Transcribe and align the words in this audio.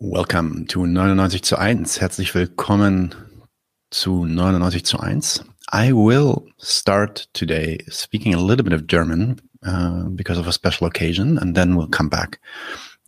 Welcome 0.00 0.66
to 0.66 0.86
99 0.86 1.42
zu 1.44 1.56
1. 1.56 2.00
Herzlich 2.00 2.34
willkommen 2.34 3.14
zu 3.90 4.26
99 4.26 4.84
zu 4.84 4.98
1. 4.98 5.44
I 5.72 5.92
will 5.92 6.48
start 6.58 7.28
today 7.32 7.78
speaking 7.88 8.34
a 8.34 8.40
little 8.40 8.64
bit 8.64 8.72
of 8.72 8.88
German 8.88 9.40
uh, 9.64 10.08
because 10.08 10.36
of 10.36 10.48
a 10.48 10.52
special 10.52 10.88
occasion, 10.88 11.38
and 11.38 11.54
then 11.54 11.76
we'll 11.76 11.88
come 11.88 12.08
back 12.08 12.40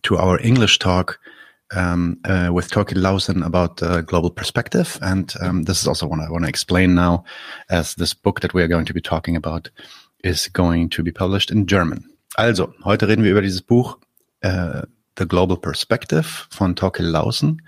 to 0.02 0.16
our 0.16 0.38
English 0.40 0.78
talk 0.78 1.18
um, 1.74 2.18
uh, 2.24 2.50
with 2.52 2.70
Torkild 2.70 3.02
Lausen 3.02 3.42
about 3.42 3.82
uh, 3.82 4.00
global 4.02 4.30
perspective. 4.30 4.96
And 5.02 5.34
um, 5.40 5.64
this 5.64 5.82
is 5.82 5.88
also 5.88 6.06
what 6.06 6.20
I 6.20 6.30
want 6.30 6.44
to 6.44 6.48
explain 6.48 6.94
now, 6.94 7.24
as 7.68 7.96
this 7.96 8.14
book 8.14 8.42
that 8.42 8.54
we 8.54 8.62
are 8.62 8.68
going 8.68 8.86
to 8.86 8.94
be 8.94 9.00
talking 9.00 9.34
about 9.34 9.68
is 10.22 10.46
going 10.46 10.90
to 10.90 11.02
be 11.02 11.10
published 11.10 11.50
in 11.50 11.66
German. 11.66 12.04
Also, 12.38 12.72
heute 12.84 13.08
reden 13.08 13.24
wir 13.24 13.32
über 13.32 13.42
dieses 13.42 13.62
Buch 13.62 13.98
uh, 14.44 14.82
The 15.18 15.26
Global 15.26 15.56
Perspective 15.56 16.26
von 16.50 16.76
Torkild 16.76 17.08
Lausen. 17.08 17.62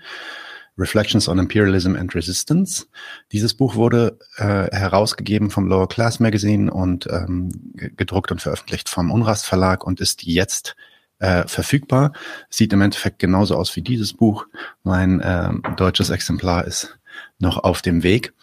Reflections 0.79 1.27
on 1.27 1.39
Imperialism 1.39 1.95
and 1.95 2.15
Resistance. 2.15 2.87
Dieses 3.33 3.53
Buch 3.53 3.75
wurde 3.75 4.17
äh, 4.37 4.73
herausgegeben 4.75 5.49
vom 5.49 5.67
Lower 5.67 5.89
Class 5.89 6.21
Magazine 6.21 6.71
und 6.71 7.05
ähm, 7.11 7.51
gedruckt 7.73 8.31
und 8.31 8.41
veröffentlicht 8.41 8.87
vom 8.87 9.11
Unrast 9.11 9.45
Verlag 9.45 9.85
und 9.85 9.99
ist 9.99 10.23
jetzt 10.23 10.77
äh, 11.19 11.45
verfügbar. 11.47 12.13
Sieht 12.49 12.71
im 12.71 12.81
Endeffekt 12.81 13.19
genauso 13.19 13.57
aus 13.57 13.75
wie 13.75 13.81
dieses 13.81 14.13
Buch. 14.13 14.45
Mein 14.83 15.19
äh, 15.19 15.51
deutsches 15.75 16.09
Exemplar 16.09 16.65
ist 16.65 16.97
noch 17.39 17.57
auf 17.57 17.81
dem 17.81 18.03
Weg. 18.03 18.33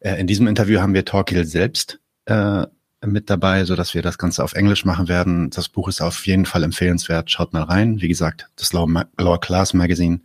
Äh, 0.00 0.20
in 0.20 0.26
diesem 0.26 0.46
Interview 0.46 0.80
haben 0.80 0.94
wir 0.94 1.06
Torquil 1.06 1.46
selbst 1.46 1.98
äh, 2.26 2.66
mit 3.06 3.30
dabei, 3.30 3.64
so 3.64 3.76
dass 3.76 3.94
wir 3.94 4.02
das 4.02 4.18
Ganze 4.18 4.42
auf 4.44 4.54
Englisch 4.54 4.84
machen 4.84 5.08
werden. 5.08 5.50
Das 5.50 5.68
Buch 5.68 5.88
ist 5.88 6.00
auf 6.00 6.26
jeden 6.26 6.46
Fall 6.46 6.62
empfehlenswert. 6.62 7.30
Schaut 7.30 7.52
mal 7.52 7.62
rein. 7.62 8.00
Wie 8.00 8.08
gesagt, 8.08 8.48
das 8.56 8.72
Lower, 8.72 9.06
Lower 9.18 9.40
Class 9.40 9.74
Magazine 9.74 10.20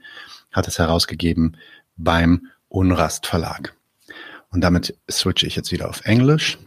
hat 0.51 0.67
es 0.67 0.79
herausgegeben 0.79 1.57
beim 1.97 2.47
Unrast 2.69 3.25
Verlag. 3.25 3.73
Und 4.49 4.61
damit 4.61 4.97
switche 5.09 5.47
ich 5.47 5.55
jetzt 5.55 5.71
wieder 5.71 5.89
auf 5.89 6.05
Englisch. 6.05 6.57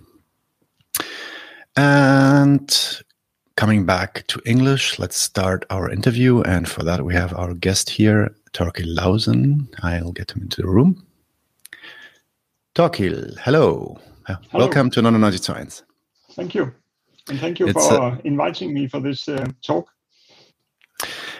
And 1.76 3.04
coming 3.56 3.84
back 3.84 4.26
to 4.28 4.40
English, 4.44 4.98
let's 4.98 5.22
start 5.22 5.70
our 5.70 5.90
interview. 5.90 6.40
And 6.42 6.68
for 6.68 6.84
that, 6.84 7.04
we 7.04 7.14
have 7.14 7.34
our 7.34 7.54
guest 7.54 7.90
here, 7.90 8.34
Torkil 8.52 8.86
Lausen. 8.86 9.68
I'll 9.82 10.12
get 10.12 10.32
him 10.32 10.42
into 10.42 10.62
the 10.62 10.68
room. 10.68 11.04
Torkil, 12.74 13.38
hello. 13.40 14.00
hello. 14.26 14.38
Welcome 14.52 14.90
to 14.90 15.02
99 15.02 15.42
zu 15.42 15.54
1. 15.54 15.83
Thank 16.34 16.54
you. 16.54 16.72
And 17.28 17.40
thank 17.40 17.58
you 17.58 17.68
it's, 17.68 17.88
for 17.88 18.02
uh, 18.02 18.18
inviting 18.24 18.74
me 18.74 18.88
for 18.88 19.00
this 19.00 19.28
uh, 19.28 19.46
talk. 19.62 19.88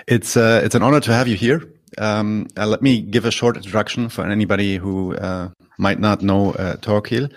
It's 0.06 0.36
uh, 0.36 0.60
it's 0.64 0.74
an 0.74 0.82
honor 0.82 1.00
to 1.00 1.12
have 1.12 1.28
you 1.28 1.36
here. 1.36 1.62
Um, 1.98 2.48
uh, 2.56 2.66
let 2.66 2.82
me 2.82 3.00
give 3.00 3.24
a 3.24 3.30
short 3.30 3.56
introduction 3.56 4.08
for 4.08 4.24
anybody 4.24 4.76
who 4.76 5.14
uh, 5.16 5.50
might 5.78 6.00
not 6.00 6.22
know 6.22 6.52
uh, 6.52 6.76
Torkil, 6.76 7.32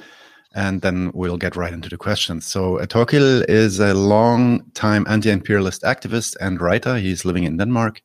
and 0.53 0.81
then 0.81 1.11
we'll 1.13 1.37
get 1.37 1.55
right 1.55 1.73
into 1.73 1.89
the 1.89 1.97
questions. 1.97 2.45
So, 2.45 2.79
uh, 2.79 2.85
Torkil 2.85 3.45
is 3.47 3.79
a 3.79 3.93
long-time 3.93 5.05
anti-imperialist 5.07 5.83
activist 5.83 6.35
and 6.41 6.59
writer. 6.59 6.97
He's 6.97 7.25
living 7.25 7.43
in 7.43 7.57
Denmark. 7.57 8.01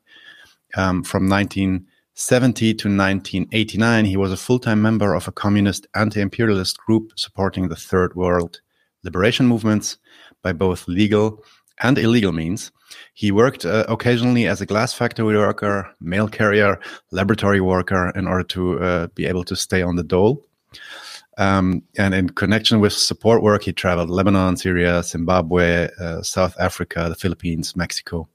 Um, 0.74 1.02
from 1.04 1.28
1970 1.28 2.74
to 2.74 2.88
1989, 2.88 4.04
he 4.06 4.16
was 4.16 4.32
a 4.32 4.36
full-time 4.36 4.80
member 4.80 5.14
of 5.14 5.28
a 5.28 5.32
communist 5.32 5.86
anti-imperialist 5.94 6.78
group 6.78 7.12
supporting 7.16 7.68
the 7.68 7.76
Third 7.76 8.14
World 8.14 8.60
liberation 9.02 9.46
movements 9.46 9.98
by 10.42 10.52
both 10.52 10.88
legal 10.88 11.42
and 11.82 11.98
illegal 11.98 12.32
means. 12.32 12.72
He 13.14 13.32
worked 13.32 13.64
uh, 13.64 13.84
occasionally 13.88 14.46
as 14.46 14.60
a 14.60 14.66
glass 14.66 14.92
factory 14.92 15.36
worker, 15.36 15.90
mail 16.00 16.28
carrier, 16.28 16.78
laboratory 17.10 17.60
worker 17.60 18.12
in 18.14 18.26
order 18.26 18.44
to 18.44 18.80
uh, 18.80 19.06
be 19.14 19.26
able 19.26 19.44
to 19.44 19.56
stay 19.56 19.82
on 19.82 19.96
the 19.96 20.04
dole. 20.04 20.44
Um, 21.38 21.82
and 21.96 22.14
in 22.14 22.28
connection 22.30 22.80
with 22.80 22.92
support 22.92 23.42
work, 23.42 23.64
he 23.64 23.72
traveled 23.72 24.10
Lebanon, 24.10 24.56
Syria, 24.56 25.02
Zimbabwe, 25.02 25.88
uh, 25.98 26.22
South 26.22 26.54
Africa, 26.60 27.06
the 27.08 27.14
Philippines, 27.14 27.74
Mexico. 27.74 28.28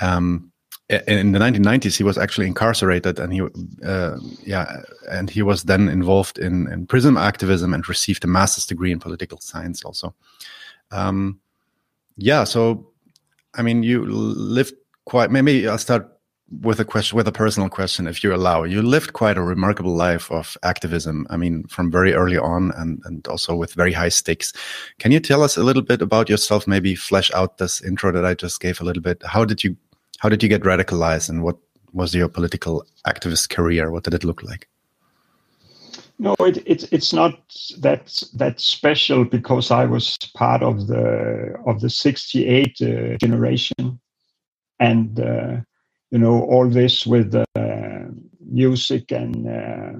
Um, 0.00 0.49
in 1.06 1.32
the 1.32 1.38
1990s, 1.38 1.96
he 1.96 2.02
was 2.02 2.18
actually 2.18 2.46
incarcerated, 2.46 3.20
and 3.20 3.32
he, 3.32 3.42
uh, 3.84 4.16
yeah, 4.44 4.82
and 5.08 5.30
he 5.30 5.42
was 5.42 5.64
then 5.64 5.88
involved 5.88 6.38
in, 6.38 6.66
in 6.72 6.86
prison 6.86 7.16
activism 7.16 7.72
and 7.72 7.88
received 7.88 8.24
a 8.24 8.26
master's 8.26 8.66
degree 8.66 8.90
in 8.90 8.98
political 8.98 9.38
science 9.40 9.84
also. 9.84 10.14
Um, 10.90 11.40
yeah, 12.16 12.44
so 12.44 12.90
I 13.54 13.62
mean, 13.62 13.82
you 13.82 14.04
lived 14.04 14.74
quite. 15.04 15.30
Maybe 15.30 15.68
I'll 15.68 15.78
start 15.78 16.08
with 16.62 16.80
a 16.80 16.84
question, 16.84 17.16
with 17.16 17.28
a 17.28 17.32
personal 17.32 17.68
question, 17.68 18.08
if 18.08 18.24
you 18.24 18.34
allow. 18.34 18.64
You 18.64 18.82
lived 18.82 19.12
quite 19.12 19.38
a 19.38 19.42
remarkable 19.42 19.94
life 19.94 20.30
of 20.32 20.56
activism. 20.64 21.24
I 21.30 21.36
mean, 21.36 21.64
from 21.68 21.92
very 21.92 22.14
early 22.14 22.38
on, 22.38 22.72
and 22.76 23.00
and 23.04 23.26
also 23.28 23.54
with 23.54 23.74
very 23.74 23.92
high 23.92 24.08
stakes. 24.08 24.52
Can 24.98 25.12
you 25.12 25.20
tell 25.20 25.44
us 25.44 25.56
a 25.56 25.62
little 25.62 25.82
bit 25.82 26.02
about 26.02 26.28
yourself? 26.28 26.66
Maybe 26.66 26.96
flesh 26.96 27.30
out 27.32 27.58
this 27.58 27.80
intro 27.80 28.10
that 28.10 28.24
I 28.24 28.34
just 28.34 28.60
gave 28.60 28.80
a 28.80 28.84
little 28.84 29.02
bit. 29.02 29.22
How 29.24 29.44
did 29.44 29.62
you 29.62 29.76
how 30.20 30.28
did 30.28 30.42
you 30.42 30.48
get 30.48 30.62
radicalized, 30.62 31.30
and 31.30 31.42
what 31.42 31.56
was 31.92 32.14
your 32.14 32.28
political 32.28 32.84
activist 33.06 33.48
career? 33.48 33.90
What 33.90 34.04
did 34.04 34.14
it 34.14 34.22
look 34.22 34.42
like? 34.42 34.68
No, 36.18 36.34
it, 36.40 36.58
it, 36.66 36.92
it's 36.92 37.14
not 37.14 37.40
that 37.78 38.22
that 38.34 38.60
special 38.60 39.24
because 39.24 39.70
I 39.70 39.86
was 39.86 40.18
part 40.34 40.62
of 40.62 40.86
the 40.86 41.56
of 41.66 41.80
the 41.80 41.88
'68 41.88 42.82
uh, 42.82 43.16
generation, 43.16 43.98
and 44.78 45.18
uh, 45.18 45.56
you 46.10 46.18
know 46.18 46.42
all 46.42 46.68
this 46.68 47.06
with 47.06 47.34
uh, 47.34 48.04
music 48.44 49.12
and 49.12 49.48
uh, 49.48 49.92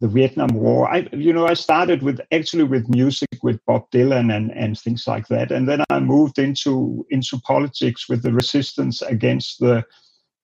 the 0.00 0.08
Vietnam 0.08 0.48
War. 0.48 0.88
I 0.88 1.08
you 1.12 1.32
know 1.32 1.46
I 1.46 1.54
started 1.54 2.02
with 2.02 2.20
actually 2.32 2.64
with 2.64 2.88
music 2.88 3.28
with 3.42 3.64
Bob 3.66 3.90
Dylan 3.90 4.34
and 4.34 4.52
and 4.52 4.78
things 4.78 5.06
like 5.06 5.28
that, 5.28 5.50
and 5.50 5.68
then 5.68 5.84
I 5.90 6.00
moved 6.00 6.38
into 6.38 7.06
into 7.10 7.38
politics 7.40 8.08
with 8.08 8.22
the 8.22 8.32
resistance 8.32 9.02
against 9.02 9.60
the 9.60 9.84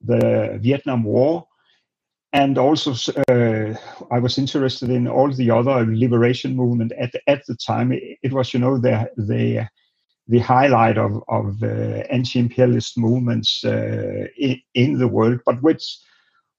the 0.01 0.59
Vietnam 0.61 1.05
War 1.05 1.47
and 2.33 2.57
also 2.57 2.93
uh, 3.29 3.75
I 4.11 4.19
was 4.19 4.39
interested 4.39 4.91
in 4.91 5.07
all 5.07 5.31
the 5.31 5.51
other 5.51 5.85
liberation 5.87 6.57
movement 6.57 6.93
at 6.99 7.13
the, 7.13 7.21
at 7.29 7.45
the 7.47 7.55
time. 7.55 7.93
It, 7.93 8.19
it, 8.23 8.33
was, 8.33 8.55
you 8.55 8.61
know, 8.61 8.79
the 8.79 9.11
the 9.17 9.69
the 10.29 10.39
highlight 10.39 10.97
of 10.97 11.23
of 11.29 11.63
uh, 11.63 12.05
anti-imperialist 12.11 12.97
movements 12.97 13.65
uh, 13.65 14.27
in, 14.39 14.61
in, 14.75 14.99
the 14.99 15.09
world, 15.09 15.41
but 15.45 15.63
which 15.63 15.99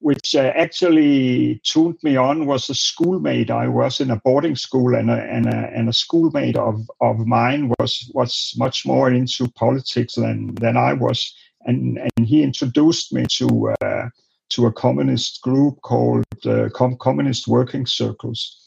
which 0.03 0.35
uh, 0.35 0.51
actually 0.55 1.61
tuned 1.63 1.97
me 2.03 2.17
on 2.17 2.45
was 2.45 2.69
a 2.69 2.75
schoolmate. 2.75 3.49
I 3.49 3.69
was 3.69 4.01
in 4.01 4.11
a 4.11 4.17
boarding 4.17 4.57
school, 4.57 4.95
and 4.95 5.09
a, 5.09 5.21
and 5.23 5.47
a, 5.47 5.71
and 5.73 5.87
a 5.87 5.93
schoolmate 5.93 6.57
of, 6.57 6.91
of 6.99 7.25
mine 7.25 7.71
was 7.79 8.11
was 8.13 8.53
much 8.57 8.85
more 8.85 9.09
into 9.09 9.47
politics 9.47 10.15
than 10.15 10.55
than 10.55 10.75
I 10.75 10.91
was, 10.91 11.33
and 11.61 11.97
and 11.97 12.27
he 12.27 12.43
introduced 12.43 13.13
me 13.13 13.25
to 13.37 13.73
uh, 13.81 14.09
to 14.49 14.65
a 14.65 14.73
communist 14.73 15.41
group 15.41 15.81
called 15.81 16.25
uh, 16.45 16.67
Com- 16.73 16.97
Communist 16.97 17.47
Working 17.47 17.85
Circles. 17.85 18.59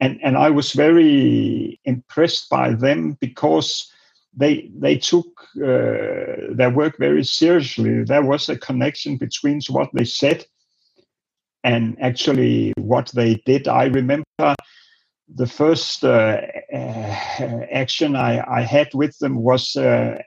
And, 0.00 0.18
and 0.24 0.38
I 0.38 0.48
was 0.48 0.72
very 0.72 1.78
impressed 1.84 2.48
by 2.48 2.72
them 2.72 3.18
because 3.20 3.86
they 4.34 4.70
they 4.74 4.96
took 4.96 5.26
uh, 5.56 6.56
their 6.56 6.70
work 6.70 6.96
very 6.98 7.24
seriously. 7.24 8.02
There 8.04 8.24
was 8.24 8.48
a 8.48 8.56
connection 8.56 9.18
between 9.18 9.60
what 9.68 9.90
they 9.92 10.04
said 10.04 10.46
and 11.64 11.96
actually 12.00 12.72
what 12.76 13.10
they 13.14 13.34
did. 13.46 13.68
I 13.68 13.84
remember 13.84 14.24
the 15.34 15.46
first 15.46 16.04
uh, 16.04 16.40
uh, 16.72 17.16
action 17.70 18.16
I, 18.16 18.42
I, 18.48 18.62
had 18.62 18.88
with 18.94 19.16
them 19.18 19.36
was 19.36 19.76
uh, 19.76 20.18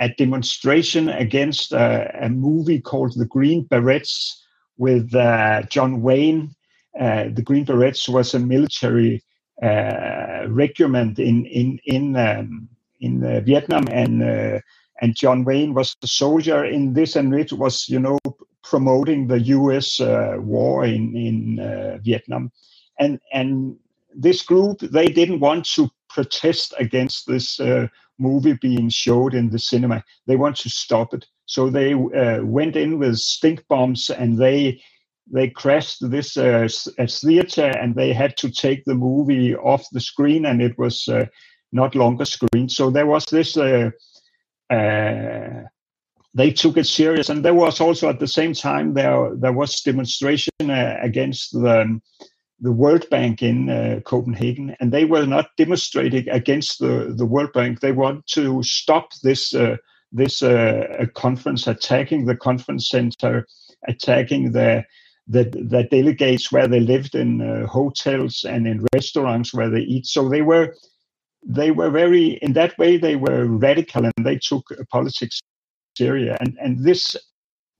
a 0.00 0.08
demonstration 0.18 1.08
against 1.08 1.72
uh, 1.72 2.08
a 2.20 2.28
movie 2.28 2.80
called 2.80 3.14
The 3.16 3.26
Green 3.26 3.64
Berets 3.64 4.44
with 4.76 5.14
uh, 5.14 5.62
John 5.62 6.02
Wayne. 6.02 6.54
Uh, 6.98 7.28
the 7.32 7.42
Green 7.42 7.64
Berets 7.64 8.08
was 8.08 8.34
a 8.34 8.38
military 8.38 9.22
regiment 9.62 11.18
in 11.18 11.46
in 11.46 11.78
in 11.84 12.16
um, 12.16 12.68
in 13.00 13.44
Vietnam, 13.44 13.84
and 13.90 14.62
and 15.00 15.14
John 15.14 15.44
Wayne 15.44 15.74
was 15.74 15.94
a 16.02 16.06
soldier 16.06 16.64
in 16.64 16.92
this, 16.92 17.16
and 17.16 17.34
it 17.34 17.52
was 17.52 17.88
you 17.88 18.00
know 18.00 18.18
promoting 18.68 19.26
the 19.26 19.40
U.S. 19.40 20.00
war 20.00 20.84
in 20.84 21.16
in 21.16 22.00
Vietnam, 22.04 22.50
and 22.98 23.20
and 23.32 23.76
this 24.14 24.42
group 24.42 24.80
they 24.80 25.06
didn't 25.06 25.40
want 25.40 25.64
to 25.74 25.90
protest 26.08 26.74
against 26.78 27.26
this 27.26 27.60
movie 28.18 28.54
being 28.54 28.88
showed 28.88 29.34
in 29.34 29.50
the 29.50 29.58
cinema. 29.58 30.02
They 30.26 30.36
want 30.36 30.56
to 30.56 30.70
stop 30.70 31.14
it. 31.14 31.26
So 31.46 31.70
they 31.70 31.94
uh, 31.94 32.42
went 32.44 32.76
in 32.76 32.98
with 32.98 33.18
stink 33.18 33.64
bombs 33.68 34.10
and 34.10 34.38
they 34.38 34.82
they 35.32 35.50
crashed 35.50 36.08
this 36.08 36.36
uh, 36.36 36.68
theater 37.08 37.66
and 37.66 37.94
they 37.94 38.12
had 38.12 38.36
to 38.36 38.50
take 38.50 38.84
the 38.84 38.94
movie 38.94 39.56
off 39.56 39.84
the 39.90 40.00
screen 40.00 40.46
and 40.46 40.62
it 40.62 40.78
was 40.78 41.08
uh, 41.08 41.26
not 41.72 41.96
longer 41.96 42.24
screened. 42.24 42.70
So 42.70 42.90
there 42.90 43.06
was 43.06 43.26
this 43.26 43.56
uh, 43.56 43.90
uh, 44.70 45.62
they 46.36 46.52
took 46.52 46.76
it 46.76 46.86
serious, 46.86 47.30
and 47.30 47.42
there 47.42 47.54
was 47.54 47.80
also 47.80 48.10
at 48.10 48.20
the 48.20 48.28
same 48.28 48.52
time 48.52 48.92
there 48.92 49.34
there 49.36 49.54
was 49.54 49.80
demonstration 49.80 50.52
uh, 50.60 50.98
against 51.02 51.52
the 51.52 51.98
the 52.60 52.72
World 52.72 53.08
Bank 53.10 53.42
in 53.42 53.70
uh, 53.70 54.00
Copenhagen, 54.04 54.76
and 54.78 54.92
they 54.92 55.06
were 55.06 55.26
not 55.26 55.48
demonstrating 55.56 56.28
against 56.28 56.78
the, 56.78 57.14
the 57.16 57.26
World 57.26 57.52
Bank. 57.52 57.80
They 57.80 57.92
want 57.92 58.26
to 58.28 58.62
stop 58.62 59.08
this 59.22 59.54
uh, 59.54 59.76
this 60.12 60.42
uh, 60.42 61.06
conference, 61.14 61.66
attacking 61.66 62.26
the 62.26 62.36
conference 62.36 62.90
center, 62.90 63.46
attacking 63.88 64.52
the 64.52 64.84
the, 65.28 65.44
the 65.44 65.88
delegates 65.90 66.52
where 66.52 66.68
they 66.68 66.80
lived 66.80 67.14
in 67.14 67.40
uh, 67.40 67.66
hotels 67.66 68.44
and 68.48 68.66
in 68.66 68.86
restaurants 68.94 69.52
where 69.54 69.70
they 69.70 69.80
eat. 69.80 70.06
So 70.06 70.28
they 70.28 70.42
were 70.42 70.74
they 71.46 71.70
were 71.70 71.90
very 71.90 72.38
in 72.42 72.52
that 72.52 72.76
way 72.76 72.98
they 72.98 73.16
were 73.16 73.46
radical 73.46 74.04
and 74.04 74.26
they 74.26 74.38
took 74.38 74.64
politics 74.90 75.40
serious, 75.96 76.36
and 76.40 76.56
and 76.60 76.84
this 76.84 77.16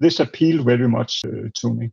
this 0.01 0.21
appealed 0.21 0.65
very 0.65 0.89
much 0.89 1.23
uh, 1.25 1.49
to 1.55 1.75
me. 1.75 1.91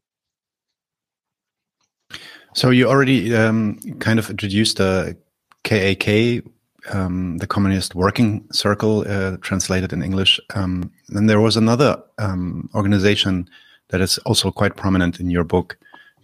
So 2.55 2.69
you 2.69 2.87
already 2.87 3.35
um, 3.35 3.79
kind 3.99 4.19
of 4.19 4.29
introduced 4.29 4.77
the 4.77 5.17
KAK, 5.63 6.43
um, 6.93 7.37
the 7.37 7.47
Communist 7.47 7.95
Working 7.95 8.45
Circle, 8.51 9.05
uh, 9.07 9.37
translated 9.41 9.91
in 9.91 10.03
English. 10.03 10.39
Um, 10.53 10.91
and 11.09 11.27
there 11.29 11.41
was 11.41 11.57
another 11.57 12.01
um, 12.19 12.69
organization 12.75 13.49
that 13.89 14.01
is 14.01 14.19
also 14.19 14.51
quite 14.51 14.75
prominent 14.75 15.19
in 15.19 15.31
your 15.31 15.43
book, 15.43 15.77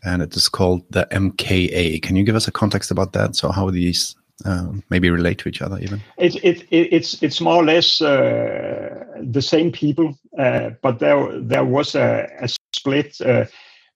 and 0.03 0.21
it 0.21 0.35
is 0.35 0.49
called 0.49 0.83
the 0.91 1.07
MKA. 1.11 2.01
Can 2.03 2.15
you 2.15 2.23
give 2.23 2.35
us 2.35 2.47
a 2.47 2.51
context 2.51 2.91
about 2.91 3.13
that? 3.13 3.35
So 3.35 3.51
how 3.51 3.69
these 3.71 4.15
uh, 4.45 4.67
maybe 4.89 5.09
relate 5.09 5.37
to 5.39 5.49
each 5.49 5.61
other 5.61 5.77
even? 5.79 6.01
It, 6.17 6.35
it, 6.43 6.61
it, 6.71 6.93
it's 6.93 7.21
it's 7.21 7.41
more 7.41 7.55
or 7.55 7.65
less 7.65 8.01
uh, 8.01 9.03
the 9.21 9.41
same 9.41 9.71
people, 9.71 10.17
uh, 10.37 10.71
but 10.81 10.99
there 10.99 11.39
there 11.39 11.65
was 11.65 11.95
a, 11.95 12.29
a 12.41 12.49
split 12.73 13.19
uh, 13.21 13.45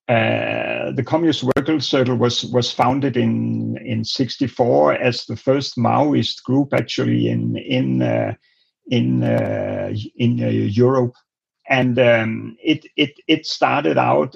uh, 0.10 0.92
the 0.92 1.04
Communist 1.06 1.44
Worker 1.44 1.80
Circle 1.80 2.18
was 2.18 2.44
was 2.46 2.72
founded 2.72 3.16
in 3.16 3.78
in 3.78 4.04
'64 4.04 4.96
as 4.96 5.26
the 5.26 5.38
first 5.38 5.78
Maoist 5.78 6.44
group 6.44 6.74
actually 6.74 7.30
in 7.30 7.56
in 7.56 8.02
uh, 8.02 8.34
in 8.92 9.24
uh, 9.24 9.94
in 10.18 10.38
Europe, 10.38 11.14
and 11.70 11.98
um, 12.00 12.58
it 12.62 12.86
it 12.98 13.12
it 13.28 13.46
started 13.46 13.98
out 13.98 14.36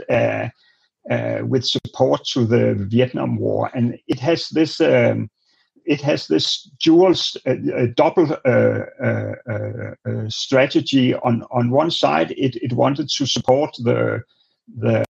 with 1.44 1.66
support 1.66 2.24
to 2.28 2.46
the 2.46 2.76
Vietnam 2.90 3.38
War, 3.38 3.70
and 3.74 4.00
it 4.08 4.20
has 4.20 4.48
this. 4.50 4.80
Um, 4.80 5.30
it 5.88 6.02
has 6.02 6.28
this 6.28 6.70
dual, 6.84 7.14
uh, 7.46 7.50
uh, 7.50 7.88
double 7.96 8.38
uh, 8.46 10.30
strategy. 10.30 11.16
On 11.16 11.44
on 11.52 11.72
one 11.72 11.92
side, 11.92 12.32
it, 12.32 12.56
it 12.58 12.74
wanted 12.74 13.10
to 13.10 13.26
support 13.26 13.76
the 13.84 14.22
the 14.78 15.06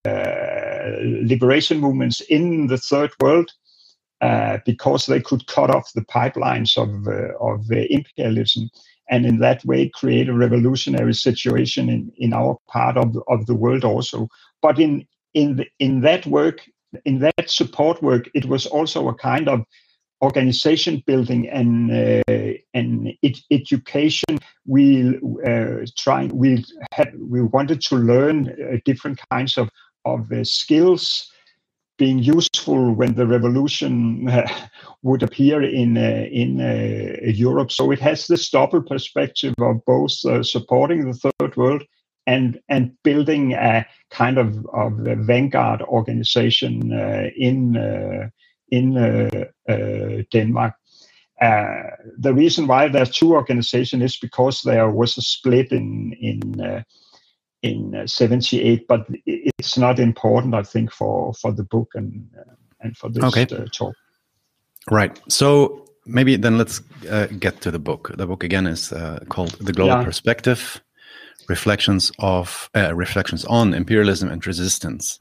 liberation 1.26 1.80
movements 1.80 2.22
in 2.22 2.68
the 2.68 2.78
third 2.78 3.12
world 3.20 3.52
uh, 4.22 4.58
because 4.66 5.06
they 5.06 5.20
could 5.20 5.48
cut 5.48 5.70
off 5.70 5.92
the 5.94 6.06
pipelines 6.06 6.78
of, 6.78 7.08
uh, 7.08 7.34
of 7.40 7.70
imperialism 7.72 8.70
and 9.10 9.26
in 9.26 9.40
that 9.40 9.64
way 9.66 9.90
create 9.90 10.30
a 10.30 10.34
revolutionary 10.34 11.14
situation 11.14 11.90
in, 11.90 12.12
in 12.18 12.34
our 12.34 12.58
part 12.68 12.98
of, 12.98 13.16
of 13.28 13.46
the 13.46 13.56
world 13.56 13.84
also. 13.84 14.28
But 14.62 14.80
in, 14.80 15.08
in, 15.34 15.58
the, 15.58 15.68
in 15.80 16.02
that 16.02 16.26
work, 16.26 16.62
in 17.06 17.20
that 17.20 17.50
support 17.50 18.02
work, 18.02 18.30
it 18.34 18.46
was 18.46 18.66
also 18.66 19.08
a 19.08 19.16
kind 19.16 19.48
of 19.48 19.64
organization 20.22 21.04
building 21.06 21.48
and 21.50 21.92
uh, 21.92 22.54
and 22.74 23.14
ed- 23.24 23.40
education 23.52 24.40
we 24.66 25.18
uh, 25.46 25.86
trying 25.98 26.36
we 26.36 26.66
had 26.92 27.14
we 27.20 27.42
wanted 27.42 27.82
to 27.82 27.96
learn 27.96 28.50
uh, 28.50 28.78
different 28.86 29.20
kinds 29.32 29.58
of 29.58 29.70
of 30.06 30.32
uh, 30.32 30.44
skills 30.44 31.32
being 31.98 32.20
useful 32.20 32.94
when 32.94 33.16
the 33.16 33.26
revolution 33.26 34.30
would 35.04 35.24
appear 35.24 35.64
in 35.64 35.98
uh, 35.98 36.28
in 36.32 36.62
uh, 36.62 37.30
Europe. 37.30 37.72
So 37.72 37.92
it 37.92 38.00
has 38.00 38.28
this 38.28 38.50
double 38.50 38.82
perspective 38.82 39.54
of 39.60 39.84
both 39.86 40.12
supporting 40.46 41.10
the 41.10 41.32
third 41.40 41.58
world 41.58 41.84
and 42.26 42.60
and 42.70 42.92
building 43.04 43.54
a 43.54 43.86
kind 44.12 44.38
of 44.38 44.66
of 44.74 44.94
vanguard 45.26 45.82
organization 45.84 46.92
uh, 46.94 47.30
in 48.70 48.98
in 48.98 50.26
Denmark. 50.32 50.74
the 52.20 52.34
reason 52.34 52.68
why 52.68 52.88
there 52.88 53.04
are 53.04 53.14
two 53.20 53.34
organizations 53.34 54.04
is 54.04 54.18
because 54.18 54.62
there 54.64 54.90
was 54.90 55.18
a 55.18 55.22
split 55.22 55.72
in 55.72 56.14
in 56.20 56.84
in 57.64 57.96
uh, 57.96 58.08
78 58.08 58.88
but 58.88 59.08
it's 59.26 59.78
not 59.78 60.00
important 60.00 60.54
i 60.54 60.64
think 60.64 60.92
for 60.92 61.34
for 61.34 61.52
the 61.52 61.64
book 61.64 61.90
and 61.96 62.28
uh, 62.38 62.54
and 62.82 62.96
for 62.98 63.10
this 63.10 63.24
okay. 63.24 63.48
uh, 63.56 63.66
talk 63.72 63.96
right 64.92 65.20
so 65.28 65.86
maybe 66.06 66.38
then 66.38 66.58
let's 66.58 66.82
uh, 67.10 67.28
get 67.40 67.62
to 67.62 67.72
the 67.72 67.80
book 67.80 68.12
the 68.18 68.28
book 68.28 68.44
again 68.44 68.68
is 68.68 68.92
uh, 68.92 69.20
called 69.30 69.58
the 69.60 69.74
global 69.74 69.98
yeah. 69.98 70.04
perspective 70.04 70.82
reflections 71.50 72.12
of 72.20 72.70
uh, 72.76 72.94
reflections 72.94 73.46
on 73.46 73.74
imperialism 73.74 74.30
and 74.30 74.46
resistance 74.46 75.18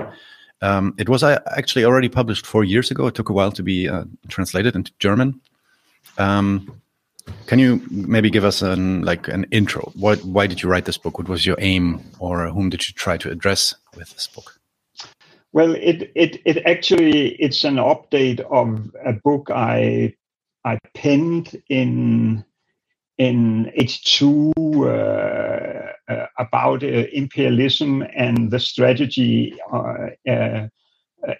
um, 0.62 0.94
it 0.98 1.08
was 1.08 1.22
actually 1.22 1.84
already 1.84 2.08
published 2.08 2.46
four 2.46 2.64
years 2.64 2.90
ago 2.90 3.06
it 3.06 3.14
took 3.14 3.28
a 3.28 3.32
while 3.32 3.52
to 3.52 3.62
be 3.62 3.88
translated 4.28 4.74
into 4.74 4.92
german 4.98 5.40
um, 6.18 6.80
can 7.46 7.58
you 7.58 7.82
maybe 7.90 8.30
give 8.30 8.44
us 8.44 8.62
an 8.62 9.02
like 9.02 9.28
an 9.28 9.46
intro? 9.50 9.92
What 9.94 10.22
why 10.24 10.46
did 10.46 10.62
you 10.62 10.68
write 10.68 10.84
this 10.84 10.98
book? 10.98 11.18
What 11.18 11.28
was 11.28 11.46
your 11.46 11.56
aim, 11.58 12.00
or 12.18 12.48
whom 12.48 12.70
did 12.70 12.88
you 12.88 12.94
try 12.94 13.16
to 13.18 13.30
address 13.30 13.74
with 13.96 14.10
this 14.10 14.26
book? 14.26 14.58
Well, 15.52 15.74
it 15.74 16.10
it 16.14 16.40
it 16.44 16.58
actually 16.66 17.34
it's 17.36 17.64
an 17.64 17.76
update 17.76 18.40
of 18.40 18.94
a 19.04 19.12
book 19.12 19.50
I 19.50 20.14
I 20.64 20.78
penned 20.94 21.60
in 21.68 22.44
in 23.18 23.72
'82 23.74 24.52
uh, 24.86 25.92
uh, 26.08 26.26
about 26.38 26.82
uh, 26.82 27.04
imperialism 27.12 28.02
and 28.14 28.50
the 28.50 28.60
strategy 28.60 29.54
uh, 29.72 30.08
uh, 30.28 30.68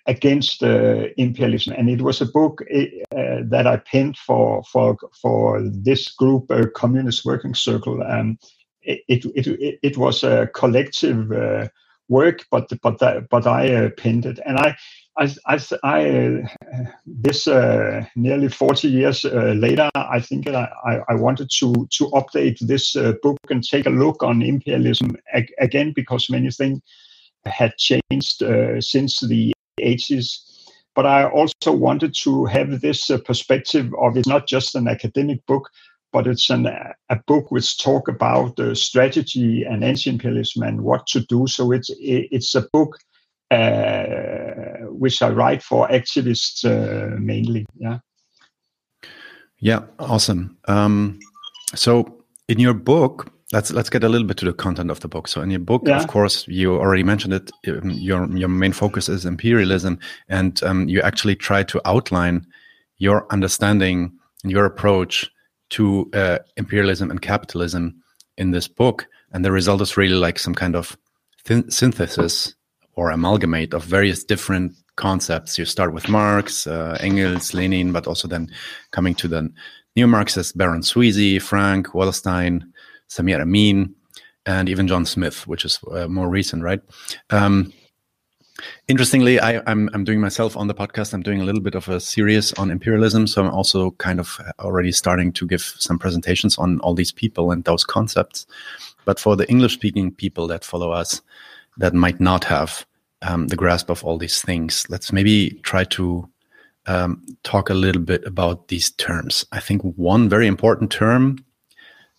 against 0.06 0.62
uh, 0.62 1.06
imperialism, 1.16 1.74
and 1.78 1.88
it 1.88 2.02
was 2.02 2.20
a 2.20 2.26
book 2.26 2.62
uh, 2.74 2.84
that 3.44 3.66
I 3.66 3.76
penned 3.76 4.18
for 4.18 4.62
for 4.64 4.96
for 5.20 5.62
this 5.62 6.10
group, 6.12 6.50
Communist 6.74 7.24
Working 7.24 7.54
Circle. 7.54 8.02
Um, 8.02 8.38
it, 8.82 9.00
it, 9.08 9.46
it 9.46 9.78
it 9.82 9.96
was 9.96 10.24
a 10.24 10.48
collective 10.54 11.30
work, 12.08 12.44
but 12.50 12.70
but 12.82 12.98
that, 12.98 13.28
but 13.28 13.46
I 13.46 13.90
penned 13.90 14.26
it, 14.26 14.40
and 14.44 14.58
I. 14.58 14.76
I, 15.18 15.34
I, 15.46 15.58
I 15.82 16.42
this 17.06 17.46
nearly 18.16 18.48
40 18.48 18.88
years 18.88 19.24
later, 19.24 19.88
I 19.94 20.20
think 20.20 20.46
I, 20.48 21.00
I 21.08 21.14
wanted 21.14 21.50
to 21.58 21.88
to 21.90 22.04
update 22.10 22.58
this 22.60 22.92
book 23.22 23.38
and 23.48 23.64
take 23.64 23.86
a 23.86 23.90
look 23.90 24.22
on 24.22 24.42
imperialism 24.42 25.16
ag- 25.32 25.54
again 25.58 25.92
because 25.94 26.28
many 26.28 26.50
things 26.50 26.80
had 27.46 27.76
changed 27.76 28.42
uh, 28.42 28.80
since 28.80 29.20
the 29.20 29.52
80s. 29.80 30.42
But 30.94 31.06
I 31.06 31.24
also 31.24 31.72
wanted 31.72 32.14
to 32.22 32.46
have 32.46 32.80
this 32.80 33.10
uh, 33.10 33.18
perspective 33.18 33.92
of 34.00 34.16
it's 34.16 34.28
not 34.28 34.48
just 34.48 34.74
an 34.74 34.88
academic 34.88 35.44
book, 35.46 35.68
but 36.12 36.26
it's 36.26 36.48
an, 36.48 36.66
a 36.66 37.16
book 37.26 37.50
which 37.50 37.78
talk 37.78 38.08
about 38.08 38.58
uh, 38.58 38.74
strategy 38.74 39.62
and 39.62 39.84
anti-imperialism 39.84 40.62
and 40.62 40.80
what 40.82 41.06
to 41.08 41.20
do. 41.20 41.46
So 41.46 41.72
it's 41.72 41.90
it's 41.98 42.54
a 42.54 42.66
book 42.72 42.98
uh, 43.50 44.75
which 44.98 45.22
I 45.22 45.30
write 45.30 45.62
for 45.62 45.88
activists 45.88 46.64
uh, 46.64 47.16
mainly. 47.18 47.66
Yeah. 47.76 47.98
Yeah. 49.58 49.80
Awesome. 49.98 50.56
Um, 50.66 51.18
so 51.74 52.22
in 52.48 52.58
your 52.58 52.74
book, 52.74 53.32
let's 53.52 53.72
let's 53.72 53.90
get 53.90 54.04
a 54.04 54.08
little 54.08 54.26
bit 54.26 54.36
to 54.38 54.44
the 54.44 54.52
content 54.52 54.90
of 54.90 55.00
the 55.00 55.08
book. 55.08 55.28
So 55.28 55.40
in 55.40 55.50
your 55.50 55.60
book, 55.60 55.82
yeah. 55.86 56.00
of 56.00 56.08
course, 56.08 56.46
you 56.48 56.74
already 56.74 57.02
mentioned 57.02 57.34
it. 57.34 57.50
Um, 57.68 57.90
your 57.90 58.26
your 58.36 58.48
main 58.48 58.72
focus 58.72 59.08
is 59.08 59.24
imperialism, 59.24 59.98
and 60.28 60.62
um, 60.62 60.88
you 60.88 61.00
actually 61.02 61.36
try 61.36 61.62
to 61.64 61.80
outline 61.84 62.46
your 62.98 63.26
understanding 63.30 64.12
and 64.42 64.52
your 64.52 64.64
approach 64.64 65.30
to 65.68 66.08
uh, 66.14 66.38
imperialism 66.56 67.10
and 67.10 67.20
capitalism 67.20 68.02
in 68.36 68.50
this 68.52 68.68
book. 68.68 69.06
And 69.32 69.44
the 69.44 69.52
result 69.52 69.80
is 69.80 69.96
really 69.96 70.14
like 70.14 70.38
some 70.38 70.54
kind 70.54 70.76
of 70.76 70.96
synthesis 71.68 72.54
or 72.94 73.10
amalgamate 73.10 73.74
of 73.74 73.84
various 73.84 74.24
different 74.24 74.74
concepts. 74.96 75.58
You 75.58 75.64
start 75.64 75.92
with 75.92 76.08
Marx, 76.08 76.66
uh, 76.66 76.96
Engels, 77.00 77.54
Lenin, 77.54 77.92
but 77.92 78.06
also 78.06 78.26
then 78.26 78.50
coming 78.90 79.14
to 79.16 79.28
the 79.28 79.50
neo 79.94 80.06
Marxists, 80.06 80.52
Baran 80.52 80.80
Sweezy, 80.80 81.40
Frank, 81.40 81.88
Wallerstein, 81.88 82.62
Samir 83.08 83.40
Amin, 83.40 83.94
and 84.44 84.68
even 84.68 84.88
John 84.88 85.06
Smith, 85.06 85.46
which 85.46 85.64
is 85.64 85.78
uh, 85.92 86.08
more 86.08 86.28
recent, 86.28 86.62
right? 86.62 86.80
Um, 87.30 87.72
interestingly, 88.88 89.40
I, 89.40 89.62
I'm, 89.66 89.90
I'm 89.92 90.04
doing 90.04 90.20
myself 90.20 90.56
on 90.56 90.68
the 90.68 90.74
podcast. 90.74 91.12
I'm 91.12 91.22
doing 91.22 91.40
a 91.40 91.44
little 91.44 91.60
bit 91.60 91.74
of 91.74 91.88
a 91.88 92.00
series 92.00 92.52
on 92.54 92.70
imperialism, 92.70 93.26
so 93.26 93.44
I'm 93.44 93.52
also 93.52 93.92
kind 93.92 94.20
of 94.20 94.38
already 94.60 94.92
starting 94.92 95.32
to 95.32 95.46
give 95.46 95.62
some 95.62 95.98
presentations 95.98 96.58
on 96.58 96.80
all 96.80 96.94
these 96.94 97.12
people 97.12 97.50
and 97.50 97.64
those 97.64 97.84
concepts. 97.84 98.46
But 99.04 99.20
for 99.20 99.36
the 99.36 99.48
English 99.48 99.74
speaking 99.74 100.12
people 100.12 100.46
that 100.48 100.64
follow 100.64 100.90
us 100.90 101.22
that 101.78 101.94
might 101.94 102.20
not 102.20 102.44
have 102.44 102.86
um, 103.22 103.48
the 103.48 103.56
grasp 103.56 103.90
of 103.90 104.04
all 104.04 104.18
these 104.18 104.40
things, 104.42 104.86
let's 104.88 105.12
maybe 105.12 105.50
try 105.62 105.84
to 105.84 106.28
um, 106.86 107.24
talk 107.42 107.70
a 107.70 107.74
little 107.74 108.02
bit 108.02 108.24
about 108.24 108.68
these 108.68 108.90
terms. 108.90 109.44
I 109.52 109.60
think 109.60 109.82
one 109.82 110.28
very 110.28 110.46
important 110.46 110.90
term 110.90 111.44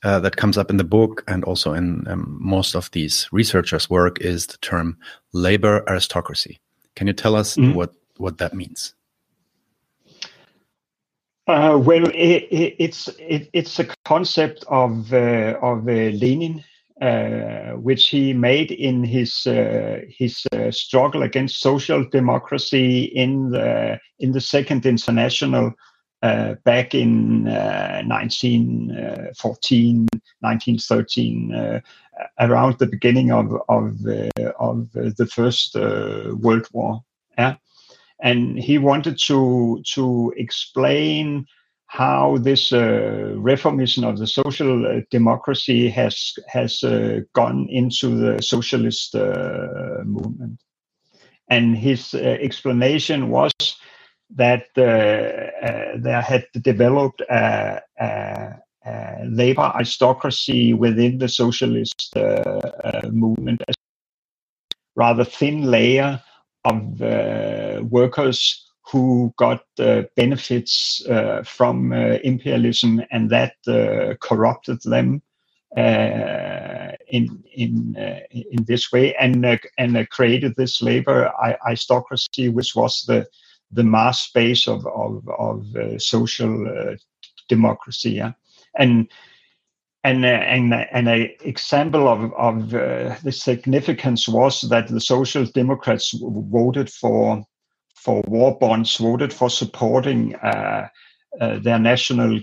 uh, 0.04 0.20
that 0.20 0.36
comes 0.36 0.58
up 0.58 0.70
in 0.70 0.78
the 0.78 0.84
book 0.84 1.24
and 1.28 1.44
also 1.44 1.74
in 1.74 2.08
um, 2.08 2.38
most 2.40 2.76
of 2.76 2.92
these 2.92 3.28
researchers' 3.32 3.90
work 3.90 4.22
is 4.22 4.48
the 4.48 4.58
term 4.58 4.98
labor 5.34 5.84
aristocracy. 5.88 6.60
Can 6.96 7.08
you 7.08 7.14
tell 7.14 7.36
us 7.36 7.58
mm 7.58 7.74
what 7.74 7.94
what 8.18 8.40
that 8.40 8.54
means? 8.54 8.96
Uh, 11.48 11.80
well, 11.82 12.08
it, 12.08 12.44
it, 12.52 12.76
it's 12.80 13.08
it, 13.20 13.50
it's 13.54 13.80
a 13.80 13.86
concept 14.06 14.66
of 14.68 15.14
uh, 15.14 15.58
of 15.62 15.88
uh, 15.88 16.12
Lenin, 16.22 16.64
Uh, 17.00 17.74
which 17.74 18.08
he 18.08 18.34
made 18.34 18.72
in 18.72 19.04
his 19.04 19.46
uh, 19.46 20.00
his 20.10 20.48
uh, 20.52 20.72
struggle 20.72 21.22
against 21.22 21.60
social 21.60 22.04
democracy 22.10 23.04
in 23.04 23.52
the 23.52 24.00
in 24.18 24.32
the 24.32 24.42
Second 24.42 24.84
International 24.84 25.72
uh, 26.24 26.56
back 26.64 26.96
in 26.96 27.48
uh, 27.48 28.02
1914, 28.04 30.08
1913, 30.40 31.82
around 32.40 32.80
the 32.80 32.88
beginning 32.88 33.32
of 33.32 33.54
of 33.70 33.96
of 34.60 34.92
the 34.92 35.30
First 35.32 35.76
World 35.76 36.68
War. 36.74 37.04
Yeah 37.38 37.58
and 38.20 38.58
he 38.58 38.80
wanted 38.80 39.20
to 39.20 39.84
to 39.86 40.34
explain 40.38 41.46
how 41.88 42.38
this 42.38 42.74
uh, 42.74 43.34
reformation 43.38 44.04
of 44.04 44.18
the 44.18 44.28
social 44.28 44.86
uh, 44.86 45.02
democracy 45.10 45.90
has 45.90 46.34
has 46.48 46.84
uh, 46.84 47.22
gone 47.34 47.68
into 47.70 48.10
the 48.10 48.42
socialist 48.42 49.16
uh, 49.16 50.04
movement, 50.04 50.60
and 51.50 51.78
his 51.78 52.14
uh, 52.14 52.18
explanation 52.18 53.30
was 53.30 53.54
that 54.36 54.66
uh, 54.78 55.96
there 55.98 56.22
had 56.22 56.46
developed 56.62 57.22
a, 57.22 57.82
a, 57.98 58.56
a, 58.86 59.26
labor 59.26 59.72
aristocracy 59.74 60.74
within 60.74 61.18
the 61.18 61.30
socialist 61.30 62.14
movement, 63.10 63.62
a 63.70 63.74
rather 64.98 65.24
thin 65.24 65.72
layer 65.72 66.22
of 66.66 67.00
workers 67.90 68.67
who 68.90 69.34
got 69.38 69.64
uh, 69.80 70.04
benefits 70.16 71.06
uh, 71.10 71.44
from 71.44 71.92
uh, 71.92 72.18
imperialism 72.24 73.02
and 73.12 73.30
that 73.30 73.54
uh, 73.68 74.16
corrupted 74.22 74.82
them 74.84 75.22
uh, 75.76 76.92
in 77.10 77.44
in 77.54 77.96
in 78.32 78.64
this 78.66 78.92
way 78.92 79.14
and 79.16 79.46
and 79.78 80.10
created 80.10 80.56
this 80.56 80.82
labor 80.82 81.32
aristocracy, 81.68 82.50
which 82.50 82.76
was 82.76 83.04
the 83.08 83.26
the 83.72 83.84
mass 83.84 84.32
base 84.32 84.68
of 84.68 84.86
of, 84.88 85.28
of 85.38 85.66
social 86.02 86.96
democracy. 87.50 88.12
Yeah? 88.12 88.32
and 88.78 89.10
and 90.04 90.24
uh, 90.24 90.28
and 90.28 90.74
and 90.74 91.10
an 91.10 91.30
example 91.42 92.08
of 92.08 92.34
of 92.34 92.74
uh, 92.74 93.16
the 93.24 93.32
significance 93.32 94.28
was 94.28 94.62
that 94.62 94.88
the 94.88 95.02
Social 95.02 95.46
Democrats 95.46 96.16
voted 96.22 96.90
for 96.90 97.44
for 98.08 98.24
war 98.30 98.58
bonds, 98.58 98.96
voted 98.96 99.34
for 99.34 99.50
supporting 99.50 100.34
uh, 100.36 100.88
uh, 101.42 101.60
their 101.60 101.78
national 101.78 102.40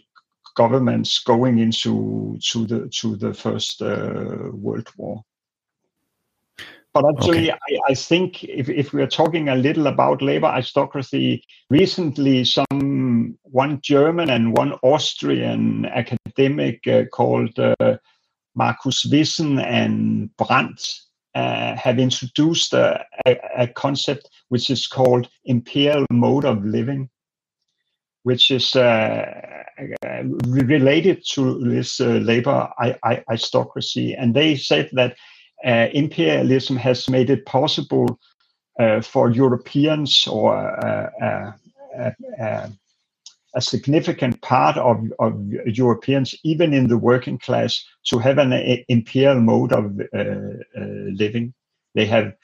governments 0.57 1.23
going 1.25 1.59
into 1.59 2.39
to 2.53 2.67
the 2.67 2.89
to 3.01 3.17
the 3.17 3.33
First 3.33 3.81
uh, 3.81 4.51
World 4.53 4.91
War. 4.99 5.25
But 6.93 7.07
actually, 7.09 7.51
okay. 7.51 7.59
I, 7.89 7.93
I, 7.93 7.95
think 7.95 8.45
if, 8.45 8.69
if 8.69 8.93
we 8.93 9.01
are 9.01 9.07
talking 9.09 9.49
a 9.49 9.57
little 9.57 9.87
about 9.87 10.21
labor 10.21 10.49
aristocracy, 10.49 11.43
recently 11.71 12.45
some 12.45 13.39
one 13.45 13.81
German 13.81 14.29
and 14.29 14.57
one 14.57 14.75
Austrian 14.83 15.87
academic 15.87 16.87
uh, 16.87 17.05
called 17.07 17.59
uh, 17.59 17.97
Markus 18.55 19.07
Wissen 19.07 19.59
and 19.65 20.29
Brand 20.37 20.79
uh, 21.35 21.75
have 21.77 21.99
introduced 21.99 22.73
a, 22.73 23.05
a, 23.27 23.37
a, 23.59 23.67
concept 23.69 24.29
which 24.51 24.71
is 24.71 24.87
called 24.87 25.29
imperial 25.45 26.07
mode 26.11 26.45
of 26.45 26.65
living, 26.65 27.11
which 28.23 28.51
is 28.51 28.77
uh, 28.77 29.25
uh, 30.07 30.23
related 30.47 31.25
to 31.33 31.59
this 31.59 32.01
uh, 32.01 32.21
labor 32.23 32.69
aristocracy. 33.29 34.15
And 34.15 34.35
they 34.35 34.55
said 34.55 34.89
that 34.93 35.17
uh, 35.65 35.89
imperialism 35.93 36.77
has 36.77 37.09
made 37.09 37.31
it 37.31 37.47
possible 37.47 38.19
for 39.03 39.31
Europeans 39.31 40.27
or 40.27 41.13
a 43.55 43.61
significant 43.61 44.41
part 44.43 44.77
of, 44.77 44.99
of 45.19 45.35
Europeans, 45.67 46.35
even 46.43 46.73
in 46.73 46.89
the 46.89 46.99
working 46.99 47.39
class, 47.39 47.85
to 48.05 48.19
have 48.19 48.39
an 48.39 48.53
imperial 48.89 49.41
mode 49.41 49.73
of 49.73 50.01
living. 50.75 51.55
They 51.95 52.07
have 52.07 52.35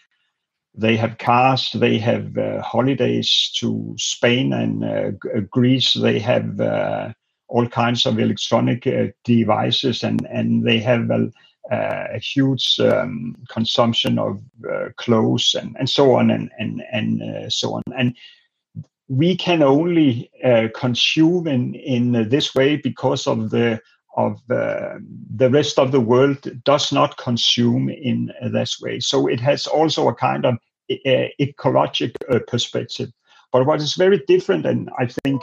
they 0.75 0.97
have 0.97 1.19
cars, 1.19 1.73
they 1.73 1.99
have 1.99 2.39
uh, 2.39 2.63
holidays 2.63 3.51
to 3.57 3.93
Spain 3.99 4.53
and 4.53 4.85
uh, 4.85 5.11
Greece, 5.51 5.95
they 5.95 6.21
have 6.21 6.61
uh, 6.61 7.13
all 7.49 7.67
kinds 7.67 8.07
of 8.07 8.21
electronic 8.21 8.87
devices, 9.25 10.05
and, 10.05 10.25
and 10.31 10.65
they 10.65 10.79
have 10.79 11.11
a, 11.11 11.31
uh, 11.71 12.07
a 12.15 12.19
huge 12.19 12.79
um, 12.81 13.37
consumption 13.49 14.19
of 14.19 14.41
uh, 14.71 14.89
clothes 14.97 15.55
and, 15.59 15.77
and 15.79 15.89
so 15.89 16.15
on 16.15 16.31
and 16.31 16.51
and 16.59 16.83
and 16.93 17.23
uh, 17.23 17.49
so 17.49 17.75
on 17.75 17.83
and 17.97 18.17
we 19.11 19.37
can 19.37 19.63
only 19.63 20.31
uh, 20.45 20.69
consume 20.75 21.47
in 21.47 21.75
in 21.75 22.29
this 22.29 22.55
way 22.55 22.77
because 22.77 23.27
of 23.27 23.51
the 23.51 23.81
of 24.17 24.41
uh, 24.51 24.99
the 25.37 25.51
rest 25.51 25.79
of 25.79 25.93
the 25.93 26.01
world 26.01 26.39
does 26.65 26.93
not 26.93 27.17
consume 27.17 27.89
in 27.89 28.33
this 28.53 28.81
way 28.81 29.01
so 29.01 29.27
it 29.27 29.41
has 29.41 29.67
also 29.67 30.09
a 30.09 30.15
kind 30.15 30.47
of 30.47 30.57
ecological 31.41 32.41
perspective 32.49 33.11
but 33.53 33.67
what 33.67 33.81
is 33.81 33.95
very 33.95 34.23
different 34.27 34.67
and 34.67 34.91
i 34.99 35.07
think 35.07 35.43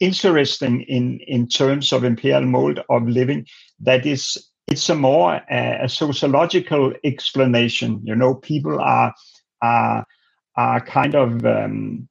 interesting 0.00 0.82
in 0.82 1.20
in 1.20 1.46
terms 1.46 1.92
of 1.92 2.04
imperial 2.04 2.46
mode 2.46 2.82
of 2.88 3.08
living 3.08 3.46
that 3.80 4.06
is 4.06 4.50
it's 4.68 4.88
a 4.88 4.94
more 4.94 5.34
uh, 5.50 5.78
a 5.82 5.88
sociological 5.88 6.92
explanation. 7.04 8.00
You 8.04 8.16
know, 8.16 8.34
people 8.34 8.80
are 8.80 9.14
are 9.62 10.04
are 10.56 10.80
kind 10.80 11.14
of 11.14 11.44
um, 11.44 12.08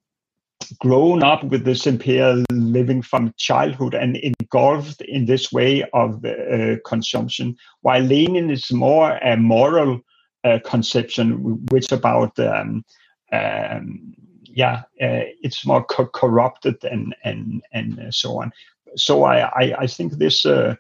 grown 0.80 1.24
up 1.24 1.44
with 1.44 1.66
this 1.66 1.88
imperial 1.88 2.44
living 2.52 3.02
from 3.02 3.34
childhood 3.38 3.94
and 3.94 4.18
engulfed 4.18 5.02
in 5.02 5.26
this 5.26 5.52
way 5.52 5.84
of 5.94 6.24
uh, 6.26 6.76
consumption, 6.86 7.56
while 7.82 8.02
Lenin 8.02 8.50
is 8.50 8.72
more 8.72 9.18
a 9.18 9.38
moral 9.38 10.02
uh, 10.44 10.60
conception, 10.66 11.66
which 11.72 11.92
about 11.92 12.38
um, 12.40 12.84
um, 13.32 14.14
yeah, 14.44 14.84
uh, 15.02 15.26
it's 15.42 15.66
more 15.66 15.84
co- 15.84 16.08
corrupted 16.08 16.84
and 16.84 17.16
and 17.24 17.62
and 17.74 18.14
so 18.14 18.42
on. 18.42 18.52
So 18.96 19.24
I 19.24 19.42
I, 19.42 19.76
I 19.80 19.88
think 19.88 20.14
this 20.14 20.46
uh, 20.46 20.76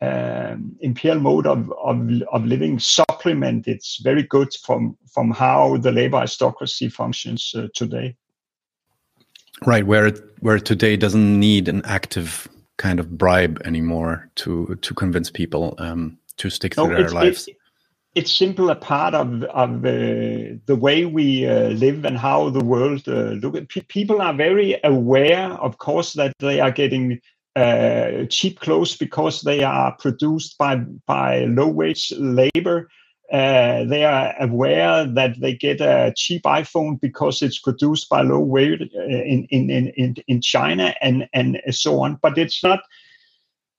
um, 0.00 0.76
imperial 0.80 1.20
mode 1.20 1.46
of, 1.46 1.72
of, 1.82 2.10
of 2.32 2.44
living 2.44 2.78
supplement 2.78 3.66
it's 3.66 4.00
very 4.02 4.22
good 4.22 4.52
from 4.62 4.98
from 5.06 5.30
how 5.30 5.76
the 5.78 5.92
labor 5.92 6.18
aristocracy 6.18 6.88
functions 6.88 7.54
uh, 7.56 7.68
today 7.74 8.14
right 9.66 9.86
where 9.86 10.06
it, 10.06 10.20
where 10.40 10.58
today 10.58 10.96
doesn't 10.96 11.38
need 11.38 11.68
an 11.68 11.82
active 11.84 12.48
kind 12.76 12.98
of 12.98 13.16
bribe 13.16 13.60
anymore 13.64 14.28
to 14.34 14.76
to 14.82 14.94
convince 14.94 15.30
people 15.30 15.74
um, 15.78 16.18
to 16.36 16.50
stick 16.50 16.74
to 16.74 16.86
no, 16.86 16.94
their 16.94 17.08
lives 17.10 17.48
it's, 17.48 17.58
it's 18.14 18.32
simply 18.32 18.70
a 18.70 18.74
part 18.74 19.14
of 19.14 19.42
of 19.44 19.84
uh, 19.84 20.58
the 20.66 20.76
way 20.78 21.04
we 21.04 21.46
uh, 21.46 21.68
live 21.68 22.04
and 22.04 22.18
how 22.18 22.50
the 22.50 22.64
world 22.64 23.02
uh, 23.08 23.36
look 23.42 23.54
at 23.54 23.68
people 23.88 24.20
are 24.20 24.34
very 24.34 24.78
aware 24.84 25.50
of 25.52 25.78
course 25.78 26.14
that 26.14 26.32
they 26.40 26.60
are 26.60 26.72
getting 26.72 27.20
uh, 27.56 28.24
cheap 28.30 28.60
clothes 28.60 28.96
because 28.96 29.42
they 29.42 29.62
are 29.62 29.92
produced 29.98 30.58
by 30.58 30.76
by 31.06 31.44
low 31.44 31.68
wage 31.68 32.12
labor. 32.18 32.88
Uh, 33.32 33.84
they 33.84 34.04
are 34.04 34.34
aware 34.38 35.06
that 35.06 35.40
they 35.40 35.54
get 35.54 35.80
a 35.80 36.12
cheap 36.14 36.42
iPhone 36.42 37.00
because 37.00 37.42
it's 37.42 37.58
produced 37.58 38.08
by 38.08 38.20
low 38.20 38.38
wage 38.38 38.82
uh, 38.94 39.02
in, 39.02 39.46
in, 39.50 39.70
in, 39.70 40.14
in 40.28 40.40
China 40.40 40.94
and, 41.00 41.26
and 41.32 41.60
so 41.70 42.02
on. 42.02 42.18
But 42.20 42.36
it's 42.38 42.62
not 42.62 42.80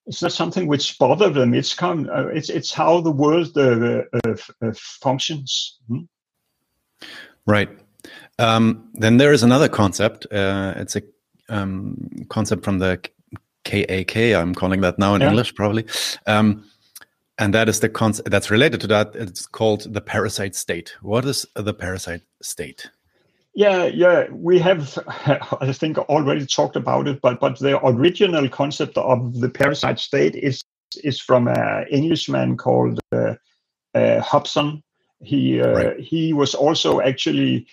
it's 0.07 0.21
not 0.21 0.31
something 0.31 0.67
which 0.67 0.99
bothers 0.99 1.33
them. 1.33 1.53
It's 1.53 1.73
come. 1.73 2.09
Uh, 2.13 2.27
it's 2.27 2.49
it's 2.49 2.71
how 2.71 3.01
the 3.01 3.11
world 3.11 3.57
uh, 3.57 4.03
uh, 4.23 4.35
uh 4.61 4.73
functions. 4.75 5.79
Hmm? 5.87 6.01
Right. 7.47 7.69
Um, 8.37 8.89
then 8.93 9.17
there 9.17 9.33
is 9.33 9.41
another 9.41 9.67
concept. 9.67 10.27
it's 10.31 10.95
a 10.95 11.01
um, 11.49 12.09
concept 12.29 12.63
from 12.63 12.79
the 12.79 12.99
KAK, 13.65 14.15
I'm 14.35 14.53
calling 14.53 14.81
that 14.81 14.97
now 14.99 15.15
in 15.15 15.21
yeah. 15.21 15.29
English, 15.29 15.55
probably. 15.55 15.85
Um, 16.27 16.63
and 17.37 17.53
that 17.53 17.69
is 17.69 17.79
the 17.79 17.89
concept 17.89 18.29
that's 18.29 18.51
related 18.51 18.81
to 18.81 18.87
that. 18.87 19.15
It's 19.15 19.45
called 19.45 19.93
the 19.93 20.01
parasite 20.01 20.55
state. 20.55 20.95
What 21.01 21.25
is 21.25 21.45
the 21.55 21.73
parasite 21.73 22.21
state? 22.41 22.89
Yeah, 23.53 23.85
yeah, 23.85 24.27
we 24.31 24.59
have, 24.59 24.97
I 25.61 25.71
think, 25.71 25.97
already 25.97 26.45
talked 26.45 26.75
about 26.75 27.07
it, 27.07 27.21
but 27.21 27.39
but 27.39 27.59
the 27.59 27.79
original 27.85 28.49
concept 28.49 28.97
of 28.97 29.39
the 29.39 29.49
parasite 29.49 29.99
state 29.99 30.35
is 30.35 30.61
is 31.03 31.19
from 31.19 31.47
an 31.47 31.85
Englishman 31.89 32.57
called 32.57 32.99
uh, 33.11 33.35
uh, 33.93 34.21
Hobson. 34.21 34.83
He 35.21 35.61
uh, 35.61 35.71
right. 35.71 35.99
he 35.99 36.33
was 36.33 36.53
also 36.53 36.99
actually 37.01 37.67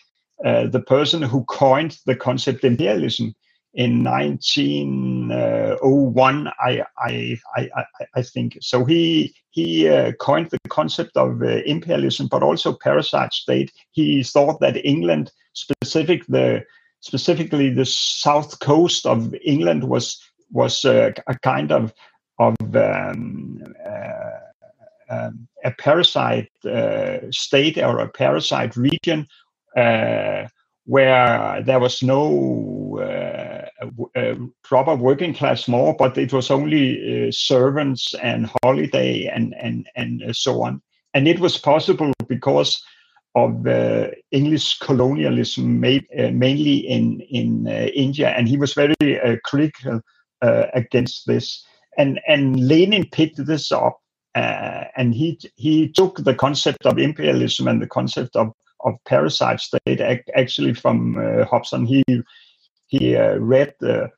uh, 0.45 0.66
the 0.69 0.81
person 0.81 1.23
who 1.23 1.45
coined 1.45 1.99
the 2.07 2.16
concept 2.16 2.64
of 2.64 2.73
imperialism 2.73 3.35
in 3.75 4.05
1901 4.05 6.49
I, 6.61 6.85
I 6.99 7.38
i 7.57 7.69
i 8.14 8.23
think. 8.23 8.59
So 8.61 8.85
he 8.85 9.35
he 9.50 9.88
uh, 9.88 10.12
coined 10.12 10.50
the 10.50 10.59
concept 10.69 11.17
of 11.17 11.43
uh, 11.43 11.62
imperialism 11.64 12.29
but 12.29 12.43
also 12.43 12.75
parasite 12.75 13.33
state. 13.33 13.73
He 13.93 14.23
thought 14.23 14.61
that 14.61 14.85
england 14.85 15.33
specific 15.55 16.26
the 16.26 16.67
specifically 17.00 17.71
the 17.71 17.87
south 17.87 18.59
coast 18.61 19.07
of 19.07 19.35
england 19.43 19.85
was 19.85 20.21
was 20.50 20.85
uh, 20.85 21.12
a 21.26 21.38
kind 21.38 21.73
of 21.73 21.95
of 22.38 22.55
um, 22.76 23.62
uh, 23.87 24.41
um, 25.11 25.49
a 25.64 25.73
parasite 25.73 26.50
uh, 26.64 27.19
state 27.31 27.79
or 27.79 27.99
a 27.99 28.09
parasite 28.09 28.76
region 28.76 29.26
uh, 29.76 30.47
where 30.85 31.62
there 31.62 31.79
was 31.79 32.02
no 32.02 32.99
uh, 33.83 34.19
uh, 34.19 34.35
proper 34.62 34.95
working 34.95 35.35
class 35.35 35.69
more, 35.69 35.95
but 35.99 36.17
it 36.19 36.33
was 36.33 36.51
only 36.51 37.29
uh, 37.29 37.33
servants 37.33 38.15
and 38.23 38.51
holiday 38.62 39.27
and 39.27 39.55
and 39.61 39.89
and 39.97 40.37
so 40.37 40.62
on. 40.62 40.83
And 41.15 41.29
it 41.29 41.41
was 41.41 41.59
possible 41.59 42.12
because 42.29 42.83
of 43.35 43.67
uh, 43.67 44.09
English 44.31 44.79
colonialism, 44.79 45.81
made, 45.81 46.07
uh, 46.19 46.31
mainly 46.31 46.77
in 46.77 47.21
in 47.31 47.67
uh, 47.67 47.89
India, 47.95 48.29
and 48.29 48.49
he 48.49 48.57
was 48.57 48.75
very 48.75 48.95
critical 49.45 50.01
against 50.75 51.27
this. 51.27 51.65
And 51.99 52.21
and 52.27 52.69
Lenin 52.69 53.07
picked 53.11 53.45
this 53.47 53.71
up, 53.73 53.99
and 54.35 55.15
he 55.15 55.39
he 55.57 55.89
took 55.89 56.25
the 56.25 56.35
concept 56.35 56.87
of 56.87 56.99
imperialism 56.99 57.69
and 57.69 57.81
the 57.81 57.87
concept 57.87 58.37
of 58.37 58.53
of 58.85 58.95
parasite 59.05 59.61
state 59.61 60.01
actually 60.35 60.75
from 60.75 61.17
uh, 61.17 61.45
Hobson. 61.45 61.87
He 61.87 62.03
he 62.93 63.17
uh, 63.17 63.37
read 63.37 63.73
uh, 63.83 64.09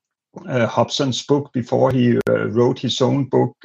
Hobson's 0.67 1.25
book 1.25 1.53
before 1.53 1.93
he 1.93 2.19
wrote 2.29 2.79
his 2.79 3.01
own 3.01 3.29
book. 3.29 3.57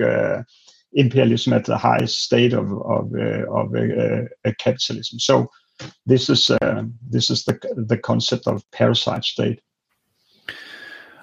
imperialism 0.94 1.54
at 1.54 1.66
the 1.66 1.78
highest 1.78 2.24
state 2.28 2.54
of 2.54 2.68
of, 2.96 3.14
of 3.58 4.54
capitalism. 4.58 5.20
So 5.20 5.48
this 6.06 6.30
is 6.30 6.52
this 7.16 7.30
is 7.30 7.44
the 7.46 7.56
the 7.90 7.98
concept 7.98 8.48
of 8.48 8.64
parasite 8.72 9.26
state. 9.26 9.60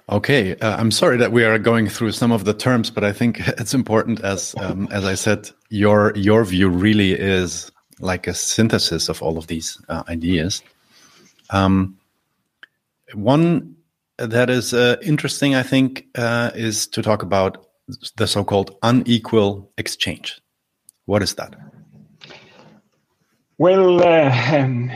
Okay, 0.09 0.55
uh, 0.61 0.76
I'm 0.81 0.93
sorry 0.93 1.16
that 1.16 1.33
we 1.33 1.45
are 1.45 1.59
going 1.59 1.88
through 1.88 2.12
some 2.12 2.31
of 2.31 2.45
the 2.45 2.55
terms, 2.55 2.90
but 2.90 3.02
I 3.02 3.12
think 3.12 3.40
it's 3.61 3.75
important 3.75 4.21
as 4.21 4.55
um, 4.61 4.88
as 4.90 5.05
I 5.05 5.14
said, 5.16 5.50
your 5.69 6.12
your 6.16 6.45
view 6.45 6.69
really 6.69 7.12
is 7.12 7.73
like 8.00 8.31
a 8.31 8.35
synthesis 8.35 9.09
of 9.09 9.23
all 9.23 9.38
of 9.38 9.47
these 9.47 9.81
uh, 9.88 10.02
ideas. 10.09 10.62
Um, 11.50 11.97
one 13.14 13.75
that 14.18 14.50
is 14.50 14.73
uh, 14.73 14.96
interesting, 15.02 15.54
I 15.54 15.62
think, 15.62 16.06
uh, 16.16 16.50
is 16.54 16.86
to 16.88 17.02
talk 17.02 17.23
about 17.23 17.67
the 18.17 18.26
so-called 18.26 18.76
unequal 18.82 19.71
exchange. 19.78 20.41
What 21.04 21.23
is 21.23 21.34
that? 21.34 21.54
Well, 23.58 24.02
uh, 24.02 24.56
um, 24.56 24.91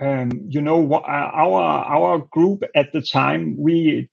um, 0.00 0.30
you 0.48 0.60
know, 0.60 0.94
our 0.94 1.62
our 1.62 2.18
group 2.18 2.62
at 2.74 2.92
the 2.92 3.02
time 3.02 3.56
we 3.58 4.08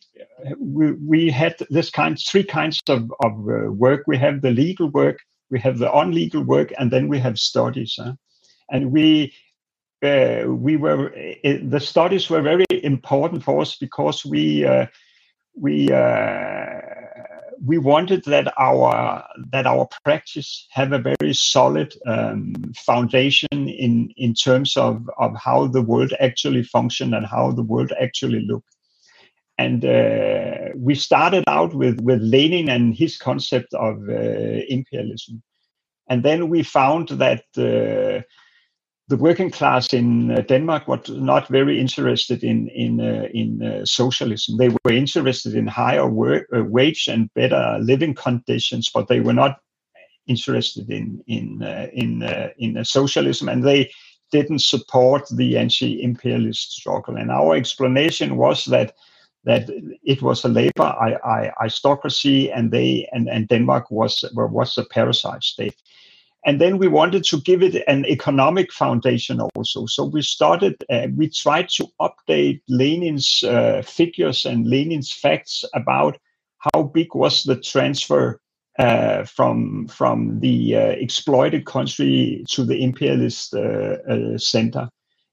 we, 0.58 0.94
we 0.94 1.30
had 1.30 1.56
this 1.70 1.90
kind 1.90 2.20
three 2.20 2.44
kinds 2.44 2.82
of 2.88 3.12
of 3.24 3.32
uh, 3.48 3.72
work. 3.72 4.04
We 4.08 4.18
have 4.18 4.42
the 4.42 4.52
legal 4.52 4.90
work, 4.90 5.20
we 5.50 5.60
have 5.60 5.78
the 5.78 5.90
unlegal 5.90 6.46
work, 6.46 6.74
and 6.78 6.92
then 6.92 7.08
we 7.08 7.20
have 7.20 7.38
studies. 7.38 7.96
Huh? 7.98 8.14
And 8.70 8.92
we 8.92 9.34
uh, 10.04 10.46
we 10.48 10.76
were 10.76 11.14
uh, 11.44 11.58
the 11.64 11.80
studies 11.80 12.30
were 12.30 12.42
very 12.42 12.66
important 12.96 13.44
for 13.44 13.62
us 13.62 13.78
because 13.86 14.26
we 14.26 14.66
uh, 14.66 14.86
we 15.66 15.92
uh, 15.92 16.82
we 17.70 17.78
wanted 17.78 18.24
that 18.26 18.54
our 18.58 19.24
that 19.52 19.66
our 19.66 19.88
practice 20.04 20.68
have 20.72 20.92
a 20.94 21.00
very 21.00 21.34
solid 21.34 21.94
um, 22.06 22.54
foundation 22.76 23.70
in 23.86 23.94
in 24.18 24.34
terms 24.34 24.78
of 24.78 25.10
of 25.18 25.32
how 25.48 25.68
the 25.68 25.82
world 25.82 26.14
actually 26.20 26.64
function 26.64 27.14
and 27.14 27.26
how 27.26 27.52
the 27.52 27.68
world 27.74 27.92
actually 28.06 28.42
look. 28.52 28.66
And 29.58 29.86
uh, 29.86 30.76
we 30.76 30.96
started 30.96 31.44
out 31.48 31.74
with 31.74 31.98
with 32.02 32.22
Lenin 32.22 32.70
and 32.70 32.96
his 32.96 33.18
concept 33.18 33.74
of 33.74 33.96
uh, 34.10 34.60
imperialism, 34.78 35.42
and 36.10 36.24
then 36.24 36.50
we 36.50 36.64
found 36.64 37.08
that 37.24 37.46
uh, 37.58 38.22
the 39.08 39.18
working 39.18 39.52
class 39.52 39.94
in 39.94 40.32
uh, 40.32 40.42
Denmark 40.42 40.88
was 40.88 41.10
not 41.10 41.48
very 41.48 41.80
interested 41.80 42.44
in 42.44 42.70
in 42.70 43.00
uh, 43.00 43.28
in 43.34 43.62
uh, 43.62 43.86
socialism. 43.86 44.58
They 44.58 44.70
were 44.70 44.92
interested 44.92 45.56
in 45.56 45.68
higher 45.68 46.10
work, 46.10 46.48
wage 46.52 47.08
and 47.08 47.30
better 47.36 47.78
living 47.82 48.16
conditions, 48.16 48.90
but 48.94 49.08
they 49.08 49.20
were 49.20 49.34
not 49.34 49.60
interested 50.28 50.90
in 50.90 51.22
in 51.28 51.62
in 51.94 52.24
in 52.58 52.84
socialism, 52.86 53.50
and 53.50 53.64
they 53.64 53.92
didn't 54.32 54.62
support 54.62 55.24
the 55.30 55.58
anti-imperialist 55.58 56.72
struggle. 56.72 57.16
And 57.16 57.30
our 57.30 57.56
explanation 57.56 58.38
was 58.38 58.66
that 58.66 58.94
that 59.44 59.70
it 60.04 60.22
was 60.22 60.44
a 60.44 60.50
labor 60.50 60.96
aristocracy 61.62 62.52
and 62.52 62.72
they 62.72 63.08
and, 63.12 63.30
and 63.30 63.48
Denmark 63.48 63.92
was 63.92 64.26
was 64.34 64.78
a 64.78 64.86
parasite 64.86 65.44
state. 65.44 65.76
And 66.46 66.62
then 66.62 66.78
we 66.78 66.88
wanted 66.88 67.24
to 67.26 67.42
give 67.42 67.64
it 67.64 67.84
an 67.88 68.06
economic 68.06 68.72
foundation 68.72 69.42
also. 69.56 69.88
So 69.88 70.06
we 70.06 70.22
started, 70.22 70.76
uh, 70.92 71.08
we 71.16 71.28
tried 71.30 71.70
to 71.70 71.88
update 72.00 72.62
Lenin's 72.70 73.44
uh, 73.44 73.82
figures 73.82 74.46
and 74.46 74.68
Lenin's 74.68 75.12
facts 75.12 75.66
about 75.74 76.20
how 76.60 76.84
big 76.84 77.16
was 77.16 77.44
the 77.44 77.60
transfer 77.60 78.40
uh, 78.78 79.24
from 79.24 79.88
from 79.88 80.40
the 80.42 80.76
uh, 80.76 80.80
exploited 80.80 81.66
country 81.66 82.44
to 82.50 82.66
the 82.66 82.84
imperialist 82.84 83.54
uh, 83.54 83.98
uh, 84.10 84.38
center. 84.38 84.90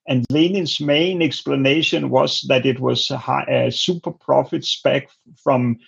And 0.06 0.24
Lenin's 0.30 0.80
main 0.80 1.22
explanation 1.22 2.08
was 2.08 2.44
that 2.48 2.64
it 2.64 2.80
was 2.80 3.08
high, 3.08 3.68
super 3.70 4.12
profits 4.12 4.80
back 4.80 5.08
from 5.42 5.78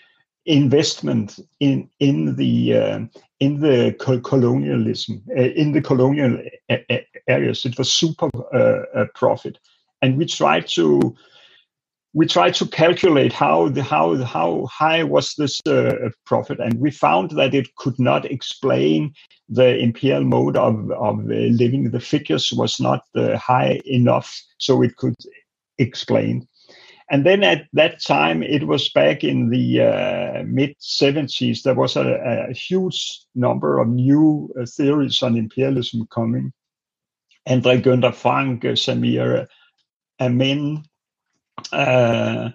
investment 0.46 1.38
in 1.60 1.88
in 2.00 2.36
the 2.36 2.76
uh, 2.76 3.00
in 3.40 3.60
the 3.60 3.94
colonialism 4.24 5.22
uh, 5.36 5.42
in 5.42 5.72
the 5.72 5.80
colonial 5.80 6.38
areas. 7.28 7.64
It 7.64 7.78
was 7.78 7.92
super 7.92 8.28
uh, 8.52 9.06
profit, 9.14 9.58
and 10.02 10.16
we 10.18 10.26
tried 10.26 10.68
to 10.68 11.14
we 12.14 12.26
tried 12.26 12.54
to 12.54 12.66
calculate 12.66 13.32
how 13.32 13.68
the 13.68 13.82
how 13.82 14.16
how 14.24 14.66
high 14.66 15.02
was 15.02 15.34
this 15.34 15.60
uh, 15.66 16.10
profit, 16.24 16.60
and 16.60 16.80
we 16.80 16.90
found 16.90 17.32
that 17.32 17.54
it 17.54 17.74
could 17.76 17.98
not 17.98 18.24
explain 18.24 19.12
the 19.48 19.76
imperial 19.76 20.24
mode 20.24 20.56
of 20.56 20.90
of 20.92 21.18
uh, 21.18 21.34
living. 21.58 21.90
The 21.90 22.00
figures 22.00 22.52
was 22.52 22.80
not 22.80 23.02
uh, 23.16 23.36
high 23.36 23.80
enough, 23.84 24.40
so 24.58 24.82
it 24.82 24.96
could 24.96 25.16
explain. 25.78 26.46
And 27.14 27.24
then 27.24 27.44
at 27.44 27.68
that 27.74 28.02
time, 28.02 28.42
it 28.42 28.66
was 28.66 28.88
back 28.88 29.22
in 29.22 29.48
the 29.48 29.82
uh, 29.82 30.42
mid 30.48 30.74
70s. 30.80 31.62
There 31.62 31.76
was 31.76 31.94
a, 31.94 32.48
a, 32.48 32.52
huge 32.52 33.20
number 33.36 33.78
of 33.78 33.86
new 33.86 34.52
uh, 34.60 34.66
theories 34.66 35.22
on 35.22 35.36
imperialism 35.36 36.08
coming. 36.10 36.52
Andre 37.46 37.80
Gunder 37.80 38.10
Frank, 38.10 38.64
Samir 38.64 39.46
Amin, 40.20 40.82
uh, 41.70 42.48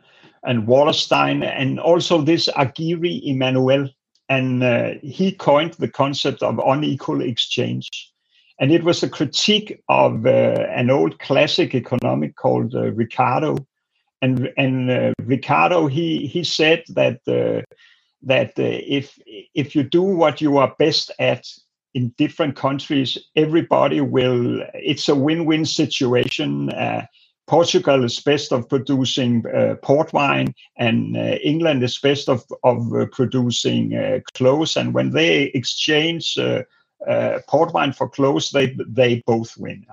and 0.44 0.68
Wallerstein, 0.68 1.42
and 1.42 1.80
also 1.80 2.22
this 2.22 2.50
Arghiri 2.50 3.22
Emmanuel. 3.24 3.88
And 4.28 4.62
uh, 4.62 4.96
he 5.02 5.32
coined 5.32 5.76
the 5.76 5.88
concept 5.88 6.44
of 6.44 6.60
unequal 6.66 7.22
exchange. 7.22 8.12
And 8.60 8.74
it 8.74 8.84
was 8.84 9.04
a 9.04 9.10
critique 9.10 9.82
of 9.88 10.26
uh, 10.26 10.66
an 10.76 10.90
old 10.90 11.18
classic 11.20 11.74
economic 11.74 12.36
called 12.36 12.76
uh, 12.76 12.92
Ricardo. 12.92 13.66
And, 14.22 14.52
and 14.58 14.92
uh, 14.92 15.14
Ricardo, 15.24 15.88
he, 15.88 16.28
he 16.28 16.44
said 16.44 16.84
that, 16.90 17.20
uh, 17.28 17.62
that 18.24 18.54
if, 18.58 19.18
if 19.56 19.76
you 19.76 19.84
do 19.84 20.04
what 20.04 20.42
you 20.42 20.58
are 20.58 20.76
best 20.78 21.12
at 21.20 21.48
in 21.94 22.14
different 22.18 22.56
countries, 22.56 23.18
everybody 23.36 24.02
will, 24.02 24.62
it's 24.74 25.10
a 25.10 25.16
win 25.16 25.46
win 25.46 25.66
situation 25.66 26.70
Portugal 27.50 28.04
is 28.04 28.20
best 28.20 28.52
of 28.54 28.70
producing 28.70 29.44
uh, 29.48 29.74
port 29.82 30.14
wine, 30.14 30.54
and 30.78 31.18
uh, 31.18 31.38
England 31.44 31.84
is 31.84 31.98
best 31.98 32.30
of 32.30 32.44
of 32.64 32.94
uh, 32.94 33.08
producing 33.12 33.96
uh, 33.96 34.20
clothes. 34.36 34.78
And 34.78 34.94
when 34.94 35.10
they 35.10 35.46
exchange 35.56 36.38
uh, 36.38 36.62
uh, 37.08 37.40
port 37.48 37.74
wine 37.74 37.92
for 37.92 38.08
clothes, 38.08 38.52
they 38.52 38.78
they 38.88 39.24
both 39.26 39.58
win. 39.58 39.84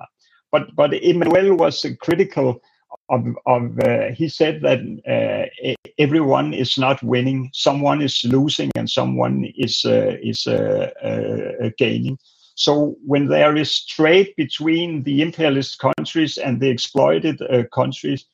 But 0.53 0.77
but 0.77 0.93
Emmanuel 0.93 1.57
was 1.57 1.87
critical 2.03 2.61
of, 3.09 3.27
of 3.47 3.79
uh, 3.81 4.09
he 4.13 4.29
said 4.29 4.63
that 4.63 4.81
uh, 5.07 5.75
everyone 5.99 6.55
is 6.55 6.77
not 6.77 7.03
winning. 7.03 7.51
Someone 7.53 8.03
is 8.03 8.25
losing 8.25 8.71
and 8.77 8.91
someone 8.91 9.53
is 9.57 9.85
uh, 9.85 10.17
is 10.23 10.47
uh, 10.47 10.91
uh, 11.03 11.71
gaining. 11.79 12.19
So 12.55 12.97
when 13.05 13.29
there 13.29 13.57
is 13.57 13.85
trade 13.85 14.33
between 14.37 15.03
the 15.03 15.23
imperialist 15.23 15.79
countries 15.79 16.39
and 16.39 16.61
the 16.61 16.71
exploited 16.71 17.41
uh, 17.43 17.65
countries 17.75 18.25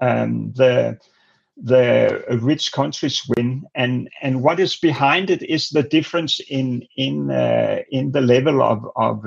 um, 0.00 0.52
the 0.54 0.98
the 1.56 2.24
rich 2.40 2.70
countries 2.72 3.22
win. 3.36 3.64
And 3.74 4.08
and 4.22 4.42
what 4.42 4.60
is 4.60 4.76
behind 4.76 5.30
it 5.30 5.42
is 5.42 5.70
the 5.70 5.82
difference 5.82 6.40
in 6.48 6.86
in 6.96 7.30
in 7.90 8.12
the 8.12 8.20
level 8.20 8.62
of 8.62 8.86
of 8.96 9.24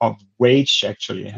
of 0.00 0.16
wage 0.38 0.84
actually 0.86 1.32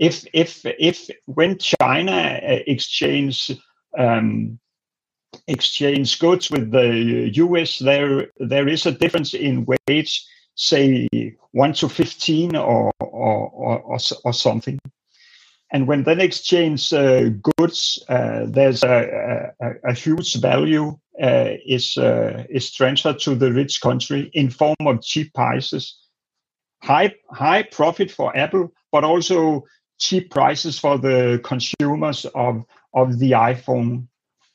if 0.00 0.24
if 0.32 0.62
if 0.64 1.10
when 1.26 1.58
China 1.58 2.40
uh, 2.42 2.58
exchange 2.66 3.52
um, 3.96 4.58
exchange 5.46 6.18
goods 6.18 6.50
with 6.50 6.72
the 6.72 7.30
U.S., 7.34 7.78
there 7.78 8.30
there 8.38 8.66
is 8.66 8.86
a 8.86 8.92
difference 8.92 9.34
in 9.34 9.66
wage, 9.66 10.24
say 10.54 11.06
one 11.52 11.74
to 11.74 11.88
fifteen 11.88 12.56
or 12.56 12.90
or 12.98 13.50
or, 13.50 13.98
or 14.24 14.32
something. 14.32 14.78
And 15.72 15.86
when 15.86 16.02
they 16.02 16.18
exchange 16.24 16.92
uh, 16.92 17.28
goods, 17.56 18.02
uh, 18.08 18.46
there's 18.48 18.82
a, 18.82 19.52
a, 19.60 19.90
a, 19.90 19.92
huge 19.92 20.34
value 20.40 20.98
uh, 21.22 21.50
is 21.64 21.96
uh, 21.96 22.44
is 22.50 22.72
transferred 22.72 23.20
to 23.20 23.36
the 23.36 23.52
rich 23.52 23.80
country 23.80 24.30
in 24.32 24.50
form 24.50 24.86
of 24.86 25.02
cheap 25.02 25.32
prices, 25.32 25.96
high 26.82 27.14
high 27.30 27.62
profit 27.62 28.10
for 28.10 28.36
Apple, 28.36 28.72
but 28.90 29.04
also 29.04 29.64
cheap 30.00 30.30
prices 30.30 30.78
for 30.78 30.98
the 30.98 31.40
consumers 31.44 32.24
of, 32.34 32.64
of 32.94 33.18
the 33.18 33.32
iPhone, 33.32 34.06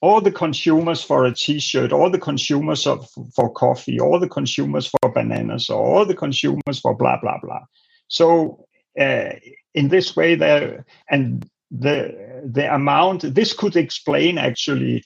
all 0.02 0.20
the 0.20 0.32
consumers 0.32 1.04
for 1.04 1.26
a 1.26 1.34
T-shirt, 1.34 1.94
all 1.94 2.10
the 2.10 2.20
consumers 2.20 2.86
of, 2.86 3.10
for 3.34 3.52
coffee, 3.54 4.00
all 4.00 4.20
the 4.20 4.30
consumers 4.30 4.88
for 4.88 5.12
bananas, 5.12 5.70
all 5.70 6.06
the 6.06 6.16
consumers 6.16 6.80
for 6.82 6.96
blah 6.96 7.18
blah 7.20 7.40
blah. 7.42 7.62
So 8.08 8.66
uh, 9.00 9.30
in 9.74 9.88
this 9.88 10.16
way, 10.16 10.36
there 10.36 10.86
and 11.10 11.50
the 11.72 12.42
the 12.46 12.74
amount 12.74 13.34
this 13.34 13.54
could 13.54 13.76
explain 13.76 14.38
actually 14.38 15.04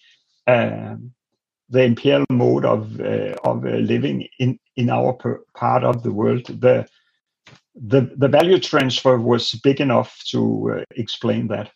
uh, 0.48 0.96
the 1.70 1.84
imperial 1.84 2.26
mode 2.30 2.66
of 2.66 3.00
uh, 3.00 3.36
of 3.44 3.66
uh, 3.66 3.70
living 3.70 4.28
in 4.40 4.60
in 4.76 4.90
our 4.90 5.14
part 5.56 5.84
of 5.84 6.04
the 6.04 6.12
world. 6.12 6.46
The 6.46 6.88
the 7.88 8.12
the 8.18 8.28
value 8.28 8.60
transfer 8.60 9.18
was 9.18 9.52
big 9.64 9.80
enough 9.80 10.22
to 10.32 10.80
uh, 10.80 10.84
explain 10.92 11.48
that. 11.48 11.72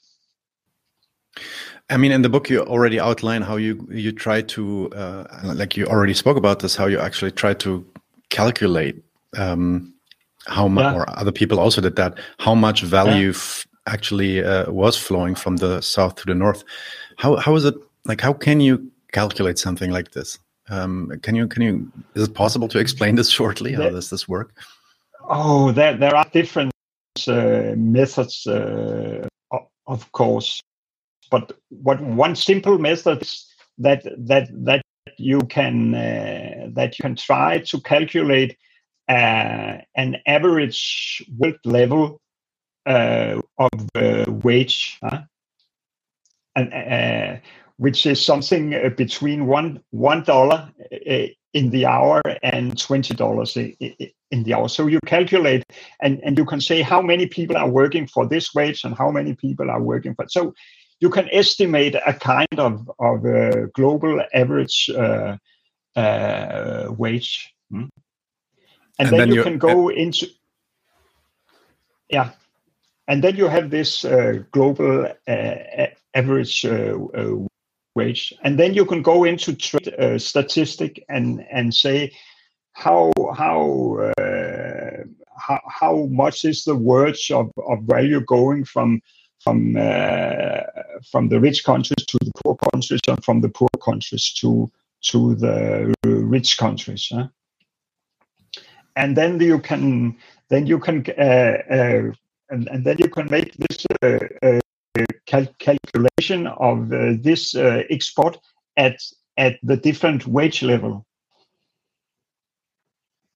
I 1.90 1.98
mean, 1.98 2.12
in 2.12 2.22
the 2.22 2.30
book, 2.30 2.50
you 2.50 2.62
already 2.62 3.00
outline 3.00 3.42
how 3.42 3.58
you 3.58 3.88
you 3.92 4.12
try 4.12 4.42
to, 4.42 4.90
uh, 4.94 5.26
like 5.44 5.78
you 5.78 5.86
already 5.86 6.14
spoke 6.14 6.38
about 6.38 6.60
this, 6.60 6.76
how 6.76 6.86
you 6.86 7.00
actually 7.00 7.32
try 7.32 7.54
to 7.56 7.86
calculate 8.30 9.04
um, 9.38 9.94
how 10.48 10.68
much, 10.68 10.94
yeah. 10.94 11.00
or 11.00 11.20
other 11.20 11.32
people 11.32 11.60
also 11.60 11.82
did 11.82 11.96
that, 11.96 12.20
how 12.40 12.56
much 12.56 12.82
value 12.82 13.32
yeah. 13.32 13.94
actually 13.94 14.44
uh, 14.44 14.72
was 14.72 14.98
flowing 14.98 15.36
from 15.36 15.58
the 15.58 15.82
south 15.82 16.16
to 16.16 16.26
the 16.26 16.36
north. 16.36 16.64
How 17.18 17.36
how 17.38 17.56
is 17.56 17.66
it 17.66 17.76
like? 18.06 18.22
How 18.22 18.34
can 18.34 18.60
you 18.60 18.92
calculate 19.12 19.60
something 19.60 19.92
like 19.92 20.12
this? 20.12 20.40
Um, 20.70 21.12
can 21.22 21.36
you 21.36 21.48
can 21.48 21.62
you? 21.62 21.92
Is 22.16 22.24
it 22.24 22.34
possible 22.34 22.68
to 22.70 22.80
explain 22.80 23.16
this 23.16 23.30
shortly? 23.30 23.74
How 23.74 23.90
does 23.90 24.10
this 24.10 24.28
work? 24.28 24.54
Oh, 25.26 25.72
there 25.72 25.96
there 25.96 26.16
are 26.16 26.26
different 26.34 26.72
uh, 27.28 27.74
methods, 27.78 28.46
uh, 28.46 29.28
of 29.88 30.12
course, 30.12 30.62
but 31.32 31.54
what 31.70 32.02
one 32.02 32.36
simple 32.36 32.78
method 32.78 33.22
is 33.22 33.48
that 33.78 34.04
that 34.18 34.50
that 34.66 34.82
you 35.18 35.40
can 35.42 35.96
uh, 35.96 36.68
that 36.74 36.98
you 36.98 37.04
can 37.04 37.16
try 37.16 37.60
to 37.60 37.80
calculate 37.82 38.58
uh, 39.08 39.78
an 39.96 40.18
average 40.28 41.24
world 41.38 41.60
level 41.64 42.20
uh, 42.86 43.40
of 43.58 43.90
uh, 43.96 44.26
wage, 44.44 44.98
huh? 45.04 45.22
and 46.56 47.42
which 47.78 48.06
is 48.06 48.24
something 48.24 48.72
between 48.98 49.48
one 49.48 49.82
one 49.92 50.24
dollar 50.24 50.70
in 51.54 51.70
the 51.70 51.86
hour 51.86 52.22
and 52.42 52.78
twenty 52.78 53.14
dollars 53.14 53.56
in 53.58 54.44
the 54.44 54.54
hour. 54.54 54.68
So 54.68 54.88
you 54.88 55.00
calculate 55.06 55.64
and, 56.02 56.20
and 56.24 56.38
you 56.38 56.46
can 56.46 56.60
say 56.60 56.82
how 56.82 57.02
many 57.02 57.28
people 57.28 57.58
are 57.58 57.70
working 57.70 58.08
for 58.08 58.28
this 58.28 58.54
wage 58.54 58.84
and 58.84 58.96
how 58.96 59.12
many 59.12 59.36
people 59.36 59.70
are 59.70 59.82
working 59.82 60.16
for. 60.16 60.26
So 60.28 60.54
you 61.00 61.10
can 61.10 61.30
estimate 61.32 61.96
a 62.06 62.14
kind 62.14 62.58
of, 62.58 62.90
of 63.00 63.26
a 63.26 63.68
global 63.74 64.24
average 64.34 64.90
uh, 64.90 65.38
uh, 65.96 66.88
wage. 66.98 67.54
Hmm? 67.70 67.84
And, 67.84 67.92
and, 69.00 69.10
then, 69.10 69.20
then 69.20 69.34
you 69.34 69.44
can 69.44 69.58
go 69.58 69.90
into, 69.90 70.28
yeah. 72.10 72.32
And 73.08 73.24
then 73.24 73.36
you 73.36 73.48
have 73.48 73.70
this 73.70 74.06
uh, 74.06 74.44
global 74.52 75.08
uh, 75.28 75.88
average 76.14 76.66
uh, 76.66 76.98
uh, 77.14 77.48
wage. 77.96 78.34
And 78.44 78.60
then 78.60 78.74
you 78.74 78.86
can 78.86 79.02
go 79.02 79.24
into 79.24 79.56
trade 79.56 80.22
statistic 80.22 81.04
and, 81.10 81.46
and 81.52 81.74
say, 81.74 82.12
how 82.74 83.12
how 83.38 84.12
uh, 84.18 85.04
how, 85.38 85.62
how 85.68 86.08
much 86.08 86.44
is 86.44 86.64
the 86.64 86.76
words 86.76 87.32
of, 87.32 87.52
of 87.58 87.84
value 87.84 88.22
going 88.22 88.66
from 88.66 89.02
from 89.40 89.76
uh, 89.78 90.62
from 91.12 91.30
the 91.30 91.40
rich 91.40 91.64
countries 91.64 92.06
to 92.08 92.18
the 92.22 92.32
poor 92.44 92.56
countries 92.72 93.02
and 93.08 93.24
from 93.24 93.42
the 93.42 93.50
poor 93.50 93.70
countries 93.82 94.34
to 94.34 94.72
to 95.02 95.36
the 95.36 95.94
rich 96.04 96.58
countries 96.58 97.08
huh? 97.12 97.28
and 98.96 99.16
then 99.16 99.40
you 99.40 99.60
can 99.60 100.18
then 100.50 100.66
you 100.66 100.80
can 100.80 101.06
uh, 101.18 101.58
uh 101.70 102.12
and, 102.50 102.68
and 102.68 102.86
then 102.86 102.98
you 103.00 103.10
can 103.10 103.30
make 103.30 103.54
this 103.56 103.86
uh, 104.04 104.20
uh, 104.42 104.60
cal 105.34 105.48
calculation 105.60 106.48
of 106.48 106.90
this 107.28 107.56
export 107.96 108.38
at 108.78 108.98
at 109.38 109.54
the 109.64 109.78
different 109.78 110.28
wage 110.28 110.62
level 110.64 111.06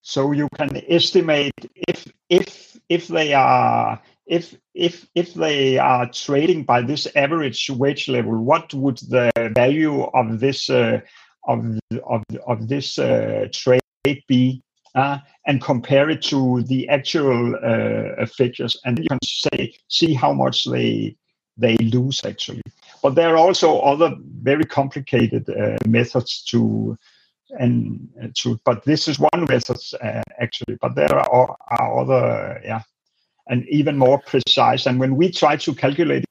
so 0.07 0.31
you 0.31 0.47
can 0.55 0.81
estimate 0.87 1.53
if 1.87 2.07
if 2.29 2.77
if 2.87 3.07
they 3.09 3.33
are 3.33 4.01
if 4.25 4.55
if 4.73 5.05
if 5.15 5.33
they 5.33 5.77
are 5.77 6.09
trading 6.09 6.63
by 6.63 6.81
this 6.81 7.07
average 7.15 7.69
wage 7.69 8.07
level, 8.07 8.41
what 8.41 8.73
would 8.73 8.97
the 9.09 9.29
value 9.55 10.03
of 10.13 10.39
this 10.39 10.69
uh, 10.69 11.01
of 11.45 11.79
of 12.05 12.23
of 12.45 12.67
this 12.69 12.97
uh, 12.97 13.47
trade 13.51 13.81
be? 14.27 14.63
Uh, 14.95 15.19
and 15.45 15.61
compare 15.61 16.09
it 16.09 16.23
to 16.23 16.63
the 16.63 16.89
actual 16.89 17.53
uh, 17.55 18.25
figures, 18.25 18.79
and 18.83 18.97
you 18.97 19.07
can 19.09 19.19
say 19.21 19.75
see 19.89 20.13
how 20.13 20.33
much 20.33 20.63
they 20.63 21.15
they 21.57 21.75
lose 21.77 22.23
actually. 22.25 22.61
But 23.01 23.15
there 23.15 23.29
are 23.33 23.37
also 23.37 23.79
other 23.79 24.15
very 24.41 24.65
complicated 24.65 25.49
uh, 25.49 25.77
methods 25.85 26.43
to 26.49 26.97
and 27.51 28.09
uh, 28.21 28.27
to 28.35 28.59
but 28.65 28.83
this 28.83 29.07
is 29.07 29.19
one 29.19 29.45
method 29.47 29.77
uh, 30.01 30.21
actually 30.39 30.77
but 30.81 30.95
there 30.95 31.13
are, 31.17 31.57
are 31.79 31.99
other 31.99 32.61
yeah 32.63 32.81
and 33.47 33.65
even 33.69 33.97
more 33.97 34.19
precise 34.19 34.85
and 34.85 34.99
when 34.99 35.15
we 35.15 35.31
tried 35.31 35.59
to 35.61 35.73
calculate 35.73 36.25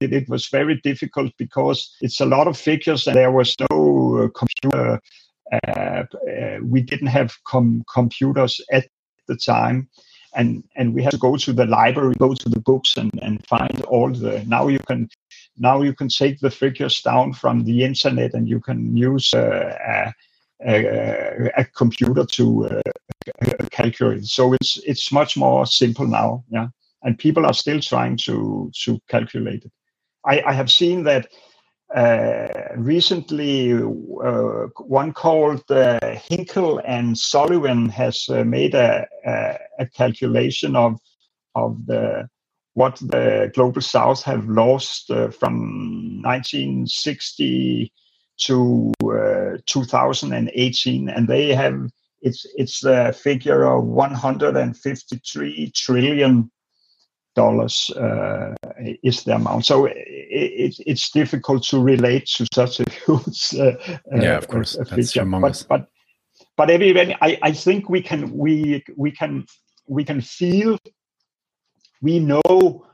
it 0.00 0.12
it 0.12 0.28
was 0.28 0.48
very 0.48 0.80
difficult 0.82 1.30
because 1.38 1.94
it's 2.00 2.20
a 2.20 2.26
lot 2.26 2.48
of 2.48 2.56
figures 2.56 3.06
and 3.06 3.16
there 3.16 3.30
was 3.30 3.54
no 3.70 4.24
uh, 4.24 4.28
computer 4.38 5.00
uh, 5.52 5.68
uh, 5.68 6.58
we 6.62 6.80
didn't 6.80 7.08
have 7.08 7.36
com- 7.44 7.84
computers 7.92 8.60
at 8.72 8.86
the 9.28 9.36
time 9.36 9.88
and 10.34 10.64
and 10.76 10.94
we 10.94 11.02
had 11.02 11.12
to 11.12 11.18
go 11.18 11.36
to 11.36 11.52
the 11.52 11.66
library 11.66 12.14
go 12.18 12.34
to 12.34 12.48
the 12.48 12.60
books 12.60 12.96
and 12.96 13.10
and 13.22 13.46
find 13.46 13.82
all 13.82 14.10
the 14.10 14.44
now 14.46 14.68
you 14.68 14.78
can 14.80 15.08
now 15.56 15.82
you 15.82 15.94
can 15.94 16.08
take 16.08 16.40
the 16.40 16.50
figures 16.50 17.00
down 17.02 17.32
from 17.32 17.64
the 17.64 17.84
internet 17.84 18.34
and 18.34 18.48
you 18.48 18.60
can 18.60 18.96
use 18.96 19.32
uh, 19.34 20.10
a, 20.66 21.50
a 21.56 21.64
computer 21.64 22.24
to 22.24 22.66
uh, 22.66 22.82
calculate. 23.70 24.24
So 24.24 24.52
it's 24.54 24.78
it's 24.86 25.12
much 25.12 25.36
more 25.36 25.66
simple 25.66 26.06
now. 26.06 26.44
Yeah, 26.50 26.68
and 27.02 27.18
people 27.18 27.46
are 27.46 27.54
still 27.54 27.80
trying 27.80 28.16
to 28.18 28.70
to 28.84 28.98
calculate 29.08 29.64
it. 29.64 29.72
I, 30.24 30.42
I 30.46 30.52
have 30.52 30.70
seen 30.70 31.04
that 31.04 31.28
recently 32.76 33.72
uh, 33.72 34.66
one 34.78 35.12
called 35.12 35.62
uh, 35.70 36.00
Hickel 36.00 36.82
and 36.86 37.16
Sullivan 37.16 37.88
has 37.88 38.26
uh, 38.28 38.44
made 38.44 38.74
a, 38.74 39.06
a, 39.24 39.58
a, 39.78 39.86
calculation 39.86 40.74
of 40.74 40.98
of 41.54 41.86
the 41.86 42.28
what 42.72 42.96
the 42.96 43.52
global 43.54 43.80
south 43.80 44.22
have 44.24 44.48
lost 44.48 45.10
uh, 45.10 45.30
from 45.30 46.20
1960 46.22 47.92
to 48.36 48.92
uh, 49.04 49.58
2018 49.66 51.08
and 51.08 51.28
they 51.28 51.54
have 51.54 51.88
it's 52.22 52.44
it's 52.56 52.80
the 52.80 53.16
figure 53.22 53.64
of 53.64 53.84
153 53.84 55.70
trillion 55.70 56.50
dollars 57.34 57.90
uh, 57.90 58.54
is 59.02 59.24
the 59.24 59.34
amount. 59.34 59.66
So 59.66 59.86
it, 59.86 59.94
it, 59.96 60.74
it's 60.86 61.10
difficult 61.10 61.64
to 61.64 61.80
relate 61.80 62.26
to 62.36 62.46
such 62.52 62.80
a 62.80 62.84
huge 63.06 63.54
uh, 63.54 63.72
yeah, 64.14 64.36
of 64.36 64.48
course, 64.48 64.76
uh, 64.78 64.84
that's 64.84 65.12
humongous. 65.12 65.66
But 65.68 65.80
but 65.80 65.88
but 66.56 66.70
everybody, 66.70 67.16
I, 67.20 67.38
I 67.42 67.52
think 67.52 67.88
we 67.88 68.00
can 68.02 68.36
we 68.36 68.84
we 68.96 69.10
can 69.10 69.46
we 69.86 70.04
can 70.04 70.20
feel 70.20 70.78
we 72.00 72.18
know 72.18 72.86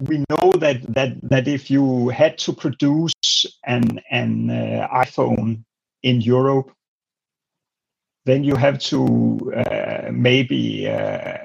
we 0.00 0.24
know 0.28 0.52
that 0.58 0.82
that 0.94 1.16
that 1.22 1.48
if 1.48 1.70
you 1.70 2.08
had 2.08 2.38
to 2.38 2.52
produce 2.52 3.12
an 3.64 4.00
an 4.10 4.50
uh, 4.50 4.88
iPhone 4.92 5.64
in 6.02 6.20
Europe, 6.20 6.70
then 8.24 8.44
you 8.44 8.56
have 8.56 8.78
to 8.78 9.52
uh, 9.56 10.10
maybe 10.12 10.88
uh, 10.88 11.38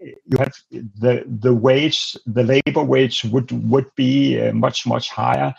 you 0.00 0.38
have 0.38 0.52
the 0.70 1.24
the 1.26 1.54
wage 1.54 2.16
the 2.26 2.42
labor 2.42 2.84
wage 2.84 3.24
would 3.24 3.50
would 3.70 3.86
be 3.96 4.40
uh, 4.40 4.52
much 4.52 4.86
much 4.86 5.10
higher 5.10 5.54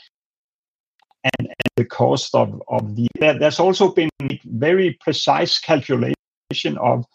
and, 1.24 1.48
and, 1.48 1.54
the 1.76 1.86
cost 1.86 2.34
of 2.34 2.62
of 2.70 2.96
the 2.96 3.08
there's 3.20 3.60
also 3.60 3.90
been 3.90 4.10
very 4.46 4.98
precise 5.02 5.60
calculation 5.60 6.16
of 6.80 7.06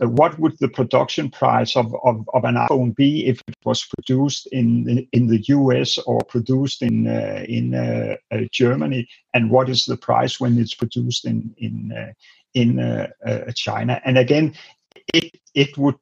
uh, 0.00 0.08
what 0.08 0.38
would 0.38 0.56
the 0.60 0.68
production 0.68 1.30
price 1.30 1.76
of, 1.76 1.94
of, 2.04 2.28
of 2.32 2.44
an 2.44 2.54
iPhone 2.54 2.94
be 2.94 3.26
if 3.26 3.40
it 3.48 3.56
was 3.64 3.86
produced 3.96 4.46
in 4.52 5.06
in 5.12 5.26
the 5.26 5.42
US 5.48 5.98
or 5.98 6.20
produced 6.28 6.82
in 6.82 7.06
uh, 7.06 7.44
in 7.48 7.74
uh, 7.74 8.16
uh, 8.30 8.40
Germany, 8.52 9.08
and 9.34 9.50
what 9.50 9.68
is 9.68 9.84
the 9.84 9.96
price 9.96 10.40
when 10.40 10.58
it's 10.58 10.74
produced 10.74 11.24
in 11.24 11.54
in 11.58 11.92
uh, 11.92 12.12
in 12.54 12.78
uh, 12.78 13.08
China? 13.54 14.00
And 14.04 14.18
again, 14.18 14.54
it 15.14 15.30
it 15.54 15.76
would 15.78 15.98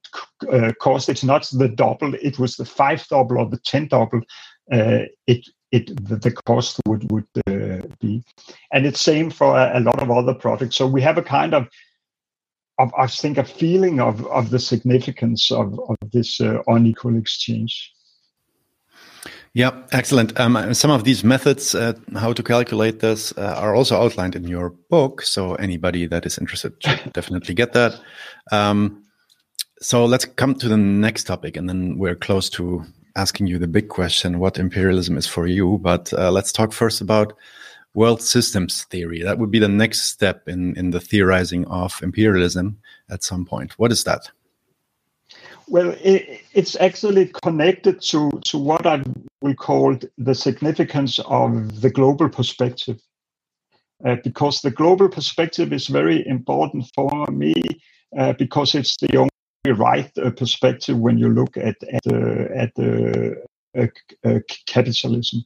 uh, 0.53 0.73
cost 0.81 1.09
it's 1.09 1.25
not 1.25 1.49
the 1.53 1.69
double 1.69 2.15
it 2.15 2.39
was 2.39 2.57
the 2.57 2.65
five 2.65 3.07
double 3.09 3.39
or 3.39 3.47
the 3.47 3.61
ten 3.65 3.87
double 3.89 4.21
uh, 4.73 5.03
it 5.27 5.47
it 5.73 6.09
the, 6.09 6.17
the, 6.17 6.33
cost 6.33 6.81
would 6.87 7.11
would 7.11 7.27
uh, 7.47 7.87
be. 8.01 8.23
And 8.73 8.87
it's 8.87 9.01
same 9.01 9.31
for 9.31 9.59
a, 9.59 9.79
a, 9.79 9.81
lot 9.81 10.01
of 10.03 10.11
other 10.11 10.35
products. 10.35 10.77
So 10.77 10.87
we 10.87 11.03
have 11.03 11.19
a 11.19 11.23
kind 11.23 11.55
of 11.55 11.69
of 12.79 12.93
I 12.99 13.07
think 13.07 13.39
a 13.39 13.45
feeling 13.45 14.01
of 14.01 14.27
of 14.27 14.51
the 14.51 14.59
significance 14.59 15.51
of 15.51 15.79
of 15.89 15.97
this 16.13 16.41
uh, 16.41 16.63
unequal 16.67 17.17
exchange 17.17 17.93
yeah, 19.57 19.71
excellent. 19.91 20.39
Um, 20.39 20.75
some 20.75 20.91
of 20.91 21.05
these 21.05 21.25
methods, 21.25 21.75
uh, 21.75 21.95
how 22.15 22.35
to 22.35 22.43
calculate 22.43 23.01
this, 23.01 23.33
uh, 23.39 23.55
are 23.57 23.75
also 23.75 23.97
outlined 23.97 24.37
in 24.37 24.45
your 24.47 24.69
book. 24.91 25.23
So 25.23 25.55
anybody 25.55 26.07
that 26.09 26.27
is 26.27 26.37
interested 26.37 26.75
should 26.81 27.15
definitely 27.15 27.55
get 27.55 27.73
that. 27.73 27.99
Um, 28.53 29.03
so 29.81 30.05
let's 30.05 30.27
come 30.27 30.57
to 30.57 30.69
the 30.69 30.77
next 30.77 31.25
topic, 31.25 31.57
and 31.57 31.71
then 31.71 31.97
we're 31.97 32.15
close 32.15 32.51
to 32.51 32.85
asking 33.17 33.47
you 33.47 33.59
the 33.59 33.67
big 33.67 33.89
question: 33.89 34.41
what 34.41 34.59
imperialism 34.59 35.17
is 35.17 35.27
for 35.27 35.47
you. 35.47 35.79
But 35.81 36.13
uh, 36.13 36.31
let's 36.31 36.53
talk 36.53 36.75
first 36.75 37.01
about 37.01 37.33
world 37.95 38.21
systems 38.21 38.85
theory. 38.85 39.23
That 39.23 39.39
would 39.39 39.51
be 39.51 39.59
the 39.59 39.69
next 39.69 40.03
step 40.03 40.49
in 40.49 40.77
in 40.77 40.91
the 40.91 41.01
theorizing 41.01 41.65
of 41.69 41.99
imperialism 42.03 42.77
at 43.09 43.25
some 43.25 43.47
point. 43.47 43.79
What 43.79 43.91
is 43.91 44.05
that? 44.05 44.31
Well, 45.69 45.97
it, 46.01 46.43
it's 46.53 46.77
actually 46.77 47.27
connected 47.43 48.01
to, 48.03 48.31
to 48.45 48.59
what 48.59 48.87
I 48.87 49.03
will 49.43 49.55
call 49.55 49.99
the 50.17 50.35
significance 50.35 51.19
of 51.27 51.81
the 51.81 51.91
global 51.91 52.29
perspective. 52.29 53.01
Uh, 54.05 54.17
because 54.23 54.61
the 54.61 54.71
global 54.71 55.09
perspective 55.09 55.73
is 55.73 55.89
very 55.89 56.27
important 56.29 56.85
for 56.95 57.27
me 57.29 57.55
uh, 58.19 58.35
because 58.35 58.75
it's 58.75 58.95
the 59.01 59.17
only 59.17 59.81
right 59.81 60.11
uh, 60.19 60.31
perspective 60.31 60.99
when 60.99 61.19
you 61.19 61.31
look 61.31 61.57
at 61.57 61.77
at, 61.91 62.07
at 62.07 62.73
uh, 62.79 63.31
uh, 64.25 64.39
capitalism. 64.67 65.45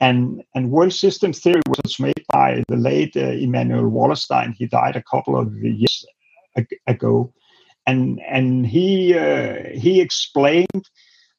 And, 0.00 0.42
and 0.54 0.70
world 0.70 0.92
system 0.92 1.32
theory 1.32 1.62
was 1.66 1.98
made 1.98 2.24
by 2.32 2.62
the 2.68 2.76
late 2.76 3.16
uh, 3.16 3.30
Immanuel 3.30 3.90
Wallerstein. 3.90 4.54
He 4.54 4.66
died 4.66 4.96
a 4.96 5.02
couple 5.02 5.38
of 5.38 5.54
years 5.56 6.04
ago 6.86 7.32
and 7.86 8.20
and 8.28 8.66
he 8.66 9.14
uh, 9.16 9.70
he 9.72 10.00
explained 10.00 10.88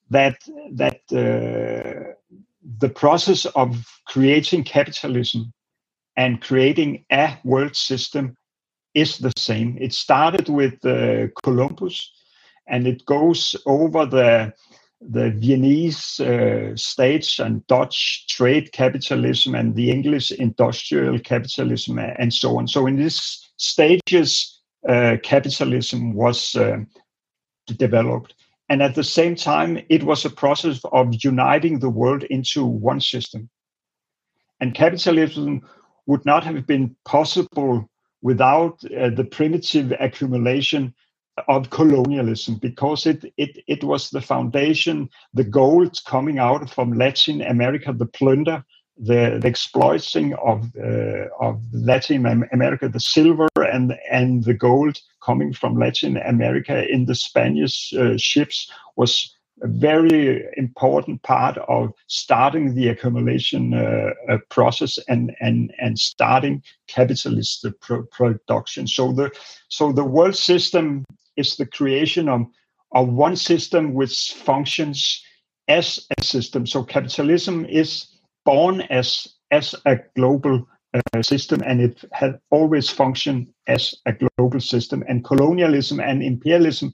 that 0.10 0.38
that 0.74 1.02
uh, 1.12 2.14
the 2.78 2.90
process 2.90 3.46
of 3.46 3.86
creating 4.08 4.64
capitalism 4.64 5.54
and 6.18 6.42
creating 6.42 7.06
a 7.12 7.38
world 7.44 7.76
system 7.76 8.36
is 8.94 9.18
the 9.18 9.34
same. 9.38 9.78
It 9.80 9.94
started 9.94 10.50
with 10.50 10.86
uh, 10.86 11.28
Columbus, 11.44 12.12
and 12.68 12.88
it 12.88 13.06
goes 13.06 13.56
over 13.66 14.06
the 14.06 14.54
the 15.02 15.32
Venetian 15.32 16.74
uh, 16.74 16.76
states 16.76 17.40
and 17.40 17.66
Dutch 17.68 18.26
trade 18.28 18.72
capitalism 18.72 19.54
and 19.54 19.76
the 19.76 19.92
English 19.92 20.32
industrial 20.32 21.20
capitalism 21.20 22.00
and 22.00 22.34
so 22.34 22.58
on. 22.58 22.68
So 22.68 22.88
in 22.88 22.96
these 22.96 23.46
stages, 23.58 24.55
uh, 24.88 25.18
capitalism 25.24 26.14
was 26.14 26.56
uh, 26.56 26.78
developed. 27.68 28.36
And 28.70 28.82
at 28.82 28.96
the 28.96 29.04
same 29.04 29.36
time, 29.36 29.80
it 29.90 30.04
was 30.04 30.26
a 30.26 30.30
process 30.30 30.82
of 30.92 31.24
uniting 31.24 31.80
the 31.80 31.90
world 31.90 32.24
into 32.24 32.66
one 32.66 33.00
system. 33.00 33.50
And 34.60 34.74
capitalism 34.74 35.62
would 36.08 36.26
not 36.26 36.44
have 36.44 36.66
been 36.66 36.96
possible 37.06 37.90
without 38.22 38.80
uh, 38.86 39.10
the 39.10 39.24
primitive 39.24 39.94
accumulation 40.00 40.94
of 41.48 41.70
colonialism 41.70 42.56
because 42.56 43.06
it, 43.06 43.26
it, 43.38 43.64
it 43.68 43.84
was 43.84 44.10
the 44.10 44.22
foundation, 44.22 45.10
the 45.34 45.44
gold 45.44 46.00
coming 46.08 46.40
out 46.40 46.70
from 46.70 46.94
Latin 46.94 47.42
America, 47.42 47.94
the 47.94 48.06
plunder 48.06 48.64
the, 48.98 49.40
the 49.42 49.48
exploiting 49.48 50.34
of 50.36 50.72
uh, 50.78 51.28
of 51.40 51.62
Latin 51.74 52.26
America, 52.52 52.88
the 52.88 53.00
silver 53.00 53.50
and 53.58 53.98
and 54.10 54.44
the 54.46 54.54
gold 54.54 55.00
coming 55.22 55.54
from 55.54 55.78
Latin 55.78 56.18
America 56.18 56.88
in 56.88 57.06
the 57.06 57.16
Spanish 57.16 57.94
uh, 57.94 58.18
ships 58.18 58.72
was 58.96 59.34
a 59.62 59.68
very 59.68 60.46
important 60.58 61.22
part 61.24 61.58
of 61.58 61.94
starting 62.08 62.76
the 62.76 62.90
accumulation 62.90 63.74
uh, 63.74 64.12
uh 64.30 64.38
process 64.50 64.98
and 65.10 65.36
and 65.40 65.74
and 65.80 65.98
starting 66.00 66.64
capitalist 66.88 67.66
pro 67.82 68.04
production. 68.04 68.88
So 68.88 69.12
the 69.12 69.30
so 69.68 69.92
the 69.92 70.06
world 70.06 70.38
system 70.38 71.06
is 71.36 71.58
the 71.58 71.66
creation 71.66 72.30
of 72.30 72.46
of 72.92 73.10
one 73.10 73.36
system 73.36 73.94
which 73.94 74.34
functions 74.34 75.22
as 75.68 76.08
a 76.18 76.24
system. 76.24 76.66
So 76.66 76.84
capitalism 76.84 77.66
is 77.66 78.15
born 78.46 78.82
as 78.82 79.28
as 79.52 79.76
a 79.86 79.98
global 80.16 80.66
uh, 80.94 81.22
system 81.22 81.62
and 81.66 81.82
it 81.82 82.04
had 82.12 82.40
always 82.52 82.90
functioned 82.90 83.48
as 83.68 83.94
a 84.06 84.14
global 84.14 84.60
system. 84.60 85.04
And 85.08 85.24
colonialism 85.24 86.00
and 86.00 86.24
imperialism 86.24 86.94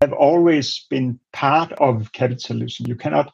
have 0.00 0.12
always 0.12 0.86
been 0.90 1.20
part 1.32 1.72
of 1.72 2.12
capitalism. 2.12 2.86
You 2.86 2.96
cannot 2.96 3.32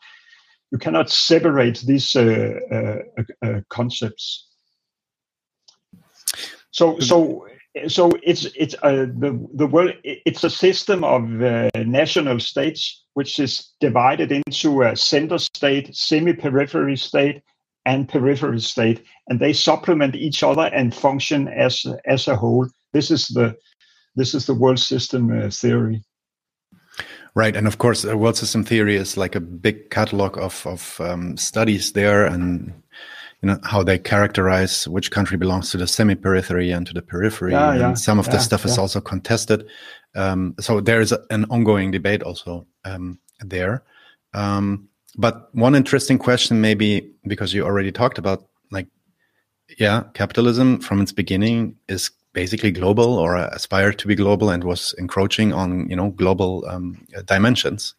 you 0.70 0.78
cannot 0.78 1.10
separate 1.10 1.82
these 1.86 2.16
uh, 2.16 2.58
uh, 2.70 3.22
uh 3.46 3.60
concepts. 3.68 4.48
So 6.70 6.98
so 6.98 7.46
so 7.88 8.10
it's 8.22 8.44
it's 8.56 8.74
uh, 8.82 9.06
the 9.18 9.48
the 9.54 9.66
world 9.66 9.92
it's 10.04 10.44
a 10.44 10.50
system 10.50 11.04
of 11.04 11.42
uh, 11.42 11.70
national 11.86 12.38
states 12.38 13.04
which 13.14 13.38
is 13.38 13.70
divided 13.80 14.30
into 14.30 14.82
a 14.82 14.96
center 14.96 15.38
state 15.38 15.94
semi-periphery 15.94 16.96
state 16.96 17.42
and 17.84 18.08
periphery 18.08 18.60
state 18.60 19.04
and 19.28 19.40
they 19.40 19.52
supplement 19.52 20.14
each 20.14 20.42
other 20.42 20.66
and 20.74 20.94
function 20.94 21.48
as 21.48 21.86
as 22.06 22.28
a 22.28 22.36
whole. 22.36 22.68
This 22.92 23.10
is 23.10 23.28
the 23.28 23.56
this 24.14 24.34
is 24.34 24.46
the 24.46 24.54
world 24.54 24.78
system 24.78 25.30
uh, 25.30 25.50
theory. 25.50 26.02
Right 27.34 27.56
and 27.56 27.66
of 27.66 27.78
course 27.78 28.02
the 28.02 28.16
world 28.16 28.36
system 28.36 28.64
theory 28.64 28.96
is 28.96 29.16
like 29.16 29.34
a 29.34 29.40
big 29.40 29.90
catalog 29.90 30.38
of 30.38 30.66
of 30.66 31.00
um, 31.00 31.36
studies 31.36 31.92
there 31.92 32.26
and 32.26 32.72
you 33.42 33.48
know 33.48 33.58
how 33.64 33.82
they 33.82 33.98
characterize 33.98 34.86
which 34.86 35.10
country 35.10 35.36
belongs 35.36 35.70
to 35.70 35.76
the 35.76 35.86
semi-periphery 35.86 36.70
and 36.70 36.86
to 36.86 36.94
the 36.94 37.02
periphery 37.02 37.52
yeah, 37.52 37.70
and 37.70 37.80
yeah, 37.80 37.94
some 37.94 38.18
of 38.18 38.26
yeah, 38.26 38.34
the 38.34 38.38
stuff 38.38 38.64
is 38.64 38.78
also 38.78 39.00
contested. 39.00 39.66
Um, 40.14 40.54
so 40.60 40.80
there 40.80 41.00
is 41.00 41.10
a, 41.12 41.20
an 41.30 41.46
ongoing 41.50 41.90
debate 41.90 42.22
also 42.22 42.66
um, 42.84 43.18
there. 43.40 43.82
Um, 44.32 44.88
but 45.16 45.54
one 45.54 45.74
interesting 45.74 46.18
question 46.18 46.60
maybe 46.60 47.12
because 47.26 47.52
you 47.52 47.64
already 47.64 47.92
talked 47.92 48.16
about 48.16 48.46
like 48.70 48.86
yeah 49.78 50.04
capitalism 50.14 50.80
from 50.80 51.02
its 51.02 51.12
beginning 51.12 51.76
is 51.88 52.10
basically 52.32 52.70
global 52.70 53.18
or 53.18 53.36
aspired 53.36 53.98
to 53.98 54.06
be 54.08 54.14
global 54.14 54.50
and 54.50 54.64
was 54.64 54.94
encroaching 54.98 55.52
on 55.52 55.88
you 55.90 55.96
know 55.96 56.10
global 56.10 56.64
um, 56.68 57.04
dimensions 57.26 57.94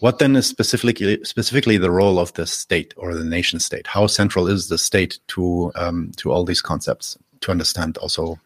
What 0.00 0.18
then 0.18 0.36
is 0.36 0.46
specifically 0.46 1.24
specifically 1.24 1.78
the 1.78 1.90
role 1.90 2.18
of 2.18 2.32
the 2.34 2.46
state 2.46 2.92
or 2.96 3.14
the 3.14 3.24
nation 3.24 3.60
state? 3.60 3.86
How 3.86 4.06
central 4.06 4.46
is 4.46 4.68
the 4.68 4.78
state 4.78 5.18
to 5.28 5.72
um, 5.74 6.12
to 6.16 6.32
all 6.32 6.44
these 6.44 6.60
concepts 6.60 7.16
to 7.40 7.50
understand 7.50 7.96
also 7.98 8.38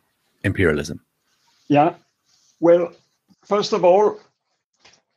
imperialism? 0.44 1.00
Yeah, 1.68 1.94
well, 2.60 2.92
first 3.44 3.72
of 3.72 3.84
all, 3.84 4.20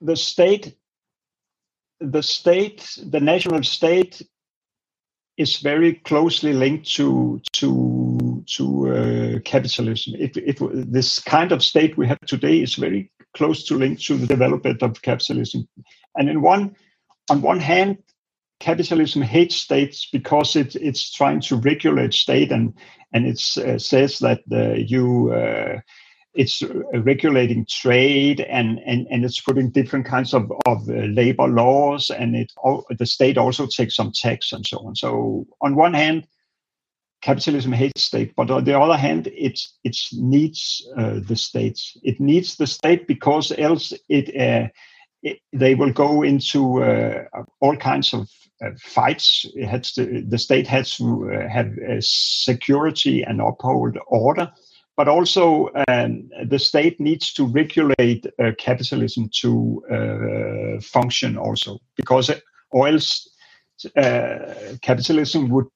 the 0.01 0.15
state, 0.15 0.75
the 1.99 2.23
state, 2.23 2.97
the 3.05 3.19
national 3.19 3.63
state 3.63 4.21
is 5.37 5.57
very 5.57 5.95
closely 5.95 6.53
linked 6.53 6.91
to 6.95 7.41
to 7.53 8.43
to 8.55 8.65
uh, 8.95 9.39
capitalism. 9.45 10.13
It, 10.19 10.37
it, 10.37 10.57
this 10.91 11.19
kind 11.19 11.51
of 11.51 11.63
state 11.63 11.97
we 11.97 12.07
have 12.07 12.21
today 12.21 12.59
is 12.59 12.75
very 12.75 13.11
close 13.33 13.65
to 13.65 13.77
linked 13.77 14.03
to 14.05 14.17
the 14.17 14.27
development 14.27 14.81
of 14.83 15.01
capitalism. 15.01 15.67
And 16.15 16.29
in 16.29 16.41
one, 16.41 16.75
on 17.29 17.41
one 17.41 17.59
hand, 17.59 17.97
capitalism 18.59 19.21
hates 19.21 19.55
states 19.55 20.07
because 20.11 20.55
it, 20.55 20.75
it's 20.75 21.11
trying 21.11 21.41
to 21.41 21.57
regulate 21.57 22.13
state 22.13 22.51
and 22.51 22.73
and 23.11 23.27
it 23.27 23.39
uh, 23.57 23.77
says 23.77 24.19
that 24.19 24.39
you 24.87 25.31
uh, 25.31 25.79
it's 26.33 26.63
regulating 26.93 27.65
trade 27.65 28.41
and, 28.41 28.79
and, 28.85 29.05
and 29.11 29.23
it's 29.23 29.39
putting 29.39 29.69
different 29.69 30.05
kinds 30.05 30.33
of, 30.33 30.51
of 30.65 30.89
uh, 30.89 30.93
labor 31.13 31.47
laws 31.47 32.09
and 32.09 32.35
it 32.35 32.51
the 32.97 33.05
state 33.05 33.37
also 33.37 33.67
takes 33.67 33.95
some 33.95 34.11
tax 34.11 34.51
and 34.51 34.65
so 34.65 34.79
on. 34.79 34.95
So 34.95 35.45
on 35.61 35.75
one 35.75 35.93
hand, 35.93 36.27
capitalism 37.23 37.71
hates 37.71 38.03
state, 38.03 38.33
but 38.35 38.51
on 38.51 38.65
the 38.65 38.77
other 38.77 38.97
hand, 38.97 39.27
it 39.27 39.59
it 39.83 39.97
needs 40.11 40.85
uh, 40.97 41.19
the 41.27 41.35
state. 41.35 41.79
It 42.03 42.19
needs 42.19 42.57
the 42.57 42.67
state 42.67 43.07
because 43.07 43.53
else 43.57 43.93
it, 44.09 44.27
uh, 44.35 44.67
it 45.23 45.39
they 45.53 45.73
will 45.73 45.91
go 45.91 46.23
into 46.23 46.83
uh, 46.83 47.23
all 47.61 47.77
kinds 47.77 48.13
of 48.13 48.29
uh, 48.61 48.71
fights. 48.77 49.45
It 49.55 49.67
has 49.67 49.93
to, 49.93 50.21
the 50.27 50.37
state 50.37 50.67
has 50.67 50.97
to 50.97 51.31
uh, 51.31 51.49
have 51.49 51.71
security 52.01 53.23
and 53.23 53.41
uphold 53.41 53.97
order 54.07 54.51
but 54.95 55.07
also 55.07 55.71
um, 55.87 56.29
the 56.45 56.59
state 56.59 56.99
needs 56.99 57.33
to 57.33 57.47
regulate 57.47 58.27
uh, 58.27 58.51
capitalism 58.59 59.27
to 59.41 59.81
function 60.83 61.35
also 61.35 61.79
because 61.95 62.29
or 62.69 62.87
else 62.87 63.27
uh, 63.97 64.75
capitalism 64.81 65.49
would 65.49 65.67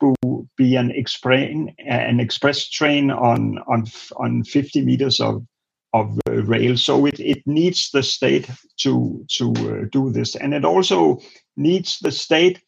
be 0.56 0.76
an 0.76 0.91
express 0.91 1.50
an 1.88 2.20
express 2.20 2.70
train 2.70 3.12
on 3.12 3.60
on 3.67 3.86
on 4.17 4.43
50 4.43 4.82
meters 4.84 5.20
of 5.20 5.46
of 5.93 6.20
uh, 6.28 6.43
rail 6.43 6.76
so 6.76 7.06
it, 7.06 7.20
it 7.20 7.41
needs 7.46 7.89
the 7.91 8.04
state 8.04 8.50
to 8.78 9.26
to 9.30 9.52
uh, 9.52 9.86
do 9.91 10.12
this 10.12 10.36
and 10.36 10.54
it 10.54 10.65
also 10.65 11.17
needs 11.56 12.00
the 12.00 12.12
state 12.12 12.62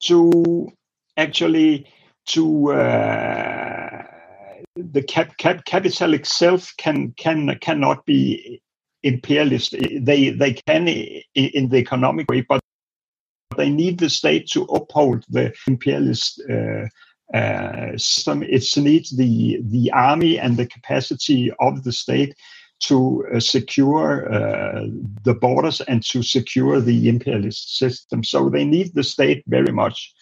to 0.00 0.70
actually 1.16 1.86
to 2.26 2.72
uh, 2.72 4.02
the 4.76 5.02
cap, 5.02 5.36
cap, 5.36 5.64
capital 5.64 6.14
itself 6.14 6.72
can 6.78 7.12
can 7.16 7.58
cannot 7.60 8.04
be 8.06 8.62
imperialist. 9.02 9.72
They 9.72 10.30
they 10.30 10.54
can 10.66 10.88
in 10.88 11.68
the 11.68 11.76
economic 11.76 12.30
way, 12.30 12.42
but 12.42 12.60
they 13.56 13.70
need 13.70 13.98
the 13.98 14.10
state 14.10 14.48
to 14.48 14.62
uphold 14.64 15.24
the 15.28 15.52
imperialist 15.66 16.42
uh, 16.48 16.86
uh, 17.36 17.96
system. 17.96 18.42
It 18.42 18.64
needs 18.76 19.10
the 19.16 19.60
the 19.64 19.90
army 19.92 20.38
and 20.38 20.56
the 20.56 20.66
capacity 20.66 21.52
of 21.60 21.84
the 21.84 21.92
state 21.92 22.34
to 22.80 23.24
uh, 23.34 23.40
secure 23.40 24.32
uh, 24.32 24.86
the 25.24 25.34
borders 25.34 25.80
and 25.82 26.02
to 26.06 26.22
secure 26.22 26.80
the 26.80 27.08
imperialist 27.08 27.78
system. 27.78 28.24
So 28.24 28.48
they 28.48 28.64
need 28.64 28.94
the 28.94 29.04
state 29.04 29.44
very 29.46 29.72
much. 29.72 30.12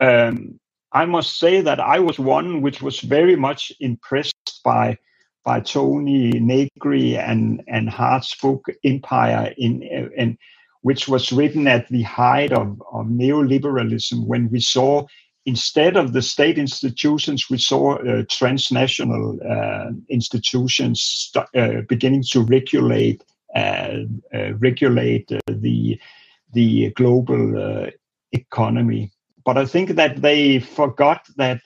Um, 0.00 0.58
I 0.92 1.06
must 1.06 1.38
say 1.38 1.60
that 1.60 1.80
I 1.80 1.98
was 1.98 2.18
one 2.18 2.62
which 2.62 2.82
was 2.82 3.00
very 3.00 3.36
much 3.36 3.72
impressed 3.80 4.60
by 4.64 4.98
by 5.44 5.60
Toni 5.60 6.30
Negri 6.40 7.16
and 7.16 7.62
and 7.68 7.88
Hardt's 7.88 8.34
book 8.40 8.66
Empire 8.84 9.54
in 9.56 9.82
and 10.16 10.36
which 10.84 11.08
was 11.08 11.32
written 11.32 11.66
at 11.66 11.88
the 11.88 12.02
height 12.02 12.52
of, 12.52 12.80
of 12.92 13.06
neoliberalism 13.06 14.26
when 14.26 14.50
we 14.50 14.60
saw 14.60 15.02
instead 15.46 15.96
of 15.96 16.12
the 16.12 16.22
state 16.22 16.58
institutions 16.58 17.48
we 17.50 17.58
saw 17.58 17.96
uh, 17.96 18.22
transnational 18.28 19.38
uh, 19.48 19.90
institutions 20.08 21.32
uh, 21.54 21.80
beginning 21.88 22.22
to 22.22 22.40
regulate 22.42 23.22
uh, 23.54 23.98
uh, 24.34 24.52
regulate 24.54 25.30
uh, 25.30 25.38
the 25.46 25.98
the 26.52 26.90
global 26.90 27.88
economy. 28.32 29.12
But 29.44 29.56
I 29.56 29.64
think 29.64 29.90
that 29.90 30.20
they 30.20 30.58
forgot 30.58 31.28
that 31.36 31.60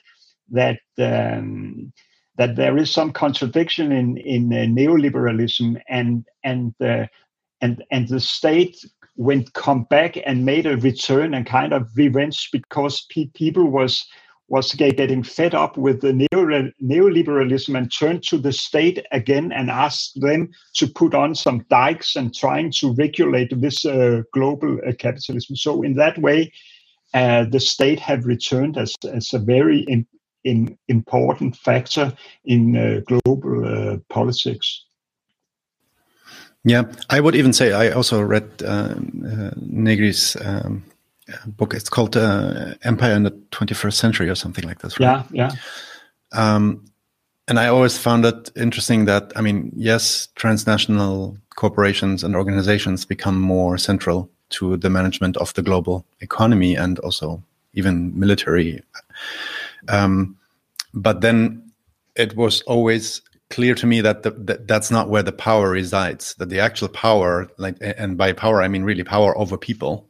that 0.49 0.79
um, 0.99 1.91
that 2.37 2.55
there 2.55 2.77
is 2.77 2.91
some 2.91 3.11
contradiction 3.11 3.91
in 3.91 4.17
in 4.17 4.49
neoliberalism 4.49 5.81
and 5.89 6.27
and 6.43 6.75
and 6.79 7.83
and 7.91 8.07
the 8.07 8.19
state 8.19 8.77
went 9.19 9.53
come 9.53 9.83
back 9.83 10.17
and 10.25 10.45
made 10.45 10.65
a 10.65 10.77
return 10.77 11.33
and 11.33 11.45
kind 11.45 11.73
of 11.73 11.89
revenge 11.95 12.49
because 12.53 13.05
pe- 13.11 13.29
people 13.33 13.69
was 13.69 14.05
was 14.47 14.73
getting 14.73 15.21
fed 15.21 15.53
up 15.53 15.77
with 15.77 16.01
the 16.01 16.13
neo- 16.13 16.71
neoliberalism 16.81 17.77
and 17.77 17.91
turned 17.93 18.23
to 18.23 18.37
the 18.37 18.51
state 18.51 19.05
again 19.11 19.51
and 19.51 19.69
asked 19.69 20.19
them 20.21 20.49
to 20.73 20.87
put 20.87 21.13
on 21.13 21.35
some 21.35 21.63
dikes 21.69 22.15
and 22.15 22.33
trying 22.33 22.71
to 22.71 22.95
regulate 22.95 23.51
this 23.61 23.85
uh, 23.85 24.21
global 24.33 24.79
uh, 24.87 24.93
capitalism. 24.93 25.55
So 25.55 25.83
in 25.83 25.93
that 25.95 26.17
way, 26.17 26.51
uh, 27.13 27.45
the 27.51 27.59
state 27.59 27.99
have 27.99 28.25
returned 28.25 28.77
as, 28.77 28.95
as 29.13 29.33
a 29.33 29.39
very 29.39 29.81
in, 29.81 30.07
in 30.45 30.77
important 30.87 31.55
factor 31.55 32.11
in 32.45 32.75
uh, 32.75 33.01
global 33.05 33.65
uh, 33.65 33.97
politics. 34.09 34.85
Yeah, 36.63 36.83
I 37.09 37.19
would 37.19 37.35
even 37.35 37.53
say 37.53 37.71
I 37.71 37.91
also 37.91 38.21
read 38.21 38.49
uh, 38.63 38.95
uh, 38.95 39.51
Negri's 39.55 40.35
um, 40.41 40.83
book. 41.47 41.73
It's 41.73 41.89
called 41.89 42.17
uh, 42.17 42.75
Empire 42.83 43.13
in 43.13 43.23
the 43.23 43.31
21st 43.51 43.93
Century 43.93 44.29
or 44.29 44.35
something 44.35 44.65
like 44.65 44.79
this. 44.79 44.99
Right? 44.99 45.23
Yeah, 45.31 45.51
yeah. 45.51 45.51
Um, 46.31 46.85
and 47.47 47.59
I 47.59 47.67
always 47.67 47.97
found 47.97 48.25
it 48.25 48.51
interesting 48.55 49.05
that, 49.05 49.31
I 49.35 49.41
mean, 49.41 49.71
yes, 49.75 50.27
transnational 50.35 51.37
corporations 51.55 52.23
and 52.23 52.35
organizations 52.35 53.05
become 53.05 53.39
more 53.39 53.77
central 53.77 54.29
to 54.49 54.77
the 54.77 54.89
management 54.89 55.37
of 55.37 55.53
the 55.53 55.61
global 55.61 56.05
economy 56.21 56.75
and 56.75 56.99
also 56.99 57.41
even 57.73 58.17
military. 58.17 58.83
Um, 59.87 60.37
but 60.93 61.21
then 61.21 61.71
it 62.15 62.35
was 62.35 62.61
always 62.63 63.21
clear 63.49 63.75
to 63.75 63.87
me 63.87 64.01
that, 64.01 64.23
the, 64.23 64.31
that 64.31 64.67
that's 64.67 64.91
not 64.91 65.09
where 65.09 65.23
the 65.23 65.31
power 65.31 65.69
resides. 65.69 66.35
That 66.35 66.49
the 66.49 66.59
actual 66.59 66.87
power, 66.87 67.49
like, 67.57 67.77
and 67.81 68.17
by 68.17 68.33
power 68.33 68.61
I 68.61 68.67
mean 68.67 68.83
really 68.83 69.03
power 69.03 69.37
over 69.37 69.57
people, 69.57 70.07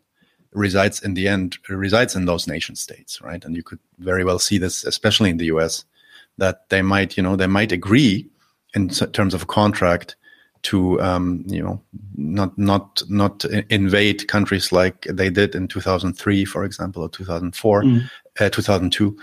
resides 0.52 1.02
in 1.02 1.13
the 1.13 1.28
end 1.28 1.58
resides 1.69 2.15
in 2.15 2.25
those 2.25 2.47
nation 2.47 2.75
states, 2.75 3.21
right? 3.21 3.43
And 3.43 3.56
you 3.56 3.63
could 3.63 3.80
very 3.99 4.23
well 4.23 4.39
see 4.39 4.58
this, 4.58 4.84
especially 4.84 5.30
in 5.30 5.38
the 5.38 5.45
U.S., 5.45 5.86
that 6.38 6.69
they 6.69 6.82
might, 6.82 7.17
you 7.17 7.23
know, 7.23 7.36
they 7.36 7.47
might 7.47 7.71
agree 7.71 8.28
in 8.73 8.89
terms 8.89 9.34
of 9.34 9.43
a 9.43 9.47
contract 9.47 10.15
to 10.62 11.02
um, 11.02 11.43
you 11.47 11.63
know 11.63 11.82
not 12.15 12.58
not 12.58 13.02
not 13.10 13.45
invade 13.69 14.28
countries 14.28 14.71
like 14.71 15.08
they 15.10 15.30
did 15.30 15.56
in 15.56 15.67
2003 15.67 16.45
for 16.45 16.65
example 16.65 17.04
or 17.04 17.10
2004 17.10 17.84
mm. 17.84 18.10
uh, 18.39 18.49
2002 18.49 19.17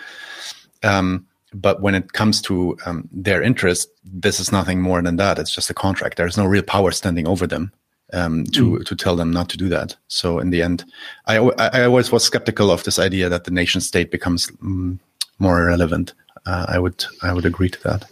um, 0.83 1.27
but 1.61 1.81
when 1.81 1.95
it 1.95 2.13
comes 2.13 2.41
to 2.43 2.77
um, 2.87 3.09
their 3.13 3.43
interest 3.43 3.89
this 4.05 4.41
is 4.41 4.53
nothing 4.53 4.81
more 4.81 5.03
than 5.03 5.17
that. 5.17 5.39
It's 5.39 5.55
just 5.55 5.71
a 5.71 5.75
contract. 5.75 6.17
There's 6.17 6.37
no 6.37 6.47
real 6.47 6.63
power 6.63 6.91
standing 6.93 7.27
over 7.27 7.47
them 7.47 7.73
um, 8.13 8.45
to 8.47 8.79
mm. 8.79 8.85
to 8.85 8.97
tell 8.97 9.17
them 9.17 9.31
not 9.33 9.49
to 9.51 9.57
do 9.57 9.69
that. 9.69 9.97
So 10.09 10.39
in 10.39 10.51
the 10.51 10.63
end 10.63 10.85
I, 11.27 11.37
I 11.37 11.85
always 11.85 12.13
was 12.13 12.25
skeptical 12.25 12.71
of 12.71 12.85
this 12.85 12.99
idea 12.99 13.29
that 13.29 13.45
the 13.45 13.51
nation 13.51 13.81
state 13.81 14.11
becomes 14.11 14.49
mm, 14.63 14.99
more 15.39 15.61
irrelevant. 15.63 16.15
Uh, 16.47 16.67
I 16.69 16.79
would 16.79 17.05
I 17.23 17.33
would 17.33 17.47
agree 17.47 17.71
to 17.71 17.83
that. 17.83 18.11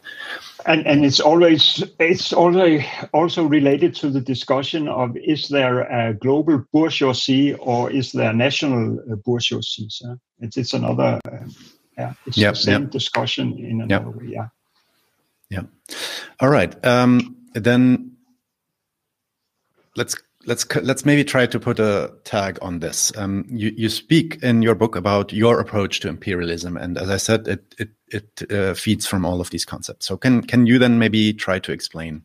And 0.67 0.87
and 0.87 1.05
it's 1.05 1.21
always 1.21 1.85
it's 2.01 2.33
always 2.33 2.83
also 3.13 3.45
related 3.45 3.95
to 3.97 4.11
the 4.11 4.21
discussion 4.21 4.89
of 4.89 5.17
is 5.17 5.49
there 5.49 5.83
a 5.83 6.15
global 6.15 6.65
bourgeoisie 6.73 7.55
or 7.55 7.91
is 7.91 8.13
there 8.13 8.33
national 8.33 8.99
uh, 8.99 9.17
bourgeoisie 9.17 9.87
so 9.91 10.17
it's 10.41 10.57
it's 10.57 10.73
another 10.73 11.21
uh, 11.31 11.45
yeah 11.99 12.13
it's 12.27 12.37
yep, 12.37 12.55
the 12.55 12.61
same 12.61 12.83
yep. 12.83 12.91
discussion 12.91 13.59
in 13.59 13.81
another 13.83 14.07
yep. 14.07 14.15
way 14.17 14.27
yeah 14.27 14.49
yeah 15.51 15.63
all 16.41 16.49
right 16.49 16.85
um, 16.85 17.37
then 17.55 18.13
let's 19.97 20.17
let's 20.47 20.67
let's 20.77 21.05
maybe 21.05 21.25
try 21.25 21.47
to 21.47 21.61
put 21.61 21.79
a 21.79 22.13
tag 22.25 22.59
on 22.61 22.81
this. 22.81 23.13
Um, 23.17 23.47
you 23.49 23.73
you 23.77 23.89
speak 23.89 24.43
in 24.43 24.63
your 24.63 24.75
book 24.75 24.97
about 24.97 25.33
your 25.33 25.61
approach 25.61 26.01
to 26.01 26.09
imperialism, 26.09 26.77
and 26.77 26.99
as 26.99 27.11
I 27.11 27.17
said, 27.17 27.49
it 27.49 27.75
it 27.79 27.91
it 28.09 28.53
uh, 28.53 28.75
feeds 28.75 29.07
from 29.07 29.25
all 29.25 29.41
of 29.41 29.51
these 29.51 29.65
concepts. 29.65 30.07
So 30.07 30.17
can 30.17 30.43
can 30.43 30.67
you 30.67 30.79
then 30.79 30.99
maybe 30.99 31.33
try 31.33 31.59
to 31.61 31.73
explain 31.73 32.25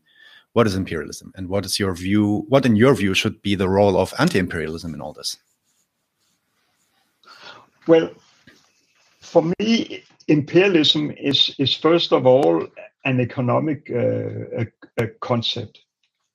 what 0.53 0.67
is 0.67 0.75
imperialism 0.75 1.31
and 1.35 1.47
what 1.47 1.65
is 1.65 1.79
your 1.79 1.93
view 1.93 2.45
what 2.49 2.65
in 2.65 2.75
your 2.75 2.93
view 2.95 3.13
should 3.13 3.41
be 3.41 3.55
the 3.55 3.69
role 3.69 3.97
of 3.97 4.13
anti-imperialism 4.19 4.93
in 4.93 5.01
all 5.01 5.13
this 5.13 5.37
well 7.87 8.09
for 9.29 9.43
me 9.59 10.03
imperialism 10.27 11.11
is 11.11 11.55
is 11.59 11.75
first 11.75 12.11
of 12.11 12.25
all 12.25 12.67
an 13.05 13.19
economic 13.19 13.89
uh, 13.91 14.61
a, 14.61 14.67
a 14.97 15.07
concept 15.21 15.79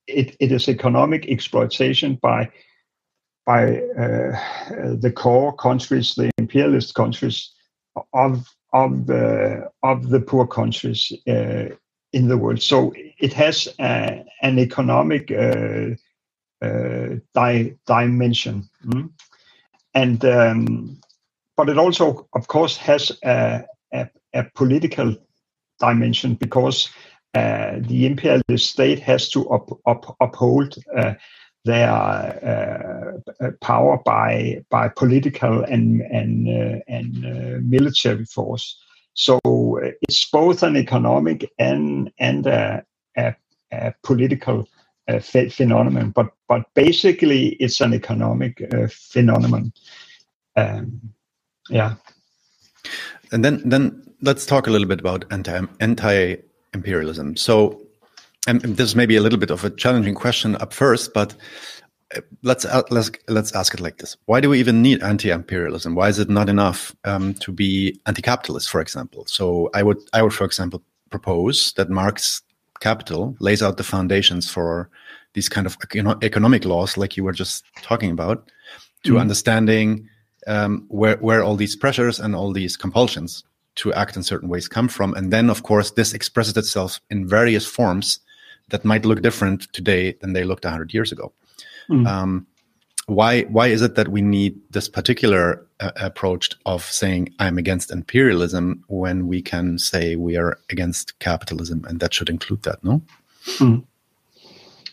it, 0.07 0.36
it 0.40 0.53
is 0.53 0.68
economic 0.68 1.28
exploitation 1.28 2.18
by 2.22 2.51
by 3.47 3.78
uh, 3.99 4.36
the 5.01 5.12
core 5.14 5.55
countries 5.55 6.14
the 6.14 6.30
imperialist 6.38 6.95
countries 6.95 7.51
of 8.12 8.55
of 8.72 9.07
the 9.07 9.70
of 9.82 10.09
the 10.09 10.20
poor 10.20 10.47
countries 10.47 11.12
uh, 11.28 11.68
in 12.12 12.28
the 12.28 12.38
world. 12.38 12.62
So 12.62 12.92
it 13.18 13.32
has 13.32 13.68
a, 13.80 14.24
an 14.42 14.59
economic 14.59 15.30
uh, 15.30 15.95
uh, 16.62 17.16
di- 17.34 17.74
dimension, 17.86 18.68
mm? 18.84 19.11
and 19.95 20.24
um, 20.24 21.01
but 21.57 21.68
it 21.68 21.78
also, 21.78 22.28
of 22.34 22.48
course, 22.48 22.76
has 22.76 23.12
a, 23.24 23.64
a, 23.92 24.09
a 24.34 24.44
political 24.55 25.16
dimension 25.80 26.34
because 26.34 26.88
uh, 27.34 27.76
the 27.80 28.07
imperialist 28.07 28.70
state 28.70 29.00
has 29.00 29.28
to 29.30 29.48
up, 29.50 29.68
up, 29.86 30.16
uphold 30.20 30.76
uh, 30.96 31.14
their 31.64 31.90
uh, 33.40 33.50
power 33.61 33.98
by 34.05 34.62
by 34.70 34.86
political 34.86 35.64
and 35.64 36.02
and 36.02 36.46
and 36.86 37.68
military 37.70 38.24
force. 38.26 38.78
So 39.14 39.40
it's 40.02 40.28
both 40.30 40.62
an 40.62 40.76
economic 40.76 41.50
and 41.59 42.12
and 42.18 42.46
a, 42.46 42.84
a, 43.16 43.34
a 43.72 43.94
political 44.02 44.68
uh, 45.09 45.20
phenomenon, 45.20 46.11
but 46.11 46.30
but 46.48 46.62
basically 46.74 47.48
it's 47.61 47.80
an 47.80 47.94
economic 47.94 48.61
uh, 48.72 48.88
phenomenon. 48.90 49.72
Um, 50.57 51.14
yeah. 51.71 51.95
And 53.33 53.45
then 53.45 53.62
then 53.69 54.03
let's 54.21 54.47
talk 54.47 54.67
a 54.67 54.71
little 54.71 54.89
bit 54.89 55.01
about 55.01 55.25
anti 55.31 55.61
anti 55.81 56.37
imperialism. 56.73 57.37
So, 57.37 57.81
and 58.47 58.61
this 58.62 58.95
may 58.95 59.07
be 59.07 59.17
a 59.17 59.21
little 59.21 59.39
bit 59.39 59.51
of 59.51 59.65
a 59.65 59.71
challenging 59.71 60.15
question 60.15 60.57
up 60.57 60.73
first, 60.73 61.15
but 61.15 61.35
let's 62.43 62.65
uh, 62.65 62.83
let's 62.91 63.11
let's 63.29 63.55
ask 63.55 63.75
it 63.75 63.81
like 63.81 63.99
this: 63.99 64.17
Why 64.27 64.41
do 64.41 64.51
we 64.51 64.61
even 64.61 64.83
need 64.83 65.03
anti-imperialism? 65.03 65.95
Why 65.95 66.09
is 66.09 66.19
it 66.19 66.29
not 66.29 66.49
enough 66.49 66.95
um, 67.05 67.35
to 67.35 67.53
be 67.53 68.01
anti-capitalist, 68.07 68.71
for 68.71 68.81
example? 68.81 69.25
So 69.27 69.71
I 69.75 69.83
would 69.83 69.99
I 70.12 70.23
would, 70.23 70.35
for 70.35 70.45
example, 70.45 70.83
propose 71.11 71.73
that 71.75 71.91
Marx 71.91 72.43
Capital 72.81 73.37
lays 73.41 73.62
out 73.62 73.77
the 73.77 73.85
foundations 73.85 74.51
for 74.51 74.91
these 75.33 75.49
kind 75.49 75.67
of 75.67 75.77
economic 76.23 76.65
laws, 76.65 76.97
like 76.97 77.17
you 77.17 77.25
were 77.25 77.33
just 77.33 77.65
talking 77.83 78.11
about, 78.11 78.51
to 79.03 79.15
mm. 79.15 79.21
understanding 79.21 80.09
um, 80.47 80.84
where 80.88 81.16
where 81.16 81.42
all 81.42 81.57
these 81.57 81.76
pressures 81.76 82.20
and 82.20 82.34
all 82.34 82.53
these 82.53 82.76
compulsions 82.76 83.45
to 83.76 83.92
act 83.95 84.16
in 84.16 84.22
certain 84.22 84.49
ways 84.49 84.68
come 84.68 84.88
from, 84.88 85.14
and 85.14 85.32
then 85.32 85.51
of 85.51 85.62
course 85.62 85.92
this 85.92 86.14
expresses 86.14 86.57
itself 86.57 87.01
in 87.11 87.28
various 87.28 87.66
forms 87.66 88.20
that 88.68 88.84
might 88.84 89.05
look 89.05 89.22
different 89.22 89.72
today 89.72 90.12
than 90.20 90.32
they 90.32 90.45
looked 90.45 90.64
100 90.64 90.95
years 90.95 91.12
ago. 91.12 91.32
Mm. 91.90 92.07
Um, 92.07 92.47
why 93.07 93.42
why 93.42 93.66
is 93.68 93.82
it 93.82 93.97
that 93.97 94.09
we 94.09 94.22
need 94.22 94.59
this 94.70 94.88
particular 94.88 95.66
uh, 95.80 95.92
approach 95.97 96.51
of 96.64 96.82
saying 96.84 97.28
I'm 97.38 97.59
against 97.59 97.90
imperialism 97.90 98.82
when 98.88 99.26
we 99.26 99.42
can 99.42 99.78
say 99.78 100.16
we 100.16 100.36
are 100.36 100.59
against 100.70 101.18
capitalism, 101.18 101.84
and 101.86 102.01
that 102.01 102.14
should 102.14 102.30
include 102.30 102.62
that, 102.62 102.82
no? 102.82 103.03
Mm. 103.59 103.84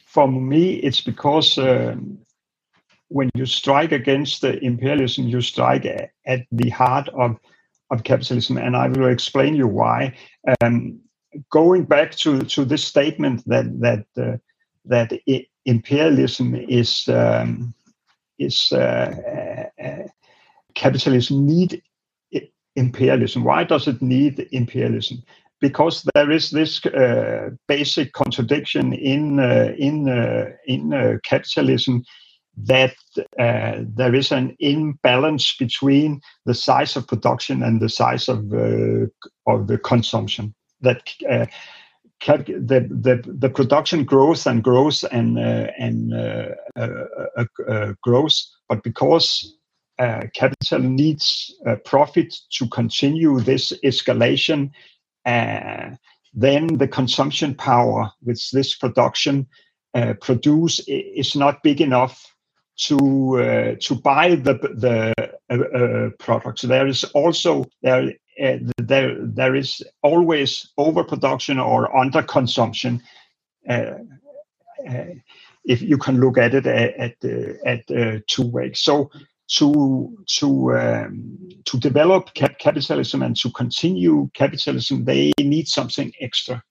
For 0.06 0.28
me, 0.28 0.74
it's 0.74 1.00
because 1.00 1.58
um, 1.58 2.18
when 3.12 3.30
you 3.36 3.46
strike 3.46 3.92
against 3.92 4.42
the 4.42 4.58
imperialism, 4.64 5.28
you 5.28 5.42
strike 5.42 5.86
at 5.86 6.46
the 6.52 6.70
heart 6.70 7.10
of 7.10 7.38
of 7.92 8.04
capitalism, 8.04 8.58
and 8.58 8.76
I 8.76 8.88
will 8.88 9.10
explain 9.10 9.54
you 9.54 9.68
why. 9.68 10.16
Um, 10.62 11.00
going 11.52 11.84
back 11.84 12.12
to 12.24 12.42
to 12.42 12.66
this 12.66 12.86
statement 12.86 13.44
that 13.48 13.66
that 13.82 14.06
uh, 14.18 14.38
that 14.86 15.12
imperialism 15.66 16.56
is 16.56 17.08
um, 17.08 17.74
is 18.40 18.72
uh, 18.72 19.68
uh, 19.78 19.84
uh, 19.84 20.08
capitalism 20.74 21.46
need 21.46 21.82
imperialism? 22.76 23.44
Why 23.44 23.66
does 23.66 23.88
it 23.88 24.02
need 24.02 24.48
imperialism? 24.52 25.22
Because 25.60 26.08
there 26.16 26.32
is 26.32 26.50
this 26.50 26.84
uh, 26.86 27.50
basic 27.68 28.14
contradiction 28.14 28.94
in 28.94 29.40
uh, 29.40 29.74
in 29.78 30.08
in 30.66 31.20
capitalism 31.24 32.04
that 32.66 32.96
there 33.38 34.16
is 34.16 34.32
an 34.32 34.56
imbalance 34.60 35.56
between 35.58 36.22
the 36.46 36.54
size 36.54 36.96
of 36.96 37.08
production 37.08 37.64
and 37.64 37.82
the 37.82 37.90
size 37.90 38.30
of 38.30 38.52
of 39.48 39.68
the 39.68 39.78
consumption. 39.78 40.54
That 40.82 41.02
the, 42.26 42.88
the, 42.90 43.24
the 43.26 43.50
production 43.50 44.04
grows 44.06 44.46
and 44.46 44.64
grows 44.64 45.04
and 45.06 45.40
uh, 45.40 45.68
and 45.78 46.14
uh, 46.14 46.50
uh, 46.76 47.46
uh 47.68 47.94
grows, 48.04 48.56
but 48.70 48.84
because 48.84 49.56
uh, 50.00 50.22
capital 50.34 50.80
needs 50.80 51.54
uh, 51.68 51.76
profit 51.86 52.34
to 52.52 52.68
continue 52.70 53.40
this 53.40 53.74
escalation, 53.84 54.72
then 56.34 56.68
the 56.78 56.88
consumption 56.88 57.56
power 57.56 58.12
which 58.22 58.52
this 58.52 58.76
production 58.76 59.48
produce 60.22 60.80
is 60.88 61.36
not 61.36 61.62
big 61.64 61.82
enough 61.82 62.31
to 62.88 63.78
to 63.80 63.96
buy 63.96 64.36
the 64.36 64.54
the 65.48 66.14
products. 66.20 66.62
There 66.62 66.88
is 66.88 67.04
also 67.14 67.66
there 67.82 68.14
uh, 68.42 68.58
there 68.78 69.16
there 69.20 69.56
is 69.56 69.84
always 70.02 70.72
overproduction 70.78 71.60
or 71.60 71.92
underconsumption. 71.94 73.02
Uh, 73.70 73.94
uh, 74.90 75.06
if 75.66 75.82
you 75.82 75.98
can 75.98 76.20
look 76.20 76.38
at 76.38 76.54
it 76.54 76.66
at 76.66 77.24
at, 77.26 77.92
at 77.92 78.28
two 78.28 78.48
ways. 78.48 78.80
So 78.80 79.12
to 79.58 80.18
to 80.40 80.78
um, 80.78 81.38
to 81.66 81.78
develop 81.78 82.34
cap- 82.34 82.58
capitalism 82.58 83.22
and 83.22 83.36
to 83.38 83.52
continue 83.52 84.30
capitalism, 84.34 85.04
they 85.04 85.32
need 85.38 85.68
something 85.68 86.12
extra. 86.20 86.64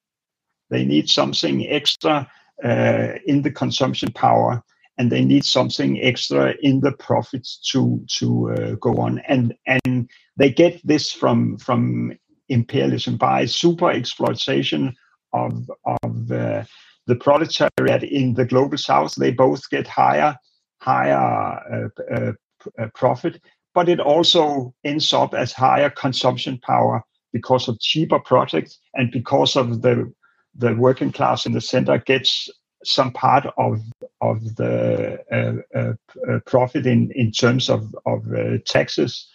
They 0.71 0.85
need 0.85 1.09
something 1.09 1.69
extra 1.69 2.29
uh, 2.65 3.09
in 3.27 3.43
the 3.43 3.51
consumption 3.51 4.13
power 4.13 4.63
and 5.01 5.11
they 5.11 5.25
need 5.25 5.47
something 5.47 5.99
extra 6.03 6.55
in 6.61 6.81
the 6.81 6.93
profits 6.93 7.59
to 7.73 8.05
to 8.19 8.53
uh, 8.53 8.75
go 8.75 8.99
on. 8.99 9.19
And 9.27 9.55
and 9.65 10.11
they 10.37 10.51
get 10.51 10.87
this 10.87 11.11
from 11.11 11.57
from 11.57 12.13
imperialism 12.51 13.17
by 13.17 13.47
super 13.47 13.91
exploitation 13.91 14.95
of 15.33 15.71
of 16.05 16.31
uh, 16.31 16.65
the 17.07 17.17
proletariat 17.17 18.03
in 18.03 18.35
the 18.35 18.45
global 18.45 18.77
south. 18.77 19.15
They 19.15 19.33
both 19.33 19.71
get 19.71 19.87
higher 19.87 20.37
higher 20.83 21.61
uh, 21.75 22.15
uh, 22.15 22.33
uh 22.79 22.89
profit 22.95 23.41
but 23.75 23.89
it 23.89 24.01
also 24.01 24.75
ends 24.85 25.13
up 25.13 25.35
as 25.35 25.53
higher 25.53 25.91
consumption 25.91 26.59
power 26.59 27.03
because 27.33 27.69
of 27.69 27.79
cheaper 27.81 28.19
products 28.19 28.79
and 28.95 29.11
because 29.11 29.57
of 29.57 29.83
the 29.83 30.13
the 30.57 30.75
working 30.75 31.13
class 31.13 31.47
in 31.47 31.53
the 31.53 31.61
center 31.61 31.99
gets 31.99 32.49
some 32.85 33.13
part 33.13 33.47
of 33.57 33.81
of 34.21 34.57
the 34.57 35.19
uh, 35.33 35.79
uh, 35.79 35.93
uh, 36.29 36.39
profit 36.47 36.87
in 36.87 37.11
in 37.13 37.31
terms 37.31 37.69
of 37.69 37.95
of 38.07 38.25
taxes. 38.65 39.29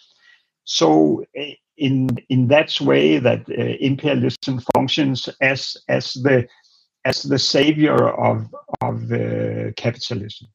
So 0.64 1.24
in 1.76 2.08
in 2.28 2.48
that 2.48 2.80
way 2.80 3.18
that 3.18 3.48
imperialism 3.48 4.60
functions 4.74 5.28
as 5.40 5.76
as 5.88 6.14
the 6.14 6.48
as 7.04 7.22
the 7.22 7.38
savior 7.38 8.08
of 8.08 8.54
of 8.80 9.08
capitalism. 9.76 10.48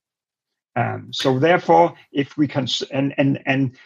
Um, 0.75 1.09
so 1.11 1.37
therefore, 1.37 1.93
if 2.11 2.37
we 2.37 2.47
can 2.47 2.67
and 2.91 3.13
and 3.17 3.41
and 3.45 3.77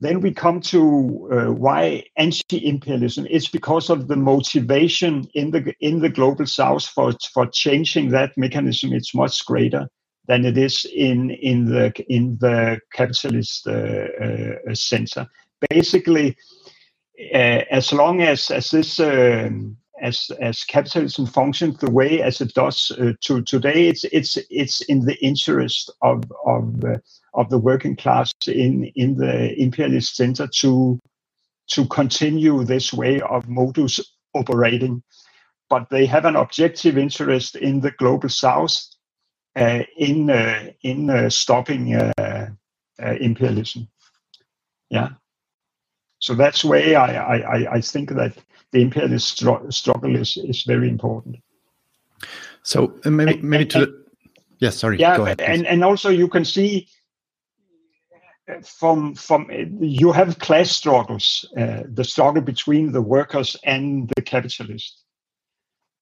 then 0.00 0.20
we 0.20 0.32
come 0.32 0.60
to 0.60 1.28
uh, 1.32 1.52
why 1.52 2.04
anti-imperialism. 2.16 3.26
It's 3.28 3.48
because 3.48 3.90
of 3.90 4.06
the 4.06 4.16
motivation 4.16 5.28
in 5.34 5.50
the 5.50 5.74
in 5.80 6.00
the 6.00 6.08
global 6.08 6.46
south 6.46 6.86
for 6.86 7.12
for 7.34 7.46
changing 7.46 8.10
that 8.10 8.36
mechanism. 8.36 8.92
It's 8.92 9.14
much 9.14 9.44
greater 9.44 9.88
than 10.28 10.44
it 10.44 10.56
is 10.56 10.86
in 10.94 11.30
in 11.30 11.64
the 11.64 11.92
in 12.08 12.38
the 12.40 12.80
capitalist 12.92 13.66
uh, 13.66 13.72
uh, 13.72 14.74
center. 14.74 15.26
Basically, 15.68 16.36
uh, 17.34 17.62
as 17.70 17.92
long 17.92 18.22
as 18.22 18.50
as 18.50 18.70
this 18.70 19.00
um, 19.00 19.76
as 20.00 20.30
as 20.40 20.62
capitalism 20.64 21.26
functions 21.26 21.78
the 21.78 21.90
way 21.90 22.22
as 22.22 22.40
it 22.40 22.54
does 22.54 22.92
uh, 23.00 23.12
to 23.22 23.42
today, 23.42 23.88
it's 23.88 24.04
it's 24.04 24.38
it's 24.50 24.80
in 24.82 25.00
the 25.00 25.16
interest 25.24 25.90
of 26.02 26.22
of 26.46 26.84
uh, 26.84 26.98
of 27.38 27.48
the 27.50 27.58
working 27.58 27.96
class 27.96 28.32
in 28.46 28.72
in 29.02 29.16
the 29.16 29.34
imperialist 29.60 30.16
center 30.16 30.46
to 30.60 30.98
to 31.68 31.86
continue 31.86 32.64
this 32.64 32.92
way 32.92 33.20
of 33.20 33.48
modus 33.48 34.00
operating. 34.34 35.02
but 35.68 35.88
they 35.90 36.06
have 36.06 36.24
an 36.24 36.36
objective 36.36 36.98
interest 36.98 37.56
in 37.56 37.80
the 37.80 37.90
global 37.92 38.28
south 38.28 38.76
uh, 39.56 39.82
in 39.96 40.30
uh, 40.30 40.70
in 40.82 41.10
uh, 41.10 41.30
stopping 41.30 42.12
imperialism. 42.98 43.88
Yeah. 44.90 45.10
So 46.20 46.34
that's 46.34 46.64
why 46.64 46.94
I, 46.94 47.36
I, 47.36 47.74
I 47.74 47.80
think 47.80 48.10
that 48.10 48.36
the 48.72 48.82
imperialist 48.82 49.28
str- 49.28 49.70
struggle 49.70 50.16
is, 50.16 50.36
is 50.36 50.64
very 50.64 50.88
important. 50.88 51.36
So 52.62 52.94
maybe 53.04 53.34
and, 53.34 53.42
maybe 53.44 53.66
to 53.66 53.78
and, 53.78 53.86
the, 53.86 54.04
yes, 54.58 54.76
sorry. 54.76 54.98
Yeah, 54.98 55.34
and 55.38 55.66
and 55.66 55.84
also 55.84 56.08
you 56.08 56.28
can 56.28 56.44
see 56.44 56.88
from 58.62 59.14
from 59.14 59.48
you 59.80 60.12
have 60.12 60.38
class 60.38 60.70
struggles, 60.70 61.44
uh, 61.56 61.82
the 61.92 62.04
struggle 62.04 62.42
between 62.42 62.92
the 62.92 63.02
workers 63.02 63.56
and 63.64 64.10
the 64.16 64.22
capitalists. 64.22 65.04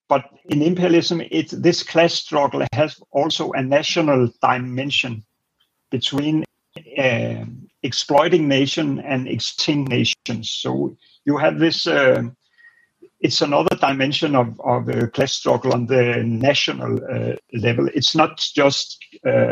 But 0.08 0.24
in 0.46 0.62
imperialism, 0.62 1.20
it 1.30 1.50
this 1.50 1.82
class 1.82 2.14
struggle 2.14 2.64
has 2.72 3.00
also 3.10 3.52
a 3.52 3.62
national 3.62 4.30
dimension 4.40 5.24
between 5.90 6.44
uh, 6.98 7.44
exploiting 7.82 8.48
nation 8.48 9.00
and 9.00 9.28
extinct 9.28 9.90
nations. 9.90 10.50
So 10.50 10.96
you 11.24 11.36
have 11.38 11.58
this. 11.58 11.86
Uh, 11.86 12.22
it's 13.20 13.40
another 13.40 13.74
dimension 13.76 14.36
of, 14.36 14.60
of 14.60 14.86
the 14.86 15.08
class 15.08 15.32
struggle 15.32 15.72
on 15.72 15.86
the 15.86 16.22
national 16.22 17.00
uh, 17.10 17.36
level. 17.54 17.88
It's 17.94 18.14
not 18.14 18.36
just 18.54 19.02
uh, 19.26 19.50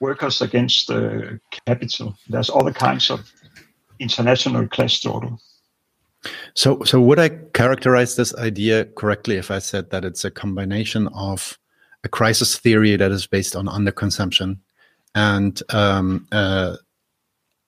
workers 0.00 0.40
against 0.40 0.88
the 0.88 1.40
capital. 1.66 2.16
There's 2.28 2.50
other 2.50 2.72
kinds 2.72 3.10
of 3.10 3.30
international 3.98 4.68
class 4.68 4.94
struggle. 4.94 5.40
So, 6.54 6.82
so 6.84 7.00
would 7.00 7.18
I 7.18 7.28
characterize 7.54 8.16
this 8.16 8.34
idea 8.36 8.84
correctly 8.84 9.36
if 9.36 9.50
I 9.50 9.58
said 9.58 9.90
that 9.90 10.04
it's 10.04 10.24
a 10.24 10.30
combination 10.30 11.08
of 11.08 11.58
a 12.04 12.08
crisis 12.08 12.58
theory 12.58 12.96
that 12.96 13.10
is 13.10 13.26
based 13.26 13.54
on 13.56 13.66
underconsumption 13.66 14.58
and 15.14 15.62
um, 15.70 16.26
uh, 16.32 16.76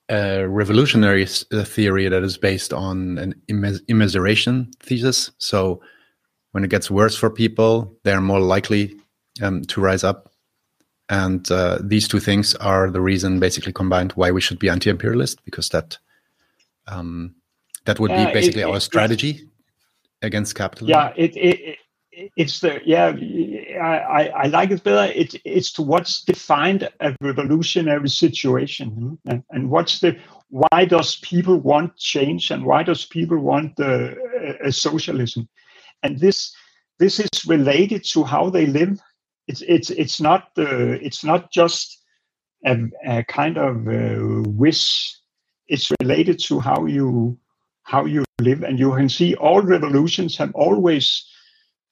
a 0.09 0.47
revolutionary 0.49 1.27
theory 1.27 2.09
that 2.09 2.23
is 2.23 2.37
based 2.37 2.73
on 2.73 3.19
an 3.19 3.35
immiseration 3.49 4.73
thesis? 4.81 5.31
So, 5.39 5.81
when 6.53 6.65
it 6.65 6.71
gets 6.71 6.91
worse 6.91 7.17
for 7.17 7.31
people, 7.31 7.97
they're 8.03 8.21
more 8.21 8.41
likely 8.41 8.97
um, 9.41 9.63
to 9.63 9.81
rise 9.81 10.03
up 10.03 10.30
and 11.11 11.51
uh, 11.51 11.79
these 11.83 12.07
two 12.09 12.21
things 12.21 12.55
are 12.55 12.89
the 12.89 13.01
reason, 13.01 13.41
basically 13.41 13.73
combined, 13.73 14.13
why 14.13 14.31
we 14.31 14.41
should 14.41 14.61
be 14.61 14.71
anti-imperialist, 14.71 15.45
because 15.45 15.69
that 15.71 15.99
um, 16.87 17.35
that 17.85 17.99
would 17.99 18.11
be 18.11 18.25
basically 18.33 18.63
it, 18.63 18.69
it, 18.69 18.71
our 18.71 18.81
strategy 18.81 19.49
against 20.23 20.55
capitalism. 20.55 20.89
Yeah, 20.89 21.13
it, 21.17 21.37
it, 21.37 21.79
it's 22.37 22.61
the 22.61 22.81
yeah. 22.85 23.09
I, 23.83 24.29
I 24.29 24.47
like 24.47 24.71
it 24.71 24.85
better. 24.85 25.13
It, 25.13 25.35
it's 25.45 25.73
to 25.73 25.83
what's 25.83 26.23
defined 26.23 26.89
a 27.01 27.17
revolutionary 27.21 28.09
situation, 28.09 28.91
hmm? 28.91 29.15
and, 29.27 29.43
and 29.51 29.69
what's 29.69 29.99
the 29.99 30.17
why 30.49 30.85
does 30.85 31.17
people 31.17 31.59
want 31.59 31.97
change, 31.97 32.53
and 32.53 32.65
why 32.65 32.85
does 32.85 33.05
people 33.05 33.39
want 33.39 33.75
the 33.77 34.17
uh, 34.65 34.71
socialism, 34.71 35.49
and 36.05 36.21
this 36.21 36.55
this 37.01 37.19
is 37.19 37.47
related 37.47 38.05
to 38.13 38.23
how 38.23 38.49
they 38.49 38.67
live 38.67 39.01
it's 39.51 39.63
it's 39.63 39.91
it's 39.91 40.21
not 40.21 40.43
uh, 40.59 40.95
it's 41.07 41.25
not 41.25 41.51
just 41.51 41.99
a, 42.65 42.77
a 43.07 43.25
kind 43.25 43.57
of 43.59 43.89
uh, 43.89 44.49
wish. 44.51 45.17
It's 45.67 45.91
related 46.01 46.39
to 46.47 46.61
how 46.61 46.87
you 46.87 47.39
how 47.83 48.05
you 48.07 48.25
live, 48.41 48.63
and 48.63 48.79
you 48.79 48.95
can 48.95 49.09
see 49.09 49.35
all 49.35 49.61
revolutions 49.63 50.37
have 50.37 50.53
always 50.55 51.27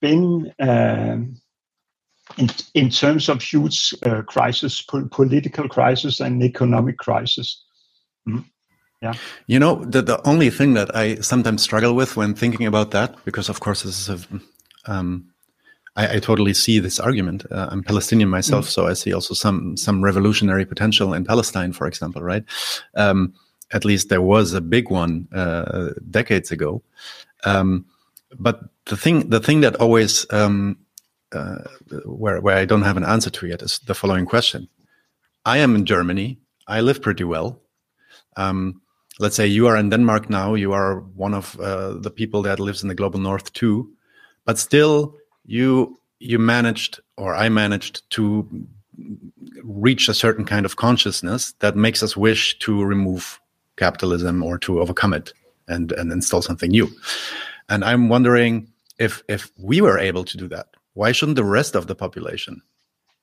been 0.00 0.52
um, 0.60 1.40
in 2.36 2.48
in 2.74 2.90
terms 2.90 3.28
of 3.28 3.42
huge 3.42 3.94
uh, 4.06 4.22
crisis, 4.22 4.82
po- 4.82 5.08
political 5.10 5.68
crisis, 5.68 6.20
and 6.20 6.42
economic 6.42 6.96
crisis. 6.98 7.64
Mm. 8.28 8.44
Yeah. 9.02 9.14
You 9.46 9.60
know, 9.60 9.84
the, 9.84 10.02
the 10.02 10.20
only 10.26 10.50
thing 10.50 10.74
that 10.74 10.94
I 10.94 11.20
sometimes 11.20 11.62
struggle 11.62 11.94
with 11.94 12.16
when 12.16 12.34
thinking 12.34 12.66
about 12.66 12.90
that, 12.90 13.14
because 13.24 13.48
of 13.48 13.60
course 13.60 13.82
this 13.82 14.08
is 14.08 14.08
a 14.08 14.18
um, 14.92 15.30
I, 15.98 16.14
I 16.14 16.18
totally 16.20 16.54
see 16.54 16.78
this 16.78 17.00
argument. 17.00 17.44
Uh, 17.50 17.68
I'm 17.70 17.82
Palestinian 17.82 18.30
myself, 18.30 18.66
mm. 18.66 18.70
so 18.70 18.86
I 18.86 18.94
see 18.94 19.12
also 19.12 19.34
some 19.34 19.76
some 19.76 20.02
revolutionary 20.02 20.64
potential 20.64 21.12
in 21.12 21.24
Palestine, 21.24 21.72
for 21.72 21.86
example. 21.86 22.22
Right? 22.22 22.44
Um, 22.94 23.34
at 23.70 23.84
least 23.84 24.08
there 24.08 24.22
was 24.22 24.54
a 24.54 24.60
big 24.60 24.90
one 24.90 25.28
uh, 25.34 25.90
decades 26.10 26.50
ago. 26.50 26.82
Um, 27.44 27.84
but 28.38 28.60
the 28.86 28.96
thing 28.96 29.28
the 29.28 29.40
thing 29.40 29.60
that 29.62 29.76
always 29.76 30.24
um, 30.30 30.78
uh, 31.32 31.58
where 32.04 32.40
where 32.40 32.56
I 32.56 32.64
don't 32.64 32.82
have 32.82 32.96
an 32.96 33.04
answer 33.04 33.30
to 33.30 33.46
yet 33.46 33.62
is 33.62 33.80
the 33.80 33.94
following 33.94 34.24
question. 34.26 34.68
I 35.44 35.58
am 35.58 35.74
in 35.74 35.84
Germany. 35.84 36.38
I 36.66 36.80
live 36.80 37.02
pretty 37.02 37.24
well. 37.24 37.60
Um, 38.36 38.82
let's 39.18 39.34
say 39.34 39.46
you 39.46 39.66
are 39.66 39.76
in 39.76 39.90
Denmark 39.90 40.30
now. 40.30 40.54
You 40.54 40.72
are 40.72 41.00
one 41.16 41.34
of 41.34 41.58
uh, 41.58 41.94
the 41.94 42.10
people 42.10 42.42
that 42.42 42.60
lives 42.60 42.82
in 42.82 42.88
the 42.88 42.94
global 42.94 43.18
north 43.18 43.52
too, 43.52 43.90
but 44.44 44.58
still 44.58 45.16
you 45.48 45.98
you 46.20 46.38
managed 46.38 47.00
or 47.16 47.34
I 47.34 47.48
managed 47.48 48.08
to 48.10 48.46
reach 49.62 50.08
a 50.08 50.14
certain 50.14 50.44
kind 50.44 50.66
of 50.66 50.76
consciousness 50.76 51.54
that 51.60 51.76
makes 51.76 52.02
us 52.02 52.16
wish 52.16 52.58
to 52.60 52.84
remove 52.84 53.40
capitalism 53.76 54.42
or 54.42 54.58
to 54.58 54.80
overcome 54.80 55.14
it 55.14 55.32
and 55.66 55.92
and 55.92 56.12
install 56.12 56.42
something 56.42 56.70
new. 56.70 56.88
And 57.68 57.84
I'm 57.84 58.08
wondering 58.08 58.68
if 58.98 59.22
if 59.28 59.50
we 59.58 59.80
were 59.80 59.98
able 59.98 60.24
to 60.24 60.36
do 60.36 60.48
that, 60.48 60.66
why 60.94 61.12
shouldn't 61.12 61.36
the 61.36 61.44
rest 61.44 61.74
of 61.74 61.86
the 61.86 61.94
population 61.94 62.60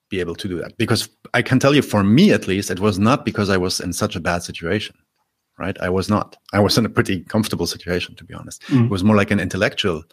be 0.10 0.20
able 0.20 0.36
to 0.36 0.48
do 0.48 0.58
that? 0.62 0.78
Because 0.78 1.08
I 1.34 1.42
can 1.44 1.60
tell 1.60 1.76
you, 1.76 1.84
for 1.84 2.04
me 2.04 2.32
at 2.32 2.48
least, 2.48 2.72
it 2.72 2.80
was 2.80 2.98
not 2.98 3.24
because 3.24 3.50
I 3.50 3.58
was 3.58 3.80
in 3.80 3.94
such 3.94 4.16
a 4.16 4.20
bad 4.20 4.44
situation. 4.44 4.96
Right? 5.58 5.78
I 5.80 5.90
was 5.90 6.10
not. 6.10 6.36
I 6.52 6.60
was 6.60 6.78
in 6.78 6.86
a 6.86 6.90
pretty 6.90 7.22
comfortable 7.22 7.66
situation, 7.66 8.16
to 8.16 8.26
be 8.26 8.34
honest. 8.34 8.62
Mm. 8.64 8.86
It 8.86 8.92
was 8.92 9.04
more 9.06 9.16
like 9.16 9.32
an 9.32 9.40
intellectual 9.40 10.04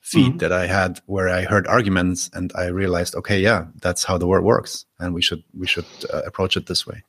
feed 0.00 0.28
mm-hmm. 0.28 0.38
that 0.38 0.52
I 0.52 0.66
had 0.66 1.00
where 1.06 1.28
I 1.28 1.42
heard 1.42 1.66
arguments 1.66 2.30
and 2.32 2.52
I 2.54 2.66
realized, 2.66 3.14
okay, 3.14 3.40
yeah, 3.40 3.66
that's 3.80 4.04
how 4.04 4.18
the 4.18 4.26
world 4.26 4.44
works, 4.44 4.84
and 4.98 5.14
we 5.14 5.22
should 5.22 5.42
we 5.56 5.66
should 5.66 5.86
uh, 6.12 6.22
approach 6.26 6.56
it 6.56 6.66
this 6.66 6.86
way. 6.86 7.02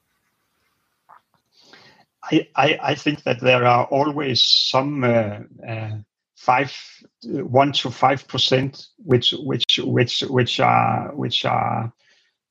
I, 2.23 2.47
I, 2.55 2.79
I 2.81 2.95
think 2.95 3.23
that 3.23 3.39
there 3.41 3.65
are 3.65 3.85
always 3.85 4.43
some 4.43 5.03
uh, 5.03 5.39
uh, 5.67 5.97
five 6.35 6.75
one 7.23 7.71
to 7.71 7.89
five 7.91 8.27
percent 8.27 8.87
which 8.97 9.33
which 9.39 9.79
which 9.83 10.21
which 10.21 10.59
are 10.59 11.11
which 11.15 11.45
are 11.45 11.91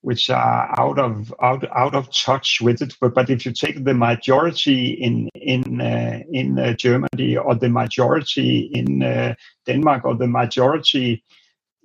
which 0.01 0.29
are 0.29 0.73
out 0.79 0.97
of 0.97 1.33
out 1.41 1.63
out 1.75 1.95
of 1.95 2.11
touch 2.11 2.59
with 2.61 2.81
it. 2.81 2.95
But 2.99 3.13
but 3.13 3.29
if 3.29 3.45
you 3.45 3.53
take 3.53 3.83
the 3.83 3.93
majority 3.93 4.91
in 4.91 5.29
in 5.35 5.81
uh, 5.81 6.19
in 6.31 6.59
uh, 6.59 6.73
Germany 6.73 7.37
or 7.37 7.55
the 7.55 7.69
majority 7.69 8.71
in 8.73 9.03
uh, 9.03 9.35
Denmark 9.65 10.05
or 10.05 10.15
the 10.15 10.27
majority 10.27 11.23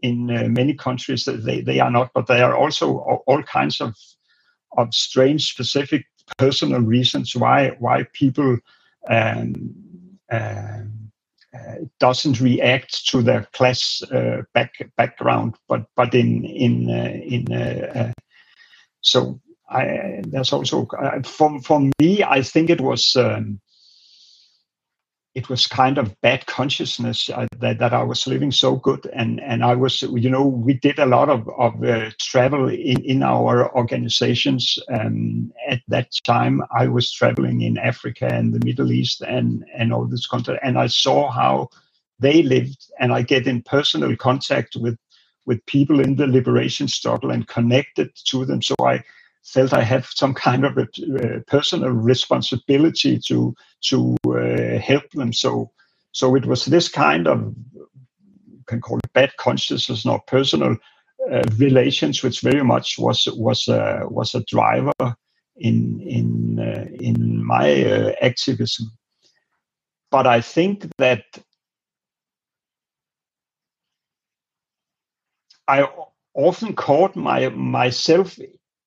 in 0.02 0.30
uh, 0.30 0.48
many 0.48 0.74
countries, 0.74 1.24
they 1.24 1.60
they 1.60 1.80
are 1.80 1.90
not. 1.90 2.10
But 2.14 2.26
there 2.26 2.44
are 2.44 2.56
also 2.56 2.98
all 3.26 3.42
kinds 3.42 3.80
of 3.80 3.94
of 4.76 4.94
strange, 4.94 5.50
specific 5.50 6.06
personal 6.38 6.80
reasons 6.80 7.36
why 7.36 7.76
why 7.78 8.04
people. 8.12 8.58
Um, 9.08 9.74
um 10.32 10.95
doesn't 11.98 12.40
react 12.40 13.06
to 13.08 13.22
their 13.22 13.46
class 13.52 14.02
uh, 14.12 14.42
back, 14.54 14.72
background, 14.96 15.56
but 15.68 15.86
but 15.96 16.14
in 16.14 16.44
in 16.44 16.90
uh, 16.90 17.12
in 17.24 18.14
so 19.00 19.40
I, 19.68 20.22
there's 20.26 20.52
also 20.52 20.86
for 21.24 21.60
for 21.60 21.90
me 22.00 22.22
I 22.22 22.42
think 22.42 22.70
it 22.70 22.80
was 22.80 23.16
um, 23.16 23.60
it 25.36 25.50
was 25.50 25.66
kind 25.66 25.98
of 25.98 26.18
bad 26.22 26.46
consciousness 26.46 27.28
uh, 27.28 27.46
that, 27.58 27.78
that 27.78 27.92
I 27.92 28.02
was 28.02 28.26
living 28.26 28.50
so 28.50 28.76
good. 28.76 29.06
And 29.12 29.38
and 29.42 29.62
I 29.62 29.74
was 29.74 30.00
you 30.00 30.30
know 30.30 30.46
we 30.46 30.72
did 30.72 30.98
a 30.98 31.04
lot 31.04 31.28
of 31.28 31.46
of 31.58 31.84
uh, 31.84 32.10
travel 32.18 32.68
in 32.68 33.04
in 33.04 33.22
our 33.22 33.70
organizations 33.76 34.78
um, 34.92 35.52
at 35.68 35.82
that 35.88 36.08
time. 36.24 36.62
I 36.74 36.86
was 36.88 37.12
traveling 37.12 37.60
in 37.60 37.76
Africa 37.76 38.26
and 38.32 38.54
the 38.54 38.64
Middle 38.64 38.90
East 38.90 39.20
and 39.20 39.62
and 39.74 39.92
all 39.92 40.06
this 40.06 40.26
content 40.26 40.58
and 40.62 40.78
I 40.78 40.86
saw 40.86 41.30
how 41.30 41.68
they 42.18 42.42
lived. 42.42 42.90
And 42.98 43.12
I 43.12 43.20
get 43.20 43.46
in 43.46 43.62
personal 43.62 44.16
contact 44.16 44.74
with 44.74 44.96
with 45.44 45.64
people 45.66 46.00
in 46.00 46.16
the 46.16 46.26
liberation 46.26 46.88
struggle 46.88 47.30
and 47.30 47.46
connected 47.46 48.08
to 48.30 48.46
them. 48.46 48.62
So 48.62 48.74
I 48.80 49.04
felt 49.46 49.72
I 49.72 49.82
have 49.82 50.06
some 50.06 50.34
kind 50.34 50.64
of 50.64 50.76
a, 50.76 50.82
uh, 50.82 51.40
personal 51.46 51.90
responsibility 51.90 53.18
to 53.28 53.54
to 53.90 54.16
uh, 54.26 54.78
help 54.78 55.10
them. 55.12 55.32
So 55.32 55.70
so 56.12 56.34
it 56.34 56.46
was 56.46 56.64
this 56.64 56.88
kind 56.88 57.26
of 57.28 57.54
can 58.66 58.80
call 58.80 58.98
it 58.98 59.12
bad 59.12 59.36
consciousness, 59.36 60.04
not 60.04 60.26
personal 60.26 60.76
uh, 61.32 61.42
relations, 61.56 62.22
which 62.22 62.40
very 62.40 62.64
much 62.64 62.98
was 62.98 63.26
was 63.36 63.68
a 63.68 64.02
was 64.08 64.34
a 64.34 64.44
driver 64.44 65.16
in 65.56 66.00
in 66.00 66.58
uh, 66.58 66.86
in 67.00 67.44
my 67.44 67.84
uh, 67.84 68.12
activism. 68.20 68.90
But 70.10 70.26
I 70.26 70.40
think 70.40 70.86
that 70.98 71.24
I 75.68 75.88
often 76.34 76.74
caught 76.74 77.16
my 77.16 77.48
myself 77.48 78.38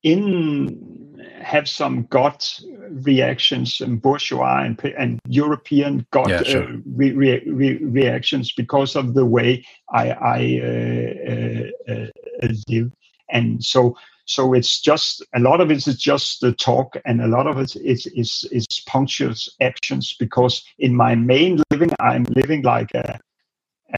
in 0.02 1.10
have 1.42 1.68
some 1.68 2.04
gut 2.04 2.60
reactions 2.90 3.80
and 3.80 4.00
bourgeois 4.00 4.62
and, 4.62 4.78
and 4.96 5.18
European 5.26 6.06
gut 6.10 6.28
yeah, 6.28 6.42
sure. 6.42 6.64
uh, 6.64 6.76
re, 6.94 7.12
re, 7.12 7.42
re, 7.46 7.76
reactions 7.84 8.52
because 8.52 8.96
of 8.96 9.14
the 9.14 9.24
way 9.24 9.64
I, 9.90 10.10
I 10.10 10.60
uh, 10.62 11.92
uh, 11.92 12.06
uh, 12.42 12.48
live, 12.68 12.92
and 13.30 13.62
so 13.64 13.96
so 14.26 14.54
it's 14.54 14.80
just 14.80 15.24
a 15.34 15.40
lot 15.40 15.60
of 15.60 15.70
it 15.70 15.86
is 15.86 15.96
just 15.96 16.40
the 16.40 16.52
talk, 16.52 16.96
and 17.04 17.20
a 17.20 17.26
lot 17.26 17.46
of 17.46 17.58
it 17.58 17.74
is 17.76 18.06
is 18.06 18.48
is 18.52 18.66
punctuous 18.86 19.48
actions. 19.60 20.14
Because 20.18 20.62
in 20.78 20.94
my 20.94 21.14
main 21.14 21.62
living, 21.70 21.90
I'm 22.00 22.24
living 22.24 22.62
like 22.62 22.90
a, 22.94 23.18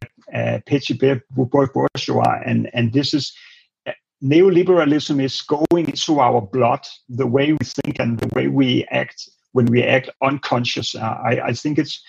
a, 0.00 0.57
a 0.57 0.62
petit 0.66 0.94
bourgeois, 1.36 2.40
and 2.46 2.70
and 2.72 2.92
this 2.92 3.12
is 3.12 3.32
neoliberalism 4.23 5.23
is 5.23 5.41
going 5.43 5.89
into 5.89 6.20
our 6.20 6.41
blood, 6.41 6.87
the 7.09 7.27
way 7.27 7.53
we 7.53 7.64
think 7.64 7.99
and 7.99 8.18
the 8.18 8.29
way 8.35 8.49
we 8.49 8.85
act 8.91 9.29
when 9.53 9.66
we 9.66 9.83
act 9.83 10.09
unconscious. 10.23 10.95
Uh, 10.95 11.18
I, 11.23 11.49
I 11.49 11.53
think 11.53 11.79
it's 11.79 12.03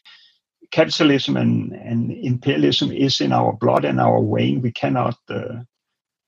capitalism 0.72 1.38
and, 1.38 1.74
and 1.74 2.12
imperialism 2.12 2.92
is 2.92 3.20
in 3.20 3.32
our 3.32 3.54
blood 3.54 3.86
and 3.86 4.00
our 4.00 4.24
vein. 4.24 4.62
We 4.62 4.72
cannot. 4.72 5.18
Uh, 5.30 5.64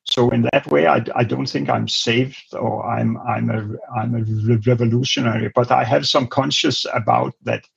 so 0.08 0.30
in 0.30 0.48
that 0.54 0.68
way, 0.68 0.86
I, 0.86 1.04
I 1.16 1.24
don't 1.24 1.48
think 1.48 1.68
I'm 1.68 1.88
saved 1.88 2.54
or 2.54 2.86
I'm 2.86 3.18
I'm 3.18 3.50
a 3.50 4.00
I'm 4.00 4.16
a 4.16 4.58
revolutionary, 4.68 5.52
but 5.56 5.72
I 5.72 5.84
have 5.84 6.06
some 6.06 6.28
conscious 6.28 6.86
about 6.94 7.34
that 7.44 7.68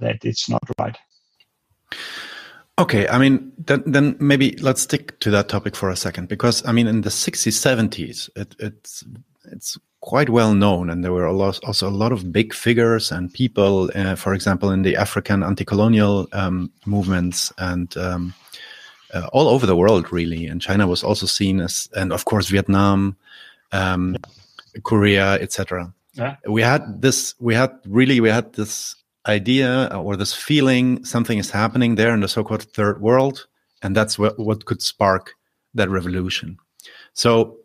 that 0.00 0.24
it's 0.24 0.48
not 0.48 0.62
right. 0.78 0.96
Okay, 2.80 3.06
I 3.08 3.18
mean, 3.18 3.52
then, 3.58 3.82
then 3.84 4.16
maybe 4.18 4.56
let's 4.56 4.80
stick 4.80 5.20
to 5.20 5.30
that 5.32 5.50
topic 5.50 5.76
for 5.76 5.90
a 5.90 5.96
second, 5.96 6.28
because 6.28 6.64
I 6.66 6.72
mean, 6.72 6.86
in 6.86 7.02
the 7.02 7.10
60s, 7.10 7.52
70s, 7.52 8.30
it, 8.36 8.56
it's 8.58 9.04
it's 9.52 9.78
quite 10.00 10.30
well 10.30 10.54
known, 10.54 10.88
and 10.88 11.04
there 11.04 11.12
were 11.12 11.26
a 11.26 11.32
lot, 11.32 11.62
also 11.64 11.86
a 11.86 11.90
lot 11.90 12.10
of 12.10 12.32
big 12.32 12.54
figures 12.54 13.12
and 13.12 13.32
people, 13.34 13.90
uh, 13.94 14.14
for 14.16 14.32
example, 14.32 14.70
in 14.70 14.80
the 14.80 14.96
African 14.96 15.42
anti-colonial 15.42 16.26
um, 16.32 16.72
movements 16.86 17.52
and 17.58 17.94
um, 17.98 18.32
uh, 19.12 19.28
all 19.34 19.48
over 19.48 19.66
the 19.66 19.76
world, 19.76 20.10
really. 20.10 20.46
And 20.46 20.62
China 20.62 20.86
was 20.86 21.04
also 21.04 21.26
seen 21.26 21.60
as, 21.60 21.86
and 21.94 22.12
of 22.12 22.24
course, 22.24 22.48
Vietnam, 22.48 23.14
um, 23.72 24.16
Korea, 24.84 25.34
etc. 25.34 25.92
Yeah. 26.14 26.36
We 26.46 26.62
had 26.62 27.02
this. 27.02 27.34
We 27.38 27.54
had 27.54 27.72
really. 27.84 28.20
We 28.20 28.30
had 28.30 28.54
this 28.54 28.96
idea 29.30 29.88
or 29.94 30.16
this 30.16 30.34
feeling 30.34 31.04
something 31.04 31.38
is 31.38 31.50
happening 31.50 31.94
there 31.94 32.12
in 32.12 32.20
the 32.20 32.28
so-called 32.28 32.64
third 32.74 33.00
world 33.00 33.46
and 33.82 33.96
that's 33.96 34.18
what, 34.18 34.38
what 34.38 34.64
could 34.64 34.82
spark 34.82 35.34
that 35.74 35.88
revolution. 35.88 36.58
So 37.14 37.56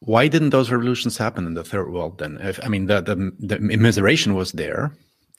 why 0.00 0.28
didn't 0.28 0.50
those 0.50 0.70
revolutions 0.70 1.16
happen 1.16 1.46
in 1.46 1.54
the 1.54 1.64
third 1.64 1.92
world 1.92 2.18
then? 2.18 2.38
If, 2.40 2.60
i 2.64 2.68
mean 2.68 2.86
the, 2.86 3.00
the, 3.00 3.16
the 3.38 3.56
immiseration 3.58 4.34
was 4.34 4.52
there. 4.52 4.92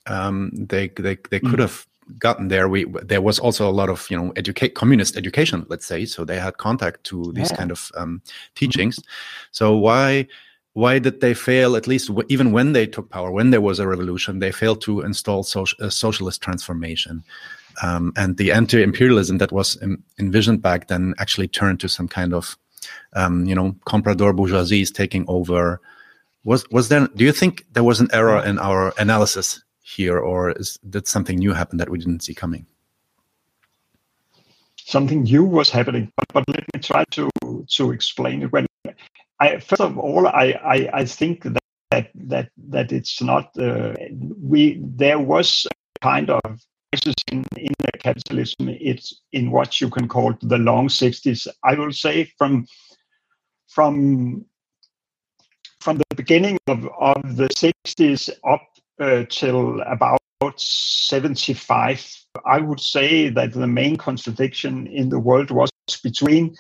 Um, 0.08 0.52
they 0.54 0.88
they, 0.90 1.18
they 1.30 1.40
could 1.40 1.60
mm. 1.60 1.68
have 1.68 1.86
gotten 2.18 2.48
there. 2.48 2.70
We 2.70 2.86
there 3.04 3.22
was 3.22 3.40
also 3.40 3.70
a 3.70 3.72
lot 3.72 3.90
of 3.90 4.10
you 4.10 4.18
know 4.18 4.32
educate 4.38 4.74
communist 4.76 5.18
education 5.18 5.66
let's 5.68 5.86
say. 5.86 6.06
So 6.06 6.24
they 6.24 6.40
had 6.40 6.58
contact 6.58 7.04
to 7.06 7.34
these 7.34 7.52
yeah. 7.52 7.58
kind 7.58 7.72
of 7.72 7.92
um, 7.96 8.22
teachings. 8.56 9.00
So 9.52 9.76
why 9.76 10.28
why 10.78 11.00
did 11.00 11.22
they 11.22 11.34
fail 11.34 11.76
at 11.76 11.88
least 11.88 12.08
w- 12.10 12.28
even 12.30 12.52
when 12.52 12.74
they 12.74 12.86
took 12.86 13.10
power 13.10 13.32
when 13.32 13.50
there 13.50 13.66
was 13.70 13.80
a 13.80 13.88
revolution 13.88 14.38
they 14.38 14.52
failed 14.52 14.80
to 14.80 15.02
install 15.02 15.40
a 15.80 15.90
socialist 15.90 16.40
transformation. 16.40 17.24
Um, 17.82 18.14
and 18.16 18.38
the 18.38 18.52
anti-imperialism 18.52 19.40
that 19.40 19.52
was 19.52 19.82
Im- 19.82 20.04
envisioned 20.20 20.62
back 20.62 20.88
then 20.88 21.16
actually 21.18 21.48
turned 21.48 21.80
to 21.80 21.90
some 21.90 22.08
kind 22.08 22.32
of 22.32 22.56
um, 23.14 23.46
you 23.48 23.56
know 23.56 23.76
comprador 23.88 24.36
bourgeoisie 24.36 24.84
is 24.84 24.92
taking 24.92 25.26
over. 25.28 25.82
Was 26.44 26.70
was 26.70 26.90
there 26.90 27.08
do 27.08 27.24
you 27.26 27.32
think 27.32 27.66
there 27.74 27.84
was 27.84 28.00
an 28.00 28.10
error 28.14 28.46
in 28.46 28.60
our 28.60 28.94
analysis 29.00 29.64
here 29.82 30.20
or 30.20 30.52
is 30.52 30.78
that 30.84 31.08
something 31.08 31.40
new 31.40 31.54
happened 31.54 31.80
that 31.80 31.90
we 31.90 31.98
didn't 31.98 32.22
see 32.22 32.36
coming? 32.36 32.68
Something 34.76 35.24
new 35.24 35.44
was 35.44 35.72
happening 35.72 36.12
but, 36.16 36.28
but 36.34 36.44
let 36.48 36.66
me 36.72 36.80
try 36.82 37.04
to 37.18 37.30
to 37.78 37.92
explain 37.92 38.44
it. 38.44 38.52
When 38.52 38.68
I, 39.40 39.60
first 39.60 39.82
of 39.82 39.98
all, 39.98 40.28
I, 40.28 40.60
I, 40.64 40.90
I 40.94 41.06
think 41.06 41.44
that, 41.44 41.60
that 41.92 42.10
that 42.16 42.50
that 42.70 42.92
it's 42.92 43.22
not 43.22 43.58
uh, 43.58 43.94
we. 44.42 44.82
There 44.82 45.20
was 45.20 45.68
a 45.72 46.00
kind 46.00 46.30
of 46.30 46.42
crisis 46.92 47.16
in 47.32 47.46
in 47.56 47.74
capitalism. 48.00 48.70
It's 48.70 49.22
in 49.32 49.52
what 49.52 49.80
you 49.80 49.90
can 49.90 50.08
call 50.08 50.34
the 50.42 50.58
long 50.58 50.88
'60s. 50.88 51.48
I 51.64 51.76
will 51.76 51.92
say 51.92 52.32
from 52.38 52.66
from 53.68 54.46
from 55.88 55.98
the 55.98 56.16
beginning 56.16 56.58
of, 56.68 56.86
of 57.00 57.38
the 57.38 57.48
60s 57.48 58.30
up 58.46 58.62
uh, 59.00 59.24
till 59.30 59.80
about 59.82 60.20
75, 60.58 62.26
I 62.46 62.60
would 62.60 62.82
say 62.82 63.30
that 63.30 63.54
the 63.54 63.68
main 63.68 63.96
contradiction 63.96 64.88
in 64.88 65.08
the 65.08 65.20
world 65.20 65.50
was 65.50 65.70
between 66.04 66.56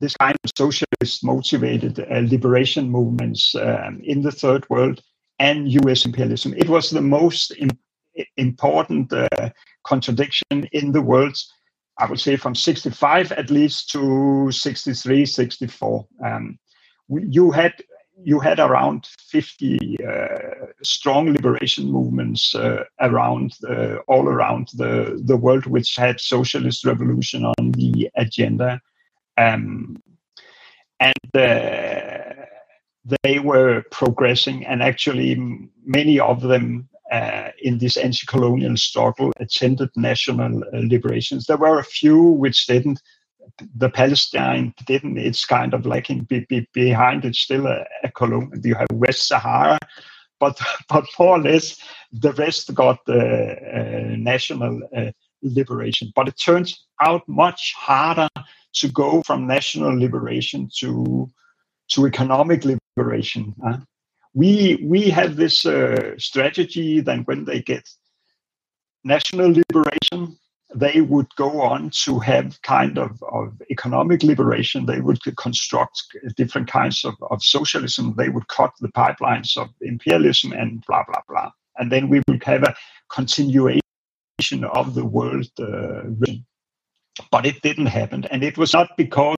this 0.00 0.16
kind 0.16 0.36
of 0.44 0.50
socialist 0.56 1.22
motivated 1.22 2.00
uh, 2.00 2.20
liberation 2.24 2.90
movements 2.90 3.54
um, 3.54 4.00
in 4.02 4.22
the 4.22 4.32
third 4.32 4.68
world 4.70 5.02
and 5.38 5.72
US 5.84 6.04
imperialism. 6.04 6.54
It 6.56 6.68
was 6.68 6.90
the 6.90 7.02
most 7.02 7.52
Im- 7.58 7.78
important 8.36 9.12
uh, 9.12 9.50
contradiction 9.84 10.68
in 10.72 10.92
the 10.92 11.02
world, 11.02 11.36
I 11.98 12.06
would 12.06 12.20
say 12.20 12.36
from 12.36 12.54
65 12.54 13.32
at 13.32 13.50
least 13.50 13.90
to 13.90 14.50
63, 14.50 15.26
64. 15.26 16.06
Um, 16.24 16.58
you 17.08 17.50
had 17.50 17.74
you 18.22 18.38
had 18.38 18.60
around 18.60 19.06
50 19.30 19.96
uh, 20.04 20.26
strong 20.82 21.32
liberation 21.32 21.90
movements 21.90 22.54
uh, 22.54 22.84
around 23.00 23.54
uh, 23.66 23.96
all 24.08 24.28
around 24.28 24.68
the, 24.74 25.22
the 25.24 25.38
world 25.38 25.64
which 25.64 25.96
had 25.96 26.20
socialist 26.20 26.84
revolution 26.84 27.46
on 27.46 27.72
the 27.72 28.10
agenda 28.16 28.78
um, 29.40 29.96
and 31.00 31.36
uh, 31.36 32.44
they 33.24 33.38
were 33.38 33.84
progressing, 33.90 34.66
and 34.66 34.82
actually, 34.82 35.34
many 35.84 36.20
of 36.20 36.42
them 36.42 36.88
uh, 37.10 37.48
in 37.62 37.78
this 37.78 37.96
anti 37.96 38.26
colonial 38.26 38.76
struggle 38.76 39.32
attended 39.38 39.88
national 39.96 40.62
uh, 40.62 40.78
liberations. 40.78 41.46
There 41.46 41.56
were 41.56 41.78
a 41.78 41.84
few 41.84 42.20
which 42.22 42.66
didn't. 42.66 43.00
The 43.76 43.90
Palestine 43.90 44.74
didn't. 44.86 45.18
It's 45.18 45.44
kind 45.44 45.74
of 45.74 45.86
lacking 45.86 46.24
be, 46.24 46.46
be, 46.48 46.68
behind. 46.72 47.24
It's 47.24 47.40
still 47.40 47.66
a, 47.66 47.84
a 48.04 48.10
colonial. 48.12 48.52
You 48.62 48.74
have 48.74 48.88
West 48.92 49.26
Sahara, 49.26 49.78
but 50.38 50.60
but 50.88 51.06
more 51.18 51.36
or 51.36 51.40
less 51.40 51.78
the 52.12 52.32
rest 52.34 52.74
got 52.74 52.98
the 53.06 53.22
uh, 53.22 54.16
national 54.16 54.80
uh, 54.96 55.10
liberation. 55.42 56.12
But 56.14 56.28
it 56.28 56.38
turns 56.38 56.86
out 57.00 57.26
much 57.26 57.74
harder 57.76 58.28
to 58.74 58.88
go 58.88 59.22
from 59.22 59.46
national 59.46 59.98
liberation 59.98 60.68
to 60.78 61.30
to 61.88 62.06
economic 62.06 62.64
liberation. 62.64 63.54
Uh, 63.66 63.78
we 64.34 64.80
we 64.84 65.10
have 65.10 65.36
this 65.36 65.66
uh, 65.66 66.12
strategy 66.18 67.00
that 67.00 67.26
when 67.26 67.44
they 67.44 67.60
get 67.60 67.88
national 69.04 69.52
liberation, 69.52 70.38
they 70.74 71.00
would 71.00 71.34
go 71.36 71.60
on 71.62 71.90
to 71.90 72.18
have 72.20 72.60
kind 72.62 72.98
of, 72.98 73.22
of 73.32 73.60
economic 73.70 74.22
liberation. 74.22 74.86
They 74.86 75.00
would 75.00 75.18
construct 75.36 76.02
different 76.36 76.68
kinds 76.68 77.04
of, 77.04 77.14
of 77.30 77.42
socialism. 77.42 78.14
They 78.16 78.28
would 78.28 78.46
cut 78.48 78.72
the 78.80 78.88
pipelines 78.88 79.56
of 79.56 79.68
imperialism 79.80 80.52
and 80.52 80.84
blah, 80.86 81.04
blah, 81.04 81.22
blah. 81.28 81.50
And 81.78 81.90
then 81.90 82.08
we 82.08 82.22
would 82.28 82.44
have 82.44 82.62
a 82.62 82.74
continuation 83.10 83.80
of 84.72 84.94
the 84.94 85.04
world 85.04 85.48
uh, 85.58 86.02
but 87.30 87.46
it 87.46 87.62
didn't 87.62 87.86
happen. 87.86 88.24
And 88.26 88.42
it 88.42 88.58
was 88.58 88.72
not 88.72 88.96
because 88.96 89.36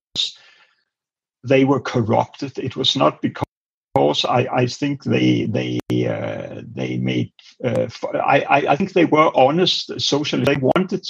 they 1.44 1.64
were 1.64 1.80
corrupted. 1.80 2.58
It 2.58 2.76
was 2.76 2.96
not 2.96 3.20
because 3.22 4.24
I, 4.24 4.48
I 4.52 4.66
think 4.66 5.04
they 5.04 5.46
they 5.46 5.78
uh, 6.06 6.62
they 6.74 6.96
made 6.96 7.32
uh, 7.64 7.88
I, 8.14 8.64
I 8.68 8.76
think 8.76 8.92
they 8.92 9.04
were 9.04 9.30
honest 9.34 10.00
socially. 10.00 10.44
They 10.44 10.60
wanted 10.76 11.06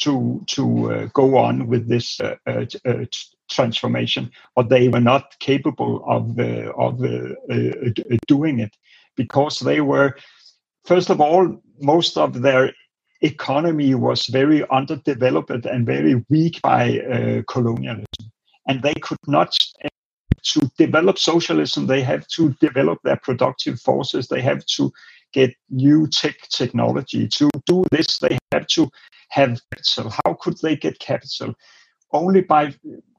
to 0.00 0.42
to 0.46 0.92
uh, 0.92 1.08
go 1.12 1.36
on 1.36 1.66
with 1.66 1.88
this 1.88 2.20
uh, 2.20 2.36
uh, 2.46 2.66
uh, 2.84 3.04
transformation, 3.50 4.30
but 4.54 4.68
they 4.68 4.88
were 4.88 5.00
not 5.00 5.38
capable 5.40 6.04
of 6.06 6.38
of 6.76 6.98
doing 8.26 8.60
it 8.60 8.76
because 9.16 9.60
they 9.60 9.80
were 9.80 10.16
first 10.84 11.10
of 11.10 11.20
all 11.20 11.62
most 11.80 12.16
of 12.18 12.42
their 12.42 12.72
economy 13.22 13.94
was 13.94 14.26
very 14.26 14.68
underdeveloped 14.70 15.66
and 15.66 15.86
very 15.86 16.24
weak 16.28 16.60
by 16.62 17.00
uh, 17.00 17.42
colonialism. 17.48 18.06
And 18.68 18.82
they 18.82 18.94
could 18.94 19.18
not, 19.26 19.56
to 20.42 20.70
develop 20.76 21.18
socialism, 21.18 21.86
they 21.86 22.02
have 22.02 22.26
to 22.28 22.54
develop 22.60 22.98
their 23.04 23.16
productive 23.16 23.80
forces, 23.80 24.28
they 24.28 24.42
have 24.42 24.64
to 24.76 24.92
get 25.32 25.54
new 25.70 26.06
tech 26.06 26.36
technology. 26.50 27.28
To 27.28 27.48
do 27.66 27.84
this, 27.90 28.18
they 28.18 28.38
have 28.52 28.66
to 28.68 28.90
have 29.28 29.60
capital. 29.72 30.12
How 30.24 30.34
could 30.34 30.58
they 30.62 30.76
get 30.76 30.98
capital? 30.98 31.54
only 32.12 32.40
by 32.40 32.74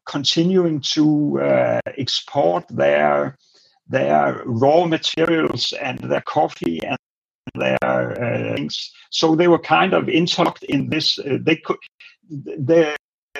continuing 0.05 0.79
to 0.79 1.39
uh, 1.41 1.79
export 1.97 2.65
their 2.69 3.37
their 3.89 4.41
raw 4.45 4.85
materials 4.85 5.73
and 5.81 5.97
their 5.99 6.21
coffee 6.21 6.79
and 6.85 6.97
their 7.55 7.77
uh, 7.83 8.55
things. 8.55 8.91
So 9.11 9.35
they 9.35 9.47
were 9.47 9.59
kind 9.59 9.93
of 9.93 10.09
interlocked 10.09 10.63
in 10.63 10.89
this. 10.89 11.17
Uh, 11.19 11.37
they 11.41 11.57
could 11.57 11.77
the 12.29 12.95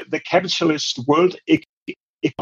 the 0.09 0.19
capitalist 0.19 0.99
world 1.07 1.35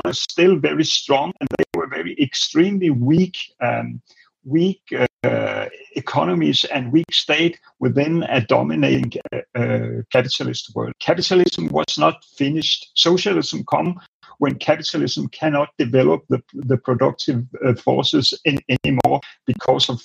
was 0.06 0.22
still 0.22 0.56
very 0.58 0.84
strong, 0.84 1.32
and 1.40 1.50
they 1.58 1.64
were 1.76 1.88
very 1.88 2.16
extremely 2.22 2.90
weak. 2.90 3.38
Um, 3.62 4.02
weak 4.48 4.82
uh, 5.24 5.66
economies 5.96 6.66
and 6.66 6.92
weak 6.92 7.12
state 7.12 7.60
within 7.80 8.22
a 8.30 8.42
dominating 8.42 9.12
uh, 9.34 9.40
uh, 9.60 9.88
capitalist 10.12 10.72
world. 10.76 10.94
Capitalism 11.00 11.68
was 11.70 11.98
not 11.98 12.24
finished. 12.38 12.92
Socialism 12.94 13.64
come 13.68 14.00
when 14.38 14.54
capitalism 14.60 15.28
cannot 15.30 15.70
develop 15.80 16.22
the, 16.30 16.44
the 16.54 16.78
productive 16.78 17.44
forces 17.84 18.40
in, 18.46 18.60
anymore 18.70 19.20
because 19.48 19.90
of 19.90 20.00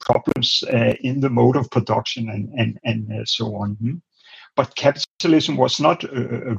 problems 0.00 0.64
uh, 0.72 0.94
in 1.00 1.20
the 1.20 1.30
mode 1.30 1.56
of 1.56 1.70
production 1.70 2.28
and, 2.28 2.48
and, 2.58 2.78
and 2.84 3.28
so 3.28 3.54
on. 3.56 3.74
Hmm? 3.74 3.94
But 4.56 4.74
capitalism 4.74 5.56
was 5.56 5.78
not 5.80 6.04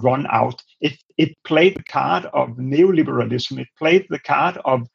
run 0.02 0.26
out. 0.32 0.62
It, 0.80 0.98
it 1.18 1.36
played 1.44 1.76
the 1.76 1.84
card 1.84 2.26
of 2.34 2.52
neoliberalism. 2.52 3.60
It 3.60 3.68
played 3.78 4.08
the 4.10 4.20
card 4.20 4.58
of 4.64 4.88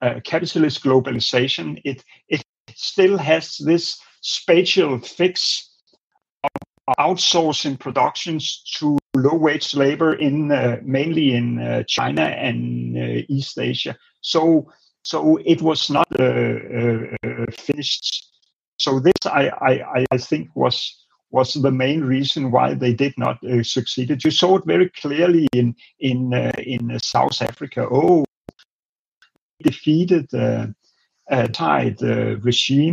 uh, 0.00 0.20
capitalist 0.24 0.82
globalization, 0.84 1.80
it, 1.84 2.04
it 2.28 2.42
still 2.74 3.18
has 3.18 3.56
this 3.56 4.00
spatial 4.20 4.98
fix 5.00 5.70
of 6.44 6.94
outsourcing 6.98 7.78
productions 7.78 8.62
to 8.76 8.98
low 9.14 9.34
wage 9.34 9.74
labor 9.74 10.14
in 10.14 10.52
uh, 10.52 10.78
mainly 10.84 11.34
in 11.34 11.60
uh, 11.60 11.82
China 11.88 12.22
and 12.22 12.96
uh, 12.96 13.22
East 13.28 13.58
Asia. 13.58 13.96
So 14.20 14.70
so 15.08 15.38
it 15.46 15.62
was 15.62 15.88
not 15.88 16.06
uh, 16.20 16.22
uh, 16.22 17.46
finished. 17.58 18.28
So 18.76 19.00
this 19.00 19.14
I, 19.24 19.48
I, 19.48 20.06
I 20.12 20.18
think 20.18 20.50
was 20.54 20.76
was 21.30 21.54
the 21.54 21.70
main 21.70 22.02
reason 22.02 22.50
why 22.50 22.74
they 22.74 22.92
did 22.92 23.14
not 23.16 23.42
uh, 23.42 23.62
succeed. 23.62 24.22
You 24.22 24.30
saw 24.30 24.56
it 24.58 24.66
very 24.66 24.90
clearly 24.90 25.48
in 25.54 25.74
in 25.98 26.34
uh, 26.34 26.52
in 26.58 26.98
South 27.00 27.40
Africa. 27.40 27.88
Oh, 27.90 28.26
defeated 29.62 30.28
the 30.30 30.74
tide 31.52 32.02
regime. 32.44 32.92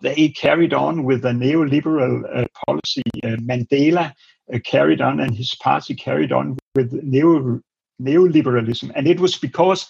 They 0.00 0.28
carried 0.28 0.72
on 0.72 1.04
with 1.04 1.24
a 1.26 1.32
neoliberal 1.32 2.14
uh, 2.34 2.46
policy. 2.66 3.02
Uh, 3.22 3.36
Mandela 3.48 4.14
uh, 4.52 4.58
carried 4.64 5.02
on, 5.02 5.20
and 5.20 5.34
his 5.36 5.54
party 5.54 5.94
carried 5.94 6.32
on 6.32 6.56
with 6.74 6.92
neo 7.02 7.60
neoliberalism, 8.00 8.90
and 8.94 9.06
it 9.06 9.20
was 9.20 9.36
because 9.36 9.86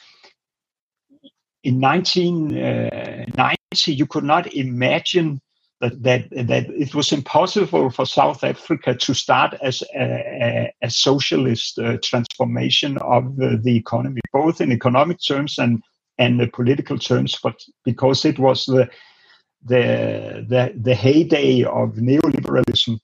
in 1.67 1.81
1990 1.81 3.93
you 3.93 4.07
could 4.07 4.25
not 4.25 4.55
imagine 4.55 5.41
that, 5.81 6.03
that 6.05 6.31
that 6.31 6.71
it 6.71 6.95
was 6.95 7.13
impossible 7.13 7.91
for 7.91 8.07
South 8.07 8.43
Africa 8.45 8.95
to 8.95 9.13
start 9.13 9.55
as 9.61 9.83
a, 9.95 10.73
a, 10.83 10.91
socialist 10.91 11.79
uh, 11.79 11.99
transformation 12.03 12.97
of 12.99 13.37
the, 13.37 13.61
the, 13.63 13.77
economy, 13.77 14.21
both 14.33 14.61
in 14.61 14.73
economic 14.73 15.19
terms 15.27 15.59
and 15.59 15.83
and 16.19 16.41
the 16.41 16.47
political 16.47 16.99
terms, 16.99 17.39
but 17.43 17.61
because 17.85 18.25
it 18.25 18.39
was 18.39 18.65
the 18.65 18.89
the 19.65 20.47
the, 20.49 20.73
the 20.81 20.95
heyday 20.95 21.65
of 21.65 21.97
neoliberalism. 21.97 22.99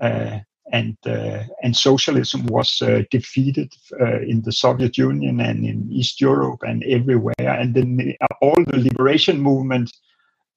Uh, 0.00 0.40
and 0.72 0.96
uh, 1.06 1.42
and 1.62 1.76
socialism 1.76 2.46
was 2.46 2.82
uh, 2.82 3.02
defeated 3.10 3.72
uh, 4.00 4.20
in 4.20 4.42
the 4.42 4.52
Soviet 4.52 4.96
Union 4.96 5.40
and 5.40 5.64
in 5.64 5.86
East 5.90 6.20
Europe 6.20 6.62
and 6.62 6.82
everywhere, 6.84 7.34
and 7.60 7.74
then 7.74 8.14
all 8.40 8.64
the 8.64 8.78
liberation 8.78 9.40
movement 9.40 9.90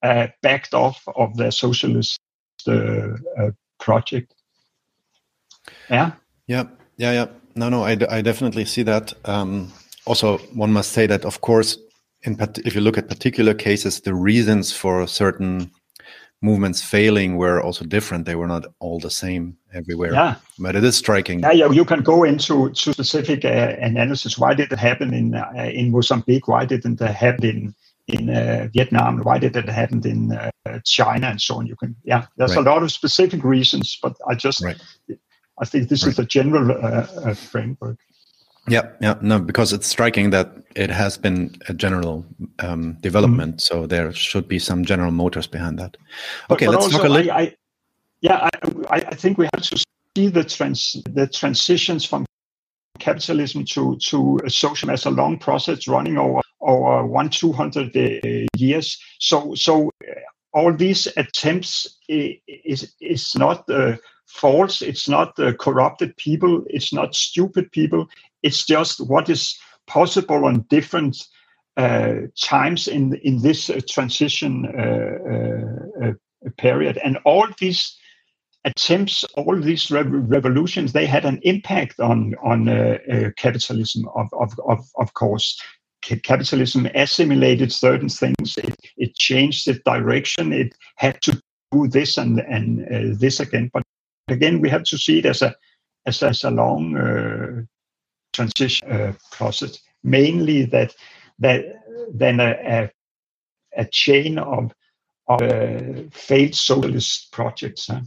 uh, 0.03 0.27
backed 0.41 0.73
off 0.73 1.03
of 1.15 1.35
their 1.37 1.51
socialist 1.51 2.19
uh, 2.67 3.09
uh, 3.37 3.51
project. 3.79 4.33
Yeah. 5.89 6.11
Yeah. 6.47 6.63
Yeah. 6.97 7.11
Yeah. 7.11 7.27
No. 7.55 7.69
No. 7.69 7.83
I, 7.83 7.97
I 8.09 8.21
definitely 8.21 8.65
see 8.65 8.83
that. 8.83 9.13
Um, 9.25 9.71
also, 10.05 10.37
one 10.53 10.71
must 10.71 10.91
say 10.91 11.07
that, 11.07 11.25
of 11.25 11.41
course, 11.41 11.77
in 12.23 12.37
if 12.65 12.75
you 12.75 12.81
look 12.81 12.97
at 12.97 13.09
particular 13.09 13.53
cases, 13.53 14.01
the 14.01 14.13
reasons 14.13 14.71
for 14.71 15.07
certain 15.07 15.71
movements 16.45 16.81
failing 16.81 17.37
were 17.37 17.59
also 17.61 17.83
different. 17.85 18.25
They 18.25 18.35
were 18.35 18.47
not 18.47 18.63
all 18.79 18.99
the 18.99 19.09
same 19.09 19.57
everywhere. 19.73 20.13
Yeah. 20.13 20.35
But 20.59 20.75
it 20.75 20.83
is 20.83 20.95
striking. 20.95 21.39
Yeah, 21.39 21.51
yeah 21.51 21.71
you 21.71 21.85
can 21.85 22.01
go 22.01 22.23
into 22.23 22.69
to 22.69 22.93
specific 22.93 23.43
uh, 23.43 23.75
analysis. 23.89 24.37
Why 24.37 24.53
did 24.53 24.71
it 24.71 24.79
happen 24.79 25.13
in 25.13 25.35
uh, 25.35 25.71
in 25.79 25.91
Mozambique? 25.91 26.47
Why 26.47 26.65
didn't 26.65 27.01
it 27.01 27.15
happen 27.25 27.45
in 27.45 27.75
in 28.07 28.29
uh, 28.29 28.67
Vietnam? 28.73 29.21
Why 29.23 29.39
did 29.39 29.55
it 29.55 29.69
happen 29.69 29.99
in 30.07 30.31
uh, 30.31 30.79
China 30.85 31.27
and 31.27 31.41
so 31.41 31.55
on? 31.55 31.67
You 31.67 31.75
can 31.75 31.95
yeah. 32.03 32.25
There's 32.37 32.55
right. 32.55 32.65
a 32.65 32.69
lot 32.71 32.83
of 32.83 32.91
specific 32.91 33.43
reasons, 33.43 33.97
but 34.01 34.13
I 34.29 34.35
just 34.35 34.61
right. 34.61 34.81
I 35.61 35.65
think 35.65 35.89
this 35.89 36.03
right. 36.03 36.11
is 36.11 36.17
the 36.17 36.25
general 36.25 36.71
uh, 36.71 37.07
uh, 37.29 37.33
framework. 37.33 37.97
Yeah, 38.67 38.89
yeah, 38.99 39.15
no, 39.21 39.39
because 39.39 39.73
it's 39.73 39.87
striking 39.87 40.31
that 40.31 40.51
it 40.75 40.89
has 40.89 41.17
been 41.17 41.55
a 41.69 41.73
general 41.73 42.25
um, 42.59 42.93
development, 43.01 43.57
mm-hmm. 43.57 43.81
so 43.81 43.85
there 43.85 44.11
should 44.11 44.47
be 44.47 44.57
some 44.57 44.83
general 44.85 45.11
motors 45.11 45.45
behind 45.45 45.77
that. 45.77 45.97
Okay, 46.49 46.65
but, 46.65 46.73
but 46.73 46.81
let's 46.81 46.93
talk 46.93 47.05
a 47.05 47.09
little. 47.09 47.31
I, 47.31 47.35
I, 47.35 47.55
yeah, 48.21 48.49
I, 48.89 49.05
I 49.07 49.15
think 49.15 49.37
we 49.37 49.47
have 49.53 49.63
to 49.63 49.77
see 50.17 50.29
the 50.29 50.43
trans 50.43 50.95
the 51.11 51.27
transitions 51.27 52.05
from 52.05 52.25
capitalism 52.97 53.65
to 53.65 53.97
to 53.97 54.39
socialism 54.47 54.89
as 54.89 55.05
a 55.05 55.11
long 55.11 55.37
process 55.37 55.87
running 55.87 56.17
over 56.17 56.41
over 56.61 57.05
one 57.05 57.29
two 57.29 57.51
hundred 57.53 57.95
uh, 57.95 58.47
years. 58.57 58.97
So 59.19 59.53
so 59.53 59.91
uh, 60.09 60.13
all 60.53 60.73
these 60.73 61.07
attempts 61.17 61.99
is 62.09 62.95
is 62.99 63.35
not. 63.35 63.69
Uh, 63.69 63.97
false. 64.27 64.81
It's 64.81 65.07
not 65.07 65.37
uh, 65.39 65.53
corrupted 65.53 66.17
people. 66.17 66.63
It's 66.67 66.91
not 66.91 67.15
stupid 67.15 67.71
people. 67.71 68.07
It's 68.45 68.65
just 68.65 68.99
what 69.09 69.29
is 69.29 69.57
possible 69.87 70.45
on 70.45 70.65
different 70.69 71.17
uh, 71.77 72.13
times 72.41 72.87
in 72.87 73.15
in 73.23 73.41
this 73.41 73.69
uh, 73.69 73.81
transition 73.89 74.65
uh, 74.65 75.17
uh, 75.33 76.07
uh, 76.07 76.13
period. 76.57 76.97
And 77.03 77.17
all 77.25 77.47
these 77.59 77.97
attempts, 78.63 79.25
all 79.35 79.59
these 79.59 79.91
revolutions, 79.91 80.93
they 80.93 81.05
had 81.05 81.25
an 81.25 81.39
impact 81.43 81.99
on 81.99 82.35
on 82.43 82.67
capitalism. 83.37 84.07
Of, 84.15 84.27
of 84.33 84.53
of 84.67 84.79
of 84.97 85.13
course, 85.13 85.61
capitalism 86.01 86.87
assimilated 86.95 87.71
certain 87.71 88.09
things. 88.09 88.57
It, 88.57 88.75
it 88.97 89.15
changed 89.15 89.67
its 89.67 89.81
direction. 89.85 90.53
It 90.53 90.75
had 90.95 91.21
to 91.23 91.41
do 91.71 91.87
this 91.87 92.17
and 92.17 92.39
and 92.39 93.19
this 93.19 93.39
again. 93.39 93.69
But 93.73 93.83
again, 94.29 94.61
we 94.61 94.69
have 94.69 94.83
to 94.83 94.97
see 94.97 95.19
it 95.19 95.25
as 95.25 95.41
a 95.41 95.53
as, 96.05 96.23
as 96.23 96.43
a 96.43 96.51
long 96.51 96.95
uh, 96.95 97.63
transition 98.35 98.91
uh, 98.91 99.13
process. 99.31 99.79
Mainly 100.03 100.65
that 100.65 100.95
that 101.39 101.65
then 102.13 102.39
a, 102.39 102.51
a, 102.51 102.91
a 103.81 103.85
chain 103.85 104.37
of 104.37 104.73
of 105.27 105.41
uh, 105.41 106.03
failed 106.11 106.55
socialist 106.55 107.31
projects. 107.31 107.87
Huh? 107.87 108.01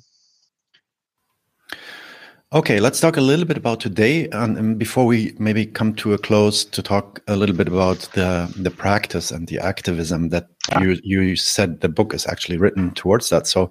Okay, 2.50 2.80
let's 2.80 2.98
talk 2.98 3.18
a 3.18 3.20
little 3.20 3.44
bit 3.44 3.58
about 3.58 3.78
today, 3.78 4.26
and, 4.32 4.78
before 4.78 5.04
we 5.04 5.34
maybe 5.38 5.66
come 5.66 5.92
to 5.96 6.14
a 6.14 6.18
close, 6.18 6.64
to 6.64 6.82
talk 6.82 7.20
a 7.28 7.36
little 7.36 7.54
bit 7.54 7.68
about 7.68 8.08
the 8.14 8.50
the 8.56 8.70
practice 8.70 9.30
and 9.30 9.48
the 9.48 9.58
activism 9.58 10.30
that 10.30 10.46
yeah. 10.70 10.80
you 10.80 10.98
you 11.02 11.36
said 11.36 11.80
the 11.80 11.90
book 11.90 12.14
is 12.14 12.26
actually 12.26 12.56
written 12.56 12.92
towards 12.92 13.28
that. 13.28 13.46
So 13.46 13.70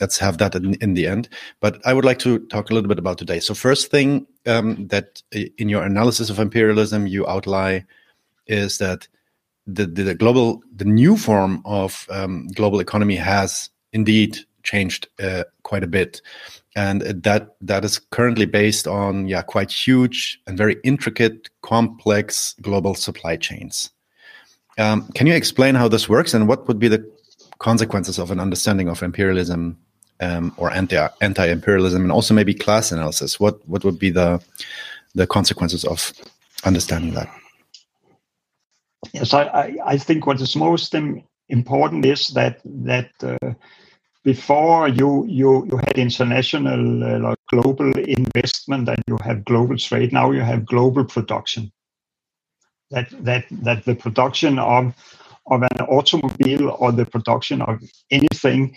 let's 0.00 0.18
have 0.18 0.38
that 0.38 0.54
in, 0.54 0.74
in, 0.74 0.94
the 0.94 1.06
end. 1.06 1.28
But 1.60 1.80
I 1.84 1.92
would 1.92 2.04
like 2.04 2.18
to 2.20 2.38
talk 2.46 2.70
a 2.70 2.74
little 2.74 2.88
bit 2.88 2.98
about 2.98 3.18
today. 3.18 3.40
So 3.40 3.54
first 3.54 3.90
thing 3.90 4.26
um, 4.46 4.86
that 4.88 5.22
in 5.32 5.68
your 5.68 5.82
analysis 5.82 6.30
of 6.30 6.38
imperialism 6.38 7.06
you 7.06 7.26
outline 7.26 7.86
is 8.46 8.78
that 8.78 9.08
the 9.66 9.86
the, 9.86 10.02
the 10.02 10.14
global 10.14 10.62
the 10.74 10.84
new 10.84 11.16
form 11.16 11.62
of 11.64 12.06
um, 12.10 12.48
global 12.48 12.80
economy 12.80 13.16
has 13.16 13.70
indeed 13.92 14.38
changed 14.62 15.08
uh, 15.20 15.44
quite 15.62 15.84
a 15.84 15.86
bit 15.86 16.20
and 16.74 17.02
that 17.02 17.56
that 17.60 17.84
is 17.84 17.98
currently 18.10 18.46
based 18.46 18.86
on 18.86 19.28
yeah 19.28 19.42
quite 19.42 19.70
huge 19.70 20.40
and 20.46 20.58
very 20.58 20.76
intricate 20.84 21.48
complex 21.62 22.54
global 22.62 22.94
supply 22.94 23.36
chains 23.36 23.90
um, 24.78 25.08
can 25.14 25.26
you 25.26 25.34
explain 25.34 25.74
how 25.74 25.88
this 25.88 26.08
works 26.08 26.34
and 26.34 26.48
what 26.48 26.66
would 26.66 26.78
be 26.78 26.88
the 26.88 27.04
consequences 27.58 28.18
of 28.18 28.30
an 28.30 28.40
understanding 28.40 28.88
of 28.88 29.02
imperialism 29.02 29.76
um, 30.20 30.52
or 30.56 30.70
anti 30.70 31.08
anti-imperialism 31.20 32.02
and 32.02 32.12
also 32.12 32.34
maybe 32.34 32.54
class 32.54 32.92
analysis 32.92 33.38
what 33.40 33.66
what 33.68 33.84
would 33.84 33.98
be 33.98 34.10
the 34.10 34.42
the 35.14 35.26
consequences 35.26 35.84
of 35.84 36.12
understanding 36.64 37.14
that 37.14 37.28
yes 39.12 39.32
i 39.34 39.76
i, 39.86 39.96
think 39.96 40.26
what 40.26 40.40
is 40.40 40.56
most 40.56 40.94
important 41.48 42.04
is 42.04 42.28
that 42.28 42.60
that 42.64 43.10
uh, 43.22 43.52
before 44.24 44.88
you 44.88 45.24
you 45.26 45.66
you 45.70 45.76
had 45.76 45.96
international 45.98 46.82
uh, 47.04 47.34
global 47.48 47.90
investment 47.98 48.88
and 48.88 49.02
you 49.06 49.16
have 49.22 49.44
global 49.44 49.76
trade. 49.76 50.12
Now 50.12 50.30
you 50.30 50.42
have 50.42 50.66
global 50.66 51.04
production. 51.04 51.72
That 52.90 53.08
that 53.24 53.44
that 53.50 53.84
the 53.84 53.94
production 53.94 54.58
of 54.58 54.94
of 55.46 55.62
an 55.62 55.80
automobile 55.88 56.76
or 56.78 56.92
the 56.92 57.06
production 57.06 57.62
of 57.62 57.80
anything 58.10 58.76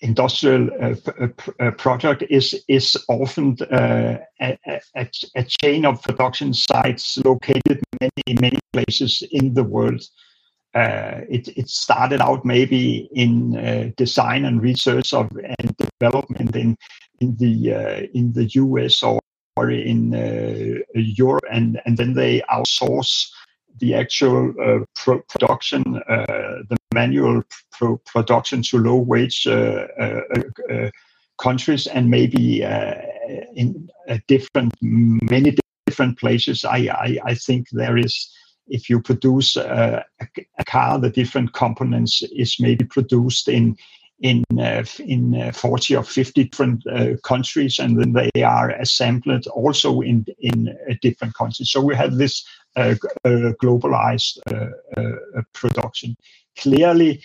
industrial 0.00 0.68
uh, 0.80 0.94
uh, 1.60 1.70
product 1.72 2.22
is 2.30 2.54
is 2.68 2.96
often 3.08 3.56
uh, 3.70 4.18
a, 4.40 4.58
a, 4.96 5.10
a, 5.34 5.44
chain 5.44 5.84
of 5.84 6.02
production 6.02 6.54
sites 6.54 7.18
located 7.24 7.82
many 8.00 8.40
many 8.40 8.58
places 8.72 9.22
in 9.32 9.54
the 9.54 9.64
world. 9.64 10.02
Uh, 10.74 11.22
it, 11.28 11.48
it 11.56 11.68
started 11.68 12.20
out 12.20 12.44
maybe 12.44 13.08
in 13.12 13.56
uh, 13.56 13.90
design 13.96 14.44
and 14.44 14.62
research 14.62 15.12
of 15.12 15.28
and 15.58 15.74
development 16.00 16.54
in 16.54 16.76
in 17.20 17.36
the 17.38 17.74
uh, 17.74 18.06
in 18.14 18.32
the 18.32 18.44
US 18.54 19.02
or, 19.02 19.18
or 19.56 19.70
in 19.70 20.12
Europe, 20.94 21.44
and 21.50 21.80
and 21.86 21.96
then 21.96 22.14
they 22.14 22.40
outsource 22.42 23.30
the 23.78 23.94
actual 23.94 24.54
uh, 24.60 24.84
pro- 24.94 25.22
production, 25.28 26.02
uh, 26.08 26.62
the 26.68 26.76
manual 26.92 27.42
pro- 27.72 27.98
production 27.98 28.62
to 28.62 28.78
low 28.78 28.96
wage 28.96 29.46
uh, 29.46 29.80
countries, 31.40 31.86
and 31.86 32.10
maybe 32.10 32.62
in 33.54 33.88
different 34.26 34.72
many 34.80 35.56
different 35.86 36.18
places. 36.18 36.64
I, 36.64 36.88
I, 36.90 37.18
I 37.24 37.34
think 37.34 37.68
there 37.70 37.96
is 37.96 38.30
if 38.68 38.90
you 38.90 39.00
produce 39.00 39.56
a, 39.56 40.04
a, 40.58 40.64
car, 40.64 40.98
the 40.98 41.10
different 41.10 41.52
components 41.54 42.22
is 42.32 42.56
maybe 42.60 42.84
produced 42.84 43.48
in 43.48 43.76
in 44.20 44.42
uh, 44.58 44.84
in 44.98 45.40
uh, 45.40 45.52
40 45.52 45.96
or 45.96 46.02
50 46.02 46.44
different 46.44 46.86
uh, 46.88 47.16
countries, 47.22 47.78
and 47.78 48.00
then 48.00 48.12
they 48.12 48.42
are 48.42 48.70
assembled 48.70 49.46
also 49.46 50.00
in 50.00 50.26
in 50.40 50.76
different 51.02 51.34
countries. 51.34 51.70
So 51.70 51.80
we 51.80 51.94
have 51.94 52.16
this 52.16 52.44
globalized 52.76 54.38
production. 55.52 56.16
Clearly, 56.56 57.22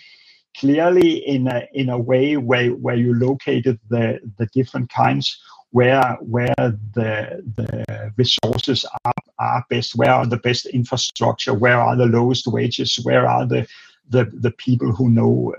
clearly 0.56 1.16
in 1.26 1.48
a 1.48 1.66
in 1.72 1.88
a 1.88 1.98
way 1.98 2.36
where 2.36 2.70
where 2.70 2.94
you 2.94 3.14
located 3.14 3.78
the 3.88 4.20
the 4.38 4.46
different 4.54 4.88
kinds 4.90 5.38
where 5.70 6.16
where 6.20 6.54
the 6.94 7.42
the 7.56 8.12
resources 8.16 8.84
are, 9.04 9.12
are 9.38 9.64
best 9.68 9.96
where 9.96 10.12
are 10.12 10.26
the 10.26 10.36
best 10.36 10.66
infrastructure 10.66 11.52
where 11.52 11.80
are 11.80 11.96
the 11.96 12.06
lowest 12.06 12.46
wages 12.46 12.98
where 13.02 13.26
are 13.26 13.46
the 13.46 13.66
the, 14.08 14.24
the 14.34 14.52
people 14.52 14.92
who 14.92 15.08
know 15.08 15.54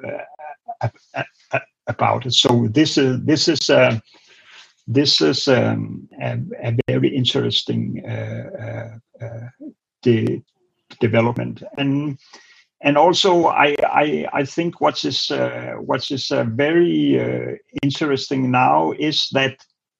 uh, 0.81 0.89
about 1.87 2.25
it 2.25 2.33
so 2.33 2.67
this 2.69 2.97
is 2.97 3.21
this 3.25 3.47
is 3.47 3.69
uh, 3.69 3.99
this 4.87 5.21
is 5.21 5.47
um, 5.47 6.07
a, 6.21 6.39
a, 6.61 6.77
very 6.87 7.09
interesting 7.09 8.03
uh, 8.05 8.99
uh, 9.21 9.25
uh 9.25 9.47
de- 10.01 10.43
development. 10.99 11.63
And 11.77 12.19
and 12.81 12.97
also 12.97 13.47
I, 13.47 13.75
I, 13.83 14.27
I 14.31 14.45
think 14.45 14.79
what 14.79 15.03
is 15.03 15.31
uh, 15.31 15.73
what 15.79 16.11
is 16.11 16.29
uh, 16.31 16.43
very 16.43 17.19
uh, 17.19 17.55
interesting 17.81 18.51
now 18.51 18.91
is 18.91 19.27
that 19.31 19.57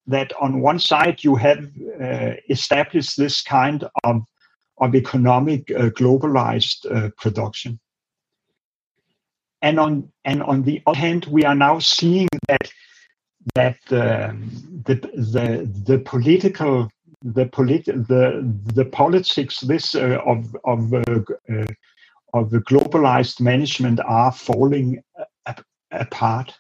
that 0.08 0.32
on 0.40 0.62
one 0.62 0.78
side 0.78 1.24
you 1.24 1.36
have 1.36 1.68
established 2.50 3.18
this 3.18 3.42
kind 3.42 3.84
of 4.04 4.22
of 4.78 4.94
economic 4.94 5.66
globalized 5.68 6.86
production, 7.18 7.80
and 9.64 9.80
on 9.80 10.12
and 10.26 10.44
on 10.44 10.62
the 10.62 10.84
other 10.86 11.00
hand 11.00 11.26
we 11.26 11.44
are 11.44 11.56
now 11.56 11.80
seeing 11.80 12.28
that 12.48 12.72
that 13.54 13.78
um, 13.92 14.50
the 14.86 14.96
the 15.14 15.70
the 15.86 16.00
political 16.00 16.90
the 17.22 17.46
polit- 17.46 17.86
the 17.86 18.54
the 18.74 18.86
politics 18.86 19.60
this 19.62 19.96
uh, 19.96 20.20
of 20.26 20.56
of 20.64 20.94
uh, 20.94 21.04
uh, 21.50 21.66
of 22.34 22.50
the 22.50 22.60
globalized 22.62 23.40
management 23.40 24.00
are 24.06 24.32
falling 24.32 25.02
apart. 25.92 26.54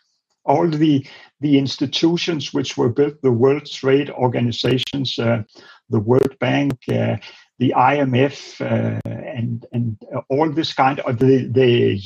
All 0.45 0.67
the 0.67 1.05
the 1.41 1.57
institutions 1.57 2.53
which 2.53 2.77
were 2.77 2.89
built, 2.89 3.21
the 3.21 3.31
World 3.31 3.65
Trade 3.65 4.11
Organizations, 4.11 5.17
uh, 5.17 5.43
the 5.89 5.99
World 5.99 6.37
Bank, 6.39 6.73
uh, 6.89 7.17
the 7.57 7.73
IMF, 7.75 8.59
uh, 8.61 8.99
and 9.05 9.65
and 9.71 9.97
all 10.29 10.49
this 10.49 10.73
kind 10.73 10.99
of 10.99 11.19
the 11.19 11.45
the 11.45 11.99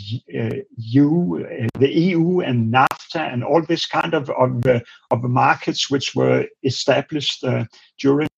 EU, 0.78 1.68
the 1.78 1.90
EU 1.90 2.42
and 2.42 2.72
NAFTA, 2.74 3.34
and 3.34 3.44
all 3.44 3.64
this 3.64 3.86
kind 3.86 4.14
of 4.14 4.30
of, 4.30 4.64
of 5.12 5.24
markets 5.24 5.90
which 5.90 6.14
were 6.16 6.46
established 6.64 7.44
during 7.98 8.30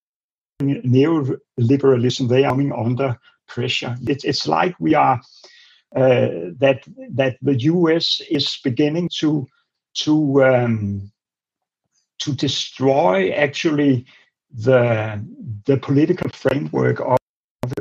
neoliberalism, 0.61 2.29
they 2.29 2.43
are 2.45 2.79
under 2.79 3.17
pressure. 3.47 3.95
It's, 4.07 4.23
it's 4.23 4.47
like 4.47 4.75
we 4.79 4.95
are 4.95 5.19
uh, 5.95 6.53
that 6.59 6.83
that 7.09 7.37
the 7.41 7.59
U.S. 7.59 8.21
is 8.29 8.57
beginning 8.63 9.09
to 9.19 9.47
to 9.95 10.43
um, 10.43 11.11
to 12.19 12.33
destroy 12.33 13.31
actually 13.31 14.05
the 14.53 15.23
the 15.65 15.77
political 15.77 16.29
framework 16.31 16.99
of 16.99 17.17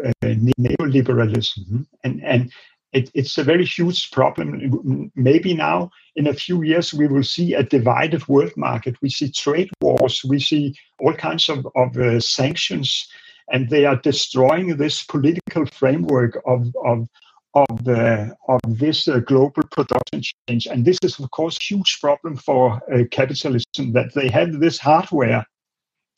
uh, 0.05 0.11
neoliberalism 0.23 1.87
and 2.05 2.23
and 2.23 2.53
it, 2.93 3.11
it's 3.15 3.39
a 3.39 3.45
very 3.45 3.65
huge 3.65 4.11
problem. 4.11 5.13
Maybe 5.15 5.55
now, 5.55 5.91
in 6.17 6.27
a 6.27 6.35
few 6.35 6.63
years, 6.63 6.93
we 6.93 7.07
will 7.07 7.23
see 7.23 7.55
a 7.55 7.63
divided 7.63 8.27
world 8.27 8.53
market. 8.57 8.97
We 9.01 9.11
see 9.11 9.31
trade 9.31 9.71
wars. 9.81 10.23
We 10.25 10.41
see 10.41 10.75
all 10.99 11.15
kinds 11.15 11.49
of, 11.49 11.67
of 11.77 11.97
uh, 11.97 12.19
sanctions, 12.19 13.09
and 13.53 13.71
they 13.71 13.85
are 13.85 13.97
destroying 13.97 14.77
this 14.77 15.05
political 15.05 15.67
framework 15.67 16.41
of 16.47 16.75
of 16.85 17.09
of, 17.55 17.89
uh, 17.89 18.29
of 18.49 18.61
this 18.79 19.09
uh, 19.09 19.19
global 19.19 19.65
production 19.73 20.23
change. 20.49 20.67
And 20.67 20.85
this 20.85 20.99
is, 21.03 21.19
of 21.19 21.29
course, 21.33 21.59
huge 21.61 21.99
problem 22.01 22.37
for 22.37 22.81
uh, 22.93 23.03
capitalism 23.11 23.93
that 23.93 24.15
they 24.15 24.29
have 24.29 24.61
this 24.61 24.79
hardware 24.79 25.45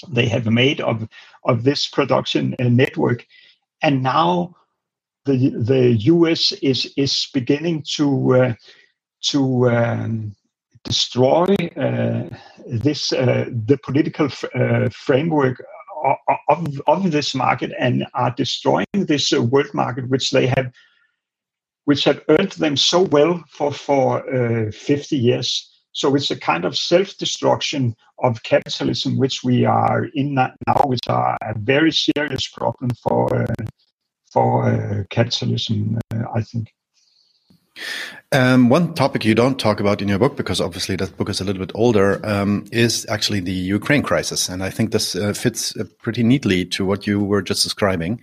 they 0.09 0.27
have 0.27 0.47
made 0.47 0.81
of 0.81 1.09
of 1.45 1.65
this 1.65 1.89
production 1.89 2.55
network, 2.59 3.27
and 3.83 4.03
now 4.03 4.55
the 5.25 5.51
the 5.51 5.93
U.S. 6.15 6.53
is 6.63 6.93
is 6.97 7.29
beginning 7.33 7.85
to 7.97 8.35
uh, 8.35 8.55
to 9.23 9.71
um, 9.71 10.35
destroy 10.85 11.55
uh, 11.77 12.25
this 12.67 13.13
uh, 13.13 13.47
the 13.67 13.79
political 13.83 14.29
uh, 14.55 14.89
framework 14.91 15.63
of, 16.49 16.81
of 16.87 17.13
this 17.13 17.35
market 17.35 17.73
and 17.79 18.07
are 18.15 18.35
destroying 18.37 18.87
this 18.95 19.33
uh, 19.33 19.43
world 19.43 19.73
market 19.73 20.09
which 20.09 20.31
they 20.31 20.47
have 20.47 20.73
which 21.85 22.05
have 22.05 22.23
earned 22.29 22.53
them 22.53 22.77
so 22.77 23.03
well 23.03 23.43
for 23.49 23.73
for 23.73 24.23
uh, 24.35 24.71
50 24.73 25.17
years 25.17 25.72
so 25.93 26.15
it's 26.15 26.31
a 26.31 26.39
kind 26.39 26.65
of 26.65 26.77
self-destruction 26.77 27.95
of 28.21 28.43
capitalism 28.43 29.19
which 29.19 29.45
we 29.45 29.65
are 29.65 30.07
in 30.15 30.35
now 30.35 30.55
which 30.85 31.07
are 31.09 31.37
a 31.43 31.59
very 31.59 31.93
serious 31.93 32.49
problem 32.49 32.91
for 33.03 33.47
for 34.33 34.65
uh, 34.65 35.05
capitalism, 35.11 35.99
uh, 36.11 36.23
I 36.35 36.41
think. 36.41 36.73
Um, 38.33 38.69
one 38.69 38.95
topic 38.95 39.25
you 39.25 39.35
don't 39.35 39.59
talk 39.59 39.81
about 39.81 40.01
in 40.01 40.09
your 40.09 40.19
book, 40.19 40.37
because 40.37 40.61
obviously 40.61 40.97
that 40.97 41.17
book 41.17 41.29
is 41.29 41.41
a 41.41 41.45
little 41.45 41.61
bit 41.61 41.73
older, 41.75 42.25
um, 42.25 42.65
is 42.73 43.07
actually 43.09 43.41
the 43.41 43.53
Ukraine 43.53 44.03
crisis. 44.03 44.49
And 44.49 44.63
I 44.63 44.71
think 44.71 44.93
this 44.93 45.15
uh, 45.15 45.33
fits 45.33 45.77
uh, 45.77 45.85
pretty 46.01 46.23
neatly 46.23 46.65
to 46.67 46.85
what 46.85 47.07
you 47.07 47.21
were 47.23 47.43
just 47.43 47.63
describing. 47.63 48.21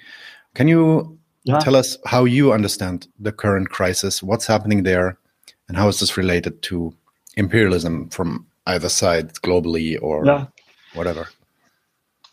Can 0.55 0.67
you 0.67 1.17
yeah. 1.43 1.59
tell 1.59 1.76
us 1.76 1.97
how 2.05 2.26
you 2.26 2.53
understand 2.53 3.07
the 3.20 3.32
current 3.32 3.70
crisis? 3.70 4.24
What's 4.24 4.47
happening 4.47 4.84
there? 4.84 5.17
And 5.67 5.78
how 5.78 5.88
is 5.88 5.99
this 5.99 6.17
related 6.17 6.63
to 6.63 6.95
imperialism 7.39 8.09
from 8.09 8.45
either 8.67 8.89
side 8.89 9.33
globally 9.35 9.97
or 10.01 10.25
yeah. 10.25 10.45
whatever? 10.93 11.27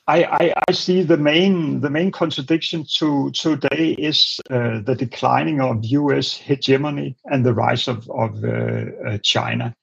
I, 0.09 0.25
I, 0.25 0.55
I, 0.69 0.73
see 0.73 1.03
the 1.03 1.17
main 1.17 1.81
the 1.81 1.91
main 1.91 2.13
contradiction 2.13 2.85
to 2.99 3.31
today 3.33 3.97
is 3.99 4.39
uh, 4.51 4.81
the 4.81 4.95
declining 4.95 5.61
of 5.61 5.85
U.S. 5.85 6.37
hegemony 6.37 7.17
and 7.25 7.45
the 7.45 7.55
rise 7.55 7.89
of 7.89 8.09
of 8.11 8.45
uh, 8.45 8.49
uh, 8.49 9.19
China, 9.23 9.75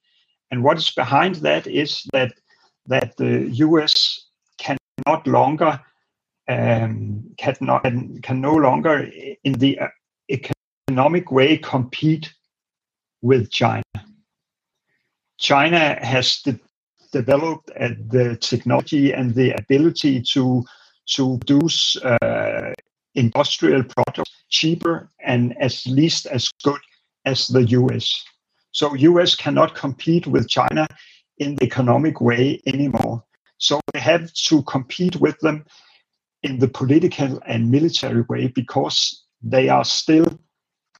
and 0.50 0.64
what 0.64 0.78
is 0.78 0.90
behind 0.90 1.36
that 1.36 1.66
is 1.66 2.08
that 2.14 2.32
that 2.86 3.18
the 3.18 3.50
U.S. 3.66 4.24
can 4.56 4.78
not 5.06 5.26
longer 5.26 5.78
um, 6.48 7.24
can 7.36 7.56
not 7.60 7.82
can, 7.82 8.40
no 8.40 8.54
longer 8.54 9.10
in 9.44 9.52
the 9.52 9.78
uh, 9.78 9.88
economic 10.30 11.30
way 11.30 11.58
compete 11.58 12.32
with 13.20 13.50
China. 13.50 13.82
China 15.38 15.98
has 16.04 16.40
the 16.44 16.58
developed 17.12 17.70
the 18.10 18.36
technology 18.40 19.12
and 19.12 19.34
the 19.34 19.52
ability 19.52 20.20
to 20.20 20.64
to 21.06 21.38
produce 21.38 21.96
uh, 22.02 22.72
industrial 23.14 23.84
products 23.84 24.30
cheaper 24.48 25.08
and 25.24 25.54
as 25.60 25.86
least 25.86 26.26
as 26.26 26.50
good 26.64 26.80
as 27.24 27.46
the 27.46 27.64
US. 27.78 28.24
So 28.72 28.94
US 28.94 29.36
cannot 29.36 29.74
compete 29.74 30.26
with 30.26 30.48
China 30.48 30.86
in 31.38 31.54
the 31.56 31.64
economic 31.64 32.20
way 32.20 32.60
anymore. 32.66 33.22
So 33.58 33.80
they 33.92 34.00
have 34.00 34.32
to 34.48 34.62
compete 34.62 35.16
with 35.16 35.38
them 35.40 35.64
in 36.42 36.58
the 36.58 36.68
political 36.68 37.40
and 37.46 37.70
military 37.70 38.22
way 38.28 38.48
because 38.48 39.24
they 39.42 39.68
are 39.68 39.84
still 39.84 40.26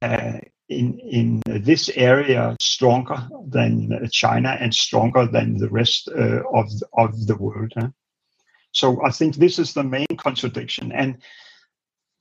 uh, 0.01 0.39
in 0.69 0.99
in 0.99 1.41
this 1.45 1.89
area 1.95 2.55
stronger 2.59 3.27
than 3.47 4.09
China 4.11 4.57
and 4.59 4.73
stronger 4.73 5.27
than 5.27 5.57
the 5.57 5.69
rest 5.69 6.09
uh, 6.09 6.41
of 6.53 6.67
of 6.97 7.27
the 7.27 7.35
world. 7.35 7.71
Huh? 7.77 7.89
So 8.71 8.99
I 9.05 9.11
think 9.11 9.35
this 9.35 9.59
is 9.59 9.73
the 9.73 9.83
main 9.83 10.17
contradiction 10.17 10.91
and 10.91 11.17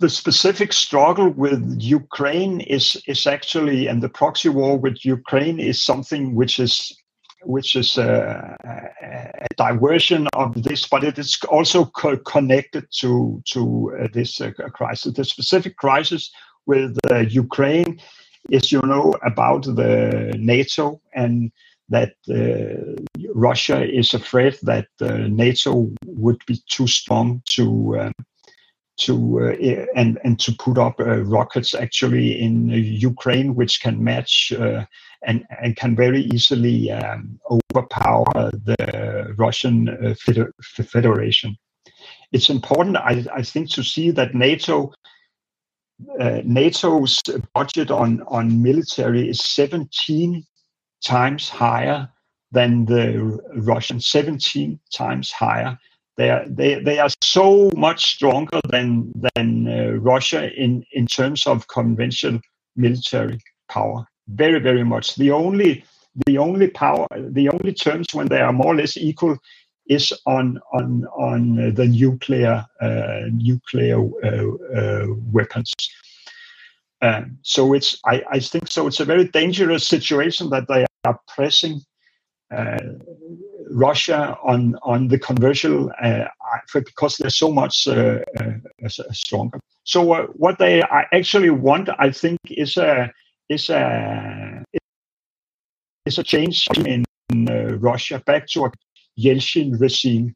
the 0.01 0.11
specific 0.11 0.73
struggle 0.73 1.31
with 1.31 1.79
Ukraine 1.81 2.61
is 2.61 3.01
is 3.07 3.27
actually 3.27 3.87
and 3.87 4.03
the 4.03 4.09
proxy 4.09 4.49
war 4.49 4.77
with 4.77 5.05
Ukraine 5.05 5.59
is 5.61 5.83
something 5.83 6.35
which 6.35 6.59
is 6.59 6.93
which 7.47 7.77
is 7.77 7.99
a, 7.99 8.57
a 9.03 9.55
diversion 9.57 10.27
of 10.35 10.63
this, 10.63 10.87
but 10.89 11.05
it 11.05 11.19
is 11.19 11.39
also 11.51 11.85
co- 11.87 12.17
connected 12.19 12.87
to 13.01 13.43
to 13.53 13.97
uh, 14.01 14.09
this 14.13 14.41
uh, 14.41 14.51
crisis. 14.73 15.13
The 15.15 15.25
specific 15.25 15.77
crisis 15.77 16.31
with 16.67 16.97
uh, 17.11 17.19
Ukraine 17.19 18.01
is, 18.51 18.73
you 18.73 18.81
know, 18.83 19.15
about 19.25 19.65
the 19.65 20.35
NATO 20.39 21.01
and 21.15 21.51
that 21.89 22.15
uh, 22.31 23.03
Russia 23.35 23.85
is 23.85 24.15
afraid 24.15 24.57
that 24.63 24.89
uh, 25.01 25.29
NATO 25.29 25.91
would 26.07 26.41
be 26.47 26.63
too 26.69 26.87
strong 26.87 27.43
to 27.51 27.99
um, 28.01 28.13
to 28.97 29.41
uh, 29.41 29.87
and 29.95 30.19
and 30.25 30.39
to 30.41 30.53
put 30.53 30.79
up 30.79 31.01
uh, 31.01 31.23
rockets 31.25 31.75
actually 31.75 32.41
in 32.41 32.69
Ukraine, 32.69 33.55
which 33.55 33.81
can 33.81 34.03
match 34.03 34.53
uh, 34.59 34.85
and 35.27 35.45
and 35.63 35.77
can 35.77 35.97
very 35.97 36.23
easily 36.23 36.91
um, 36.91 37.39
overpower 37.51 38.51
the 38.53 39.35
Russian 39.37 39.89
uh, 39.89 40.15
Feder- 40.19 40.55
Federation. 40.63 41.57
It's 42.33 42.51
important, 42.51 42.97
I, 42.97 43.25
I 43.33 43.43
think, 43.43 43.71
to 43.71 43.83
see 43.83 44.11
that 44.13 44.35
NATO. 44.35 44.93
Uh, 46.19 46.41
NATO's 46.45 47.21
budget 47.55 47.91
on, 47.91 48.23
on 48.29 48.63
military 48.63 49.29
is 49.29 49.41
17 49.41 50.45
times 51.05 51.49
higher 51.49 52.09
than 52.53 52.85
the 52.87 53.39
Russian, 53.57 54.01
17 54.01 54.79
times 54.93 55.31
higher 55.31 55.79
they 56.17 56.31
are 56.31 56.45
they, 56.49 56.77
they 56.77 56.99
are 56.99 57.09
so 57.23 57.71
much 57.77 58.15
stronger 58.15 58.61
than 58.69 59.13
than 59.35 59.69
uh, 59.69 59.93
Russia 59.99 60.51
in 60.55 60.85
in 60.93 61.07
terms 61.07 61.47
of 61.47 61.67
conventional 61.69 62.41
military 62.77 63.41
power. 63.69 64.07
Very 64.29 64.61
very 64.61 64.85
much. 64.85 65.17
The 65.17 65.31
only 65.33 65.85
the 66.27 66.39
only 66.39 66.69
power 66.69 67.07
the 67.13 67.49
only 67.49 67.73
terms 67.73 68.07
when 68.13 68.29
they 68.29 68.41
are 68.41 68.53
more 68.53 68.73
or 68.75 68.77
less 68.77 68.97
equal 68.97 69.37
is 69.87 70.13
on 70.27 70.59
on 70.73 71.07
on 71.17 71.75
the 71.75 71.87
nuclear 71.87 72.67
uh, 72.81 73.21
nuclear 73.33 73.99
uh, 74.25 74.77
uh 74.77 75.07
weapons. 75.33 75.73
Um, 77.03 77.39
so 77.43 77.75
it's 77.75 78.01
I, 78.07 78.23
I 78.31 78.41
think 78.41 78.71
so 78.71 78.87
it's 78.87 79.01
a 79.01 79.05
very 79.05 79.25
dangerous 79.29 79.87
situation 79.87 80.51
that 80.51 80.69
they 80.69 80.87
are 81.05 81.21
pressing 81.29 81.83
uh, 82.51 82.79
Russia 83.71 84.39
on 84.43 84.77
on 84.83 85.09
the 85.09 85.19
conventional 85.19 85.91
uh, 86.03 86.25
because 86.73 87.17
they're 87.17 87.31
so 87.31 87.51
much 87.51 87.89
uh, 87.89 88.21
stronger. 89.13 89.59
So 89.85 90.27
what 90.33 90.59
they 90.59 90.83
actually 91.13 91.51
want, 91.51 91.89
I 91.99 92.11
think, 92.11 92.39
is 92.49 92.77
a 92.77 93.13
is 93.49 93.69
a 93.69 94.65
is 96.07 96.19
a 96.19 96.23
change 96.23 96.67
in 96.87 97.05
Russia 97.81 98.23
back 98.25 98.47
to 98.49 98.67
a 98.67 98.71
Yeltsin 99.19 99.79
regime. 99.81 100.35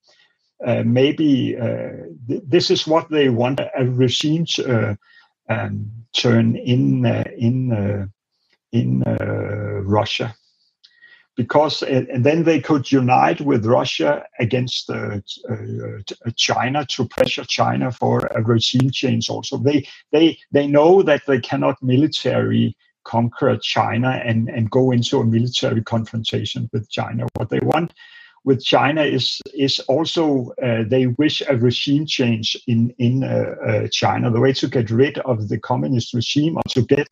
Uh, 0.64 0.82
maybe 0.84 1.56
uh, 1.56 1.90
th- 2.26 2.42
this 2.46 2.70
is 2.70 2.86
what 2.86 3.08
they 3.10 3.28
want 3.28 3.60
a 3.60 3.84
regime 3.84 4.44
to, 4.44 4.62
uh, 4.90 4.94
um, 5.48 5.90
turn 6.12 6.56
in 6.56 7.06
in 7.36 8.10
in 8.72 9.02
Russia 9.84 10.34
because 11.38 11.82
and 11.82 12.24
then 12.24 12.42
they 12.42 12.60
could 12.60 12.90
unite 12.90 13.40
with 13.40 13.64
Russia 13.64 14.24
against 14.40 14.90
uh, 14.90 15.20
uh, 15.48 16.32
China 16.34 16.84
to 16.86 17.06
pressure 17.06 17.44
China 17.44 17.92
for 17.92 18.26
a 18.34 18.42
regime 18.42 18.90
change. 18.90 19.30
Also, 19.30 19.56
they 19.56 19.86
they 20.10 20.36
they 20.50 20.66
know 20.66 21.00
that 21.00 21.22
they 21.26 21.38
cannot 21.38 21.80
military 21.80 22.76
conquer 23.04 23.56
China 23.56 24.20
and 24.24 24.48
and 24.48 24.68
go 24.68 24.90
into 24.90 25.20
a 25.20 25.24
military 25.24 25.82
confrontation 25.82 26.68
with 26.72 26.90
China. 26.90 27.28
What 27.36 27.50
they 27.50 27.60
want 27.60 27.94
with 28.48 28.64
China 28.64 29.02
is 29.02 29.42
is 29.52 29.78
also 29.80 30.54
uh, 30.62 30.82
they 30.88 31.06
wish 31.06 31.42
a 31.46 31.54
regime 31.56 32.06
change 32.06 32.56
in 32.66 32.94
in 32.98 33.22
uh, 33.22 33.54
uh, 33.68 33.88
China. 33.92 34.30
The 34.30 34.40
way 34.40 34.54
to 34.54 34.68
get 34.68 34.90
rid 34.90 35.18
of 35.18 35.48
the 35.50 35.58
communist 35.58 36.14
regime 36.14 36.56
or 36.56 36.62
to 36.70 36.82
get 36.94 37.08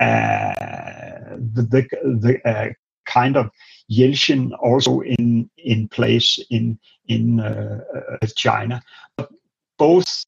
uh, 0.00 1.36
the 1.54 1.62
the, 1.72 1.82
the 2.24 2.34
uh, 2.44 2.68
kind 3.04 3.36
of 3.36 3.48
Yeltsin 3.88 4.50
also 4.60 5.00
in 5.00 5.48
in 5.56 5.86
place 5.88 6.44
in 6.50 6.78
in 7.06 7.40
China. 8.34 8.82
But 9.16 9.30
both 9.78 10.24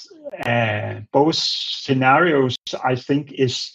both 1.12 1.34
scenarios, 1.34 2.55
I 2.84 2.95
think, 2.95 3.32
is 3.32 3.72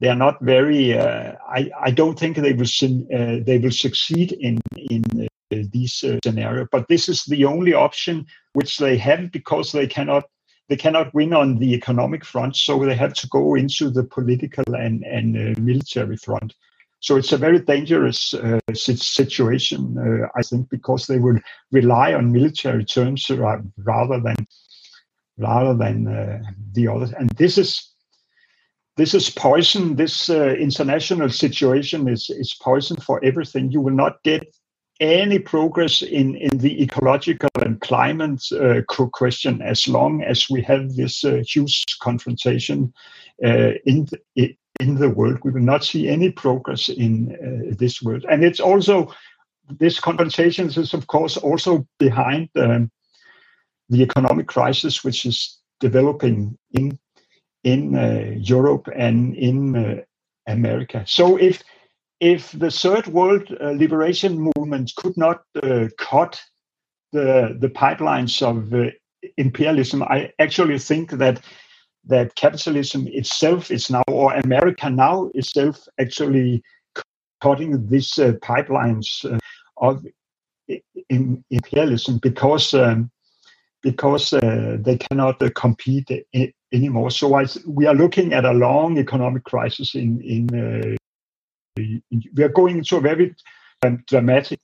they 0.00 0.08
are 0.08 0.22
not 0.26 0.40
very. 0.40 0.98
Uh, 0.98 1.34
I 1.58 1.70
I 1.88 1.90
don't 1.90 2.18
think 2.18 2.36
they 2.36 2.54
will 2.54 2.72
uh, 3.18 3.44
they 3.44 3.58
will 3.58 3.76
succeed 3.86 4.32
in 4.32 4.60
in 4.90 5.28
uh, 5.52 5.56
these 5.72 6.04
scenarios. 6.24 6.68
But 6.70 6.88
this 6.88 7.08
is 7.08 7.24
the 7.24 7.44
only 7.44 7.74
option 7.74 8.26
which 8.52 8.78
they 8.78 8.96
have 8.98 9.30
because 9.32 9.72
they 9.72 9.86
cannot 9.86 10.24
they 10.68 10.76
cannot 10.76 11.12
win 11.12 11.32
on 11.32 11.58
the 11.58 11.74
economic 11.74 12.24
front, 12.24 12.54
so 12.54 12.78
they 12.78 12.94
have 12.94 13.14
to 13.14 13.26
go 13.28 13.56
into 13.56 13.90
the 13.90 14.04
political 14.04 14.74
and 14.74 15.04
and 15.04 15.58
military 15.58 16.16
front. 16.16 16.54
So 17.00 17.16
it's 17.16 17.32
a 17.32 17.38
very 17.38 17.58
dangerous 17.58 18.34
uh, 18.34 18.60
situation, 18.74 19.96
uh, 19.98 20.28
I 20.36 20.42
think, 20.42 20.68
because 20.68 21.06
they 21.06 21.18
will 21.18 21.38
rely 21.72 22.12
on 22.12 22.30
military 22.30 22.84
terms 22.84 23.30
rather 23.30 24.20
than 24.20 24.36
rather 25.38 25.74
than 25.74 26.06
uh, 26.06 26.42
the 26.72 26.88
others. 26.88 27.12
And 27.12 27.30
this 27.30 27.56
is 27.56 27.90
this 28.96 29.14
is 29.14 29.30
poison. 29.30 29.96
This 29.96 30.28
uh, 30.28 30.54
international 30.58 31.30
situation 31.30 32.06
is 32.06 32.28
is 32.28 32.54
poison 32.60 32.98
for 32.98 33.24
everything. 33.24 33.72
You 33.72 33.80
will 33.80 33.94
not 33.94 34.22
get 34.22 34.54
any 35.00 35.38
progress 35.38 36.02
in 36.02 36.36
in 36.36 36.58
the 36.58 36.82
ecological 36.82 37.50
and 37.64 37.80
climate 37.80 38.42
uh, 38.52 38.82
question 39.12 39.62
as 39.62 39.88
long 39.88 40.22
as 40.22 40.48
we 40.50 40.62
have 40.62 40.94
this 40.94 41.24
uh, 41.24 41.42
huge 41.46 41.84
confrontation 42.00 42.92
in 43.40 44.06
the, 44.06 44.56
in 44.80 44.94
the 44.96 45.10
world. 45.10 45.38
We 45.44 45.52
will 45.52 45.62
not 45.62 45.84
see 45.84 46.08
any 46.08 46.30
progress 46.30 46.88
in 46.88 47.32
uh, 47.32 47.74
this 47.78 48.02
world. 48.02 48.24
And 48.30 48.44
it's 48.44 48.60
also, 48.60 49.12
this 49.78 50.00
compensation 50.00 50.66
is, 50.68 50.94
of 50.94 51.06
course, 51.06 51.36
also 51.36 51.86
behind 51.98 52.48
um, 52.56 52.90
the 53.88 54.02
economic 54.02 54.46
crisis, 54.46 55.04
which 55.04 55.26
is 55.26 55.58
developing 55.80 56.58
in 56.72 56.98
in 57.62 57.94
uh, 57.94 58.32
Europe 58.38 58.88
and 58.96 59.34
in 59.36 59.76
uh, 59.76 59.96
America. 60.46 61.04
So 61.06 61.36
if 61.36 61.62
if 62.20 62.52
the 62.52 62.70
third 62.70 63.06
world 63.06 63.48
uh, 63.60 63.70
liberation 63.70 64.50
movement 64.54 64.92
could 64.96 65.16
not 65.16 65.42
uh, 65.62 65.86
cut 65.98 66.40
the 67.12 67.56
the 67.58 67.68
pipelines 67.68 68.42
of 68.42 68.72
uh, 68.74 68.90
imperialism, 69.36 70.02
I 70.02 70.30
actually 70.38 70.78
think 70.78 71.12
that 71.12 71.42
that 72.04 72.34
capitalism 72.34 73.08
itself 73.08 73.70
is 73.70 73.90
now, 73.90 74.02
or 74.08 74.34
America 74.34 74.88
now 74.88 75.30
itself, 75.34 75.86
actually 75.98 76.62
cutting 77.40 77.88
these 77.88 78.18
uh, 78.18 78.32
pipelines 78.42 79.24
uh, 79.24 79.38
of 79.78 80.04
in, 81.08 81.42
imperialism 81.50 82.18
because 82.18 82.74
um, 82.74 83.10
because 83.82 84.34
uh, 84.34 84.76
they 84.78 84.98
cannot 84.98 85.40
compete 85.54 86.10
anymore. 86.70 87.10
So 87.10 87.34
I, 87.34 87.46
we 87.66 87.86
are 87.86 87.94
looking 87.94 88.34
at 88.34 88.44
a 88.44 88.52
long 88.52 88.98
economic 88.98 89.44
crisis. 89.44 89.94
In 89.94 90.20
in, 90.20 90.98
we 91.76 92.02
are 92.42 92.48
going 92.48 92.78
into 92.78 92.96
a 92.96 93.00
very 93.00 93.34
dramatic 94.06 94.58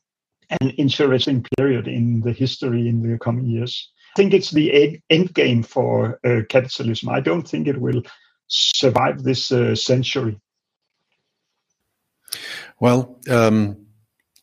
and 0.61 0.73
interesting 0.77 1.45
period 1.57 1.89
in 1.89 2.21
the 2.21 2.33
history 2.33 2.89
in 2.89 3.03
the 3.03 3.19
coming 3.19 3.47
years 3.47 3.91
I 4.17 4.19
think 4.19 4.33
it's 4.33 4.51
the 4.51 4.99
end 5.11 5.35
game 5.35 5.63
for 5.63 6.19
uh, 6.25 6.41
capitalism. 6.49 7.11
I 7.11 7.21
don't 7.21 7.47
think 7.47 7.69
it 7.69 7.79
will 7.79 8.01
survive 8.47 9.23
this 9.23 9.53
uh, 9.53 9.75
century. 9.75 10.41
Well, 12.81 13.19
um, 13.29 13.77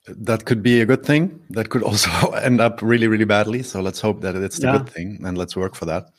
that 0.05 0.45
could 0.45 0.61
be 0.61 0.81
a 0.81 0.85
good 0.85 1.03
thing. 1.03 1.41
That 1.49 1.69
could 1.69 1.81
also 1.81 2.11
end 2.43 2.61
up 2.61 2.83
really, 2.83 3.07
really 3.07 3.25
badly. 3.25 3.63
So 3.63 3.81
let's 3.81 3.99
hope 3.99 4.21
that 4.21 4.35
it's 4.35 4.59
the 4.59 4.67
yeah. 4.67 4.77
good 4.77 4.89
thing, 4.89 5.19
and 5.25 5.39
let's 5.39 5.55
work 5.55 5.73
for 5.73 5.85
that. 5.85 6.11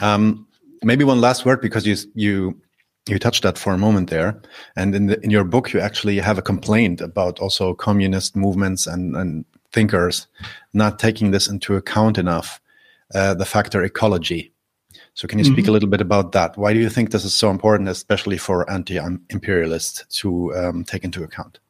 Um, 0.00 0.46
maybe 0.84 1.02
one 1.02 1.20
last 1.20 1.44
word 1.44 1.60
because 1.60 1.84
you 1.84 1.96
you 2.14 2.60
you 3.08 3.18
touched 3.18 3.42
that 3.42 3.58
for 3.58 3.72
a 3.72 3.78
moment 3.78 4.10
there, 4.10 4.40
and 4.76 4.94
in 4.94 5.06
the, 5.06 5.20
in 5.22 5.30
your 5.30 5.44
book 5.44 5.72
you 5.72 5.80
actually 5.80 6.18
have 6.18 6.38
a 6.38 6.42
complaint 6.42 7.00
about 7.00 7.38
also 7.38 7.74
communist 7.74 8.36
movements 8.36 8.86
and, 8.86 9.16
and 9.16 9.44
thinkers 9.72 10.26
not 10.72 10.98
taking 10.98 11.30
this 11.30 11.48
into 11.48 11.76
account 11.76 12.18
enough, 12.18 12.60
uh, 13.14 13.34
the 13.34 13.44
factor 13.44 13.84
ecology. 13.84 14.52
So 15.14 15.26
can 15.28 15.38
you 15.38 15.44
speak 15.44 15.56
mm 15.56 15.64
-hmm. 15.64 15.68
a 15.68 15.72
little 15.72 15.88
bit 15.88 16.00
about 16.00 16.32
that? 16.32 16.56
Why 16.56 16.74
do 16.74 16.80
you 16.80 16.90
think 16.90 17.10
this 17.10 17.24
is 17.24 17.38
so 17.38 17.50
important, 17.50 17.88
especially 17.88 18.38
for 18.38 18.70
anti-imperialists, 18.70 20.20
to 20.20 20.28
um, 20.54 20.84
take 20.84 21.04
into 21.04 21.22
account? 21.22 21.60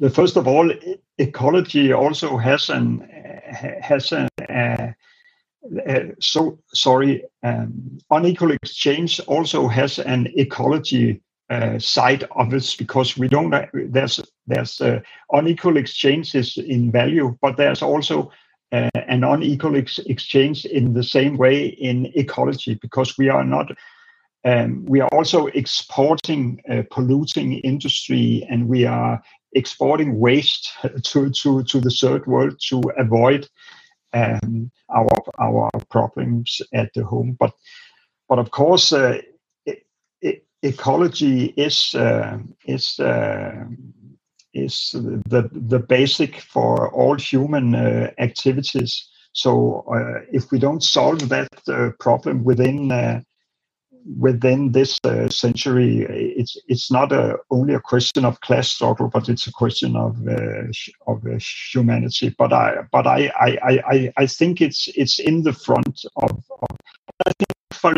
The 0.00 0.10
first 0.10 0.36
of 0.36 0.46
all, 0.46 0.70
ecology 1.18 1.92
also 1.92 2.38
has 2.38 2.70
an 2.70 2.86
has 3.80 4.12
a, 4.12 4.28
uh, 4.40 4.54
uh, 4.60 4.92
so 6.20 6.58
sorry 6.72 7.24
um, 7.42 7.98
unequal 8.10 8.52
exchange 8.52 9.20
also 9.26 9.68
has 9.68 9.98
an 9.98 10.28
ecology 10.36 11.20
uh, 11.50 11.78
side 11.78 12.24
of 12.32 12.52
it 12.52 12.74
because 12.78 13.16
we 13.16 13.28
don't 13.28 13.54
there's 13.72 14.20
there's 14.46 14.80
uh, 14.80 15.00
unequal 15.32 15.76
exchanges 15.76 16.56
in 16.56 16.90
value 16.90 17.36
but 17.40 17.56
there's 17.56 17.82
also 17.82 18.30
uh, 18.72 18.90
an 19.06 19.22
unequal 19.22 19.76
ex- 19.76 20.00
exchange 20.06 20.64
in 20.64 20.92
the 20.92 21.04
same 21.04 21.36
way 21.36 21.66
in 21.66 22.06
ecology 22.14 22.74
because 22.82 23.16
we 23.16 23.28
are 23.28 23.44
not 23.44 23.70
um, 24.44 24.84
we 24.86 25.00
are 25.00 25.08
also 25.08 25.46
exporting 25.48 26.60
uh, 26.70 26.82
polluting 26.90 27.54
industry 27.60 28.46
and 28.48 28.68
we 28.68 28.84
are 28.84 29.20
exporting 29.52 30.18
waste 30.20 30.70
to, 31.02 31.30
to, 31.30 31.64
to 31.64 31.80
the 31.80 31.90
third 31.90 32.26
world 32.26 32.56
to 32.68 32.80
avoid 32.96 33.48
um, 34.12 34.70
our 34.94 35.08
our 35.38 35.70
problems 35.90 36.60
at 36.74 36.92
the 36.94 37.04
home. 37.04 37.36
But 37.38 37.52
but 38.28 38.38
of 38.38 38.50
course, 38.50 38.92
uh, 38.92 39.20
ecology 40.62 41.46
is 41.56 41.94
uh, 41.94 42.38
is 42.66 42.98
uh, 42.98 43.64
is 44.54 44.90
the 44.94 45.48
the 45.52 45.78
basic 45.78 46.40
for 46.40 46.92
all 46.92 47.16
human 47.16 47.74
uh, 47.74 48.10
activities. 48.18 49.08
So 49.32 49.84
uh, 49.94 50.24
if 50.32 50.50
we 50.50 50.58
don't 50.58 50.82
solve 50.82 51.28
that 51.28 51.48
uh, 51.68 51.90
problem 52.00 52.44
within 52.44 53.24
within 54.18 54.72
this 54.72 54.98
uh, 55.04 55.28
century, 55.28 56.06
it's 56.08 56.56
it's 56.68 56.90
not 56.90 57.12
a, 57.12 57.38
only 57.50 57.74
a 57.74 57.80
question 57.80 58.24
of 58.24 58.40
class 58.40 58.68
struggle, 58.68 59.08
but 59.08 59.28
it's 59.28 59.46
a 59.46 59.52
question 59.52 59.96
of 59.96 60.16
uh, 60.28 60.68
of 61.06 61.26
uh, 61.26 61.38
humanity. 61.72 62.34
But 62.36 62.52
I 62.52 62.76
but 62.92 63.06
I, 63.06 63.30
I, 63.38 63.80
I, 63.90 64.12
I 64.16 64.26
think 64.26 64.60
it's 64.60 64.88
it's 64.94 65.18
in 65.18 65.42
the 65.42 65.52
front 65.52 66.04
of. 66.16 66.30
of 66.30 66.76
I 67.26 67.32
think 67.38 67.48
for 67.72 67.96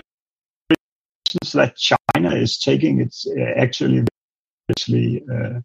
instance 0.70 1.52
that 1.52 1.76
China 1.76 2.34
is 2.34 2.58
taking 2.58 3.00
it 3.00 3.14
uh, 3.26 3.60
actually 3.60 4.04
seriously. 4.68 5.24
Uh, 5.30 5.60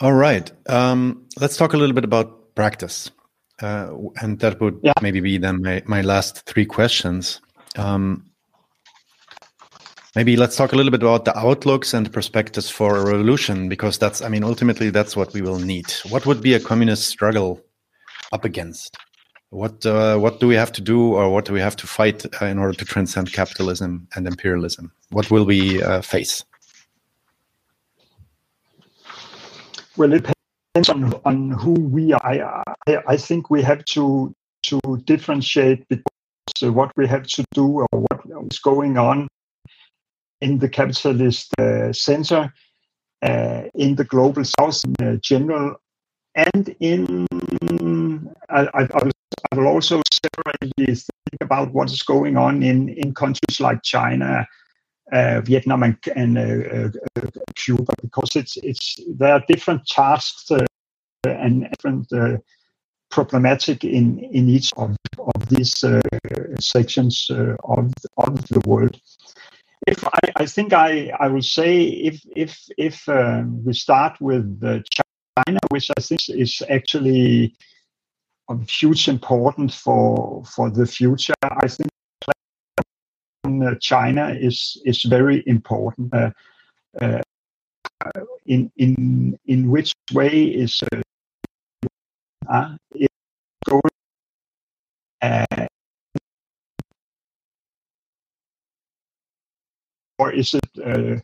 All 0.00 0.12
right. 0.12 0.50
Um, 0.68 1.26
let's 1.40 1.56
talk 1.56 1.74
a 1.74 1.76
little 1.76 1.94
bit 1.94 2.02
about 2.02 2.56
practice. 2.56 3.12
Uh, 3.62 3.94
and 4.20 4.40
that 4.40 4.60
would 4.60 4.78
yeah. 4.82 4.92
maybe 5.00 5.20
be 5.20 5.38
then 5.38 5.62
my, 5.62 5.82
my 5.86 6.02
last 6.02 6.44
three 6.46 6.66
questions. 6.66 7.40
Um, 7.76 8.28
maybe 10.16 10.36
let's 10.36 10.56
talk 10.56 10.72
a 10.72 10.76
little 10.76 10.90
bit 10.90 11.02
about 11.02 11.24
the 11.24 11.38
outlooks 11.38 11.94
and 11.94 12.12
perspectives 12.12 12.68
for 12.68 12.96
a 12.96 13.04
revolution, 13.04 13.68
because 13.68 13.98
that's, 13.98 14.20
I 14.20 14.28
mean, 14.28 14.42
ultimately 14.42 14.90
that's 14.90 15.16
what 15.16 15.32
we 15.32 15.42
will 15.42 15.60
need. 15.60 15.92
What 16.10 16.26
would 16.26 16.42
be 16.42 16.54
a 16.54 16.60
communist 16.60 17.06
struggle 17.06 17.60
up 18.32 18.44
against? 18.44 18.96
What 19.50 19.84
uh, 19.84 20.16
what 20.16 20.40
do 20.40 20.48
we 20.48 20.54
have 20.54 20.72
to 20.72 20.80
do, 20.80 21.14
or 21.14 21.28
what 21.28 21.44
do 21.44 21.52
we 21.52 21.60
have 21.60 21.76
to 21.76 21.86
fight 21.86 22.24
uh, 22.40 22.46
in 22.46 22.58
order 22.58 22.72
to 22.72 22.84
transcend 22.86 23.34
capitalism 23.34 24.08
and 24.16 24.26
imperialism? 24.26 24.90
What 25.10 25.30
will 25.30 25.44
we 25.44 25.82
uh, 25.82 26.00
face? 26.00 26.42
Well, 29.98 30.14
it 30.14 30.24
depends 30.74 30.88
on, 30.88 31.20
on 31.24 31.50
who 31.50 31.72
we 31.72 32.12
are. 32.12 32.20
I, 32.24 32.98
I, 33.06 33.16
think 33.16 33.50
we 33.50 33.62
have 33.62 33.84
to 33.86 34.34
to 34.64 34.80
differentiate 35.04 35.86
because 35.88 36.72
what 36.72 36.92
we 36.96 37.06
have 37.06 37.26
to 37.26 37.44
do 37.52 37.80
or 37.80 37.88
what 37.92 38.20
is 38.50 38.58
going 38.58 38.96
on 38.96 39.28
in 40.40 40.58
the 40.58 40.68
capitalist 40.68 41.52
uh, 41.58 41.92
center, 41.92 42.52
uh, 43.22 43.62
in 43.74 43.96
the 43.96 44.04
global 44.04 44.44
south 44.44 44.82
in 44.84 45.06
uh, 45.06 45.16
general, 45.22 45.76
and 46.34 46.74
in 46.80 47.26
I, 48.48 48.60
I, 48.74 48.82
I, 48.82 49.54
will, 49.54 49.66
also 49.66 50.00
separately 50.24 50.86
think 50.86 51.40
about 51.40 51.72
what 51.72 51.90
is 51.90 52.02
going 52.02 52.36
on 52.36 52.62
in, 52.62 52.88
in 52.88 53.14
countries 53.14 53.60
like 53.60 53.82
China, 53.82 54.46
Vietnam, 55.12 55.82
and, 55.82 55.96
and 56.16 56.38
uh, 56.38 56.88
uh, 57.16 57.22
Cuba, 57.54 57.92
because 58.00 58.34
it's 58.34 58.56
it's 58.56 58.98
there 59.18 59.34
are 59.34 59.44
different 59.46 59.86
tasks 59.86 60.50
and 61.24 61.68
different 61.70 62.08
problematic 63.12 63.84
in 63.84 64.18
in 64.18 64.48
each 64.48 64.72
of, 64.76 64.96
of 65.18 65.48
these 65.48 65.84
uh, 65.84 66.00
sections 66.58 67.28
uh, 67.30 67.54
of 67.64 67.92
of 68.16 68.48
the 68.48 68.60
world. 68.66 68.98
If 69.86 70.04
I, 70.06 70.20
I 70.36 70.46
think 70.46 70.72
I, 70.72 71.12
I 71.20 71.28
will 71.28 71.42
say 71.42 71.82
if 71.82 72.22
if 72.34 72.56
if 72.78 73.08
uh, 73.08 73.42
we 73.64 73.74
start 73.74 74.20
with 74.20 74.60
China, 74.62 75.58
which 75.68 75.90
I 75.96 76.00
think 76.00 76.20
is 76.28 76.62
actually 76.70 77.54
of 78.48 78.68
huge 78.68 79.08
importance 79.08 79.74
for 79.74 80.42
for 80.44 80.70
the 80.70 80.86
future, 80.86 81.34
I 81.42 81.68
think 81.68 81.91
China 83.80 84.34
is 84.38 84.80
is 84.84 85.02
very 85.02 85.42
important. 85.46 86.12
Uh, 86.14 86.30
uh, 87.00 87.20
in 88.46 88.70
in 88.76 89.38
in 89.46 89.70
which 89.70 89.92
way 90.12 90.44
is 90.44 90.82
uh, 90.92 91.00
uh, 92.50 92.76
going 93.68 93.82
uh, 95.22 95.66
or 100.18 100.32
is 100.32 100.54
it 100.54 100.68
uh, 100.84 101.20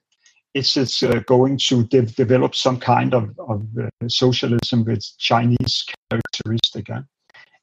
is 0.54 0.76
it 0.76 0.92
uh, 1.02 1.20
going 1.20 1.58
to 1.58 1.84
de- 1.84 2.02
develop 2.02 2.54
some 2.54 2.78
kind 2.78 3.14
of, 3.14 3.38
of 3.38 3.66
uh, 3.78 3.88
socialism 4.08 4.84
with 4.84 5.04
Chinese 5.18 5.84
characteristic? 6.10 6.90
Uh? 6.90 7.02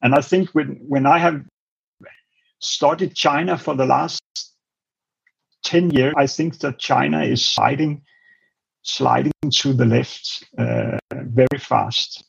And 0.02 0.14
I 0.14 0.20
think 0.20 0.50
when 0.50 0.76
when 0.88 1.06
I 1.06 1.18
have 1.18 1.44
studied 2.60 3.14
China 3.14 3.58
for 3.58 3.74
the 3.74 3.86
last 3.86 4.22
ten 5.66 5.90
years, 5.90 6.14
I 6.16 6.26
think 6.26 6.58
that 6.60 6.78
China 6.78 7.22
is 7.22 7.44
sliding 7.44 8.02
sliding 8.86 9.32
to 9.50 9.72
the 9.72 9.84
left 9.84 10.44
uh, 10.58 10.98
very 11.10 11.58
fast. 11.58 12.24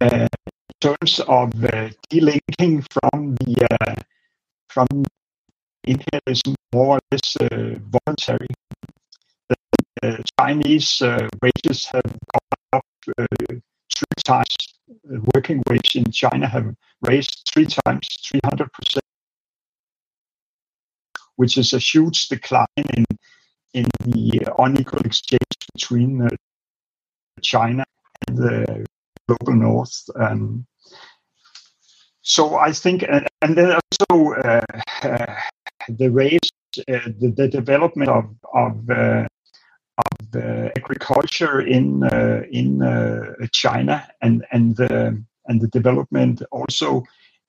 Uh, 0.00 0.26
in 0.26 0.76
terms 0.80 1.20
of 1.20 1.52
uh, 1.64 1.90
delinking 2.10 2.84
from 2.90 3.34
the 3.36 3.66
uh, 3.70 3.94
from 4.70 4.86
imperialism 5.84 6.54
more 6.72 6.96
or 6.96 7.00
less 7.10 7.36
voluntary. 7.92 8.46
The 10.02 10.22
Chinese 10.38 11.02
wages 11.42 11.86
have 11.86 12.04
gone 12.04 12.58
up 12.72 12.84
three 13.08 14.22
times. 14.24 14.56
Working 15.34 15.62
wage 15.68 15.96
in 15.96 16.10
China 16.12 16.46
have 16.46 16.74
raised 17.02 17.50
three 17.52 17.66
times, 17.66 18.06
300 18.24 18.72
percent, 18.72 19.07
which 21.38 21.56
is 21.56 21.72
a 21.72 21.78
huge 21.78 22.28
decline 22.28 22.86
in 22.96 23.04
in 23.74 23.86
the 24.04 24.40
unequal 24.58 25.00
exchange 25.04 25.54
between 25.74 26.22
uh, 26.22 26.28
China 27.42 27.84
and 28.26 28.36
the 28.36 28.86
global 29.26 29.54
north. 29.54 29.96
Um, 30.16 30.66
so 32.22 32.56
I 32.56 32.72
think, 32.72 33.04
and, 33.08 33.26
and 33.40 33.56
then 33.56 33.78
also 33.78 34.34
uh, 34.34 34.60
uh, 35.02 35.36
the 35.88 36.10
race, 36.10 36.50
uh, 36.88 37.08
the, 37.20 37.32
the, 37.36 37.48
development 37.48 38.10
of 38.10 38.26
of, 38.52 38.90
uh, 38.90 39.26
of 40.06 40.36
agriculture 40.76 41.60
in 41.60 42.02
uh, 42.02 42.42
in 42.50 42.82
uh, 42.82 43.46
China, 43.52 44.08
and 44.22 44.44
and 44.50 44.76
the 44.76 45.22
and 45.46 45.60
the 45.60 45.68
development 45.68 46.42
also 46.50 47.04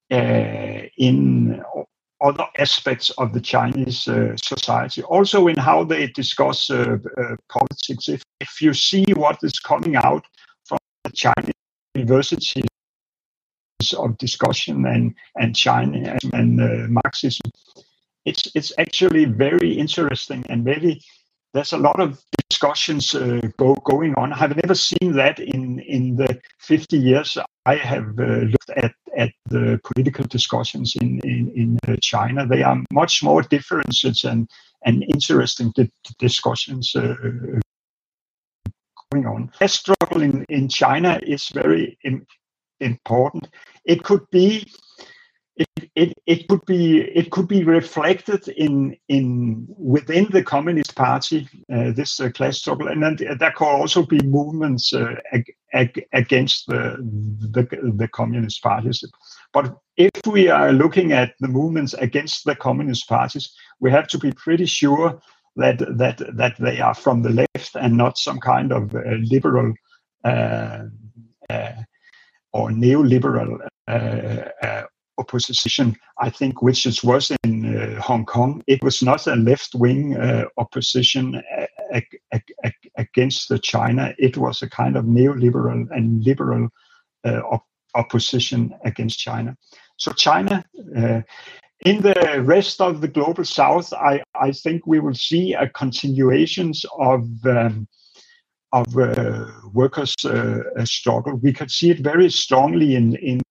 in 0.09 1.63
other 2.21 2.45
aspects 2.57 3.09
of 3.11 3.33
the 3.33 3.41
Chinese 3.41 4.07
uh, 4.07 4.35
society, 4.37 5.01
also 5.03 5.47
in 5.47 5.57
how 5.57 5.83
they 5.83 6.07
discuss 6.07 6.69
uh, 6.69 6.97
uh, 7.17 7.35
politics. 7.47 8.09
If, 8.09 8.23
if 8.39 8.61
you 8.61 8.73
see 8.73 9.05
what 9.15 9.37
is 9.43 9.59
coming 9.59 9.95
out 9.95 10.25
from 10.65 10.79
the 11.03 11.11
Chinese 11.11 11.53
universities 11.95 12.65
of 13.97 14.17
discussion 14.17 14.85
and 14.85 15.15
and 15.37 15.55
China 15.55 16.17
and 16.33 16.61
uh, 16.61 16.87
Marxism. 16.89 17.51
It's 18.25 18.51
it's 18.55 18.73
actually 18.77 19.25
very 19.25 19.71
interesting 19.73 20.45
and 20.49 20.63
very. 20.63 21.01
There's 21.53 21.73
a 21.73 21.77
lot 21.77 21.99
of 21.99 22.21
discussions 22.47 23.15
uh, 23.15 23.41
go, 23.57 23.73
going 23.83 24.13
on. 24.15 24.33
I've 24.33 24.55
never 24.55 24.75
seen 24.75 25.13
that 25.13 25.39
in 25.39 25.79
in 25.79 26.15
the 26.15 26.39
50 26.59 26.97
years 26.97 27.37
I 27.65 27.75
have 27.75 28.19
uh, 28.19 28.45
looked 28.53 28.69
at 28.75 28.93
at 29.19 29.31
the 29.49 29.79
political 29.83 30.25
discussions 30.25 30.95
in 31.01 31.19
in, 31.23 31.51
in 31.61 31.79
uh, 31.87 31.95
China. 32.01 32.47
They 32.47 32.63
are 32.63 32.81
much 32.91 33.21
more 33.23 33.41
differences 33.41 34.23
and 34.23 34.49
and 34.85 35.03
interesting 35.03 35.71
di- 35.75 35.91
discussions 36.17 36.95
uh, 36.95 37.15
going 39.11 39.25
on. 39.25 39.51
The 39.59 39.67
struggle 39.67 40.21
in, 40.21 40.45
in 40.49 40.69
China 40.69 41.19
is 41.21 41.49
very 41.49 41.97
Im- 42.03 42.25
important. 42.79 43.49
It 43.85 44.03
could 44.03 44.25
be 44.31 44.71
it, 45.59 45.91
it, 45.95 46.13
it 46.25 46.47
could 46.47 46.65
be 46.65 47.01
it 47.01 47.31
could 47.31 47.47
be 47.47 47.63
reflected 47.63 48.47
in 48.47 48.95
in 49.09 49.67
within 49.77 50.27
the 50.31 50.41
Communist 50.43 50.95
Party 50.95 51.47
uh, 51.73 51.91
this 51.91 52.19
uh, 52.19 52.29
class 52.29 52.59
struggle, 52.59 52.87
and 52.87 53.03
then 53.03 53.17
there 53.37 53.51
could 53.51 53.65
also 53.65 54.03
be 54.03 54.19
movements 54.23 54.93
uh, 54.93 55.15
ag- 55.33 55.53
ag- 55.73 56.05
against 56.13 56.67
the, 56.67 56.97
the 57.51 57.67
the 57.97 58.07
Communist 58.07 58.63
parties. 58.63 59.03
But 59.51 59.75
if 59.97 60.11
we 60.25 60.47
are 60.47 60.71
looking 60.71 61.11
at 61.11 61.33
the 61.41 61.49
movements 61.49 61.93
against 61.93 62.45
the 62.45 62.55
Communist 62.55 63.09
parties, 63.09 63.53
we 63.81 63.91
have 63.91 64.07
to 64.07 64.17
be 64.17 64.31
pretty 64.31 64.65
sure 64.65 65.21
that 65.57 65.79
that 65.97 66.21
that 66.37 66.55
they 66.59 66.79
are 66.79 66.95
from 66.95 67.21
the 67.21 67.47
left 67.53 67.75
and 67.75 67.97
not 67.97 68.17
some 68.17 68.39
kind 68.39 68.71
of 68.71 68.95
uh, 68.95 69.01
liberal 69.23 69.73
uh, 70.23 70.83
uh, 71.49 71.71
or 72.53 72.69
neoliberal 72.69 73.59
opposition, 75.19 75.95
I 76.19 76.29
think, 76.29 76.61
which 76.61 76.85
it 76.85 77.03
was 77.03 77.31
in 77.43 77.75
uh, 77.75 78.01
Hong 78.01 78.25
Kong. 78.25 78.63
It 78.67 78.81
was 78.83 79.03
not 79.03 79.27
a 79.27 79.35
left 79.35 79.75
wing 79.75 80.17
uh, 80.17 80.45
opposition 80.57 81.41
against 82.95 83.51
China, 83.63 84.13
it 84.17 84.37
was 84.37 84.61
a 84.61 84.69
kind 84.69 84.95
of 84.95 85.05
neoliberal 85.05 85.87
and 85.91 86.23
liberal 86.23 86.69
uh, 87.25 87.41
op- 87.51 87.67
opposition 87.95 88.73
against 88.85 89.19
China. 89.19 89.55
So, 89.97 90.11
China. 90.13 90.63
Uh, 90.95 91.21
in 91.85 92.01
the 92.01 92.43
rest 92.43 92.81
of 92.81 92.99
the 92.99 93.07
global 93.07 93.45
south, 93.45 93.93
I, 93.93 94.21
I 94.35 94.51
think 94.51 94.85
we 94.85 94.99
will 94.99 95.13
see 95.13 95.53
a 95.53 95.69
continuations 95.69 96.85
of 96.99 97.23
um, 97.45 97.87
of 98.71 98.97
uh, 98.97 99.45
workers' 99.73 100.13
uh, 100.25 100.59
struggle. 100.83 101.35
We 101.35 101.53
could 101.53 101.71
see 101.71 101.89
it 101.89 101.99
very 101.99 102.29
strongly 102.29 102.95
in, 102.95 103.15
in 103.15 103.41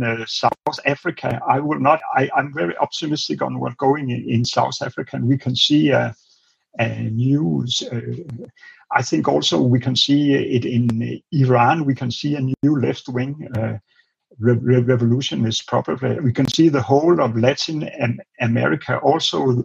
uh, 0.00 0.24
South 0.26 0.52
Africa. 0.86 1.40
I 1.48 1.60
will 1.60 1.80
not. 1.80 2.00
I, 2.14 2.30
am 2.36 2.52
very 2.54 2.76
optimistic 2.78 3.42
on 3.42 3.58
what's 3.60 3.76
going 3.76 4.10
in, 4.10 4.28
in 4.28 4.44
South 4.44 4.80
Africa, 4.80 5.16
and 5.16 5.26
we 5.26 5.36
can 5.36 5.54
see 5.54 5.92
uh, 5.92 6.12
uh, 6.78 6.86
news. 6.86 7.82
Uh, 7.90 8.00
I 8.90 9.02
think 9.02 9.28
also 9.28 9.60
we 9.60 9.80
can 9.80 9.96
see 9.96 10.34
it 10.34 10.64
in 10.64 11.20
Iran. 11.32 11.84
We 11.84 11.94
can 11.94 12.10
see 12.10 12.36
a 12.36 12.40
new 12.40 12.80
left 12.80 13.08
wing. 13.08 13.48
Uh, 13.56 13.78
re- 14.38 14.80
revolution 14.80 15.46
is 15.46 15.62
probably 15.62 16.20
we 16.20 16.32
can 16.32 16.48
see 16.48 16.68
the 16.68 16.82
whole 16.82 17.20
of 17.20 17.36
Latin 17.36 17.88
America 18.40 18.98
also 18.98 19.64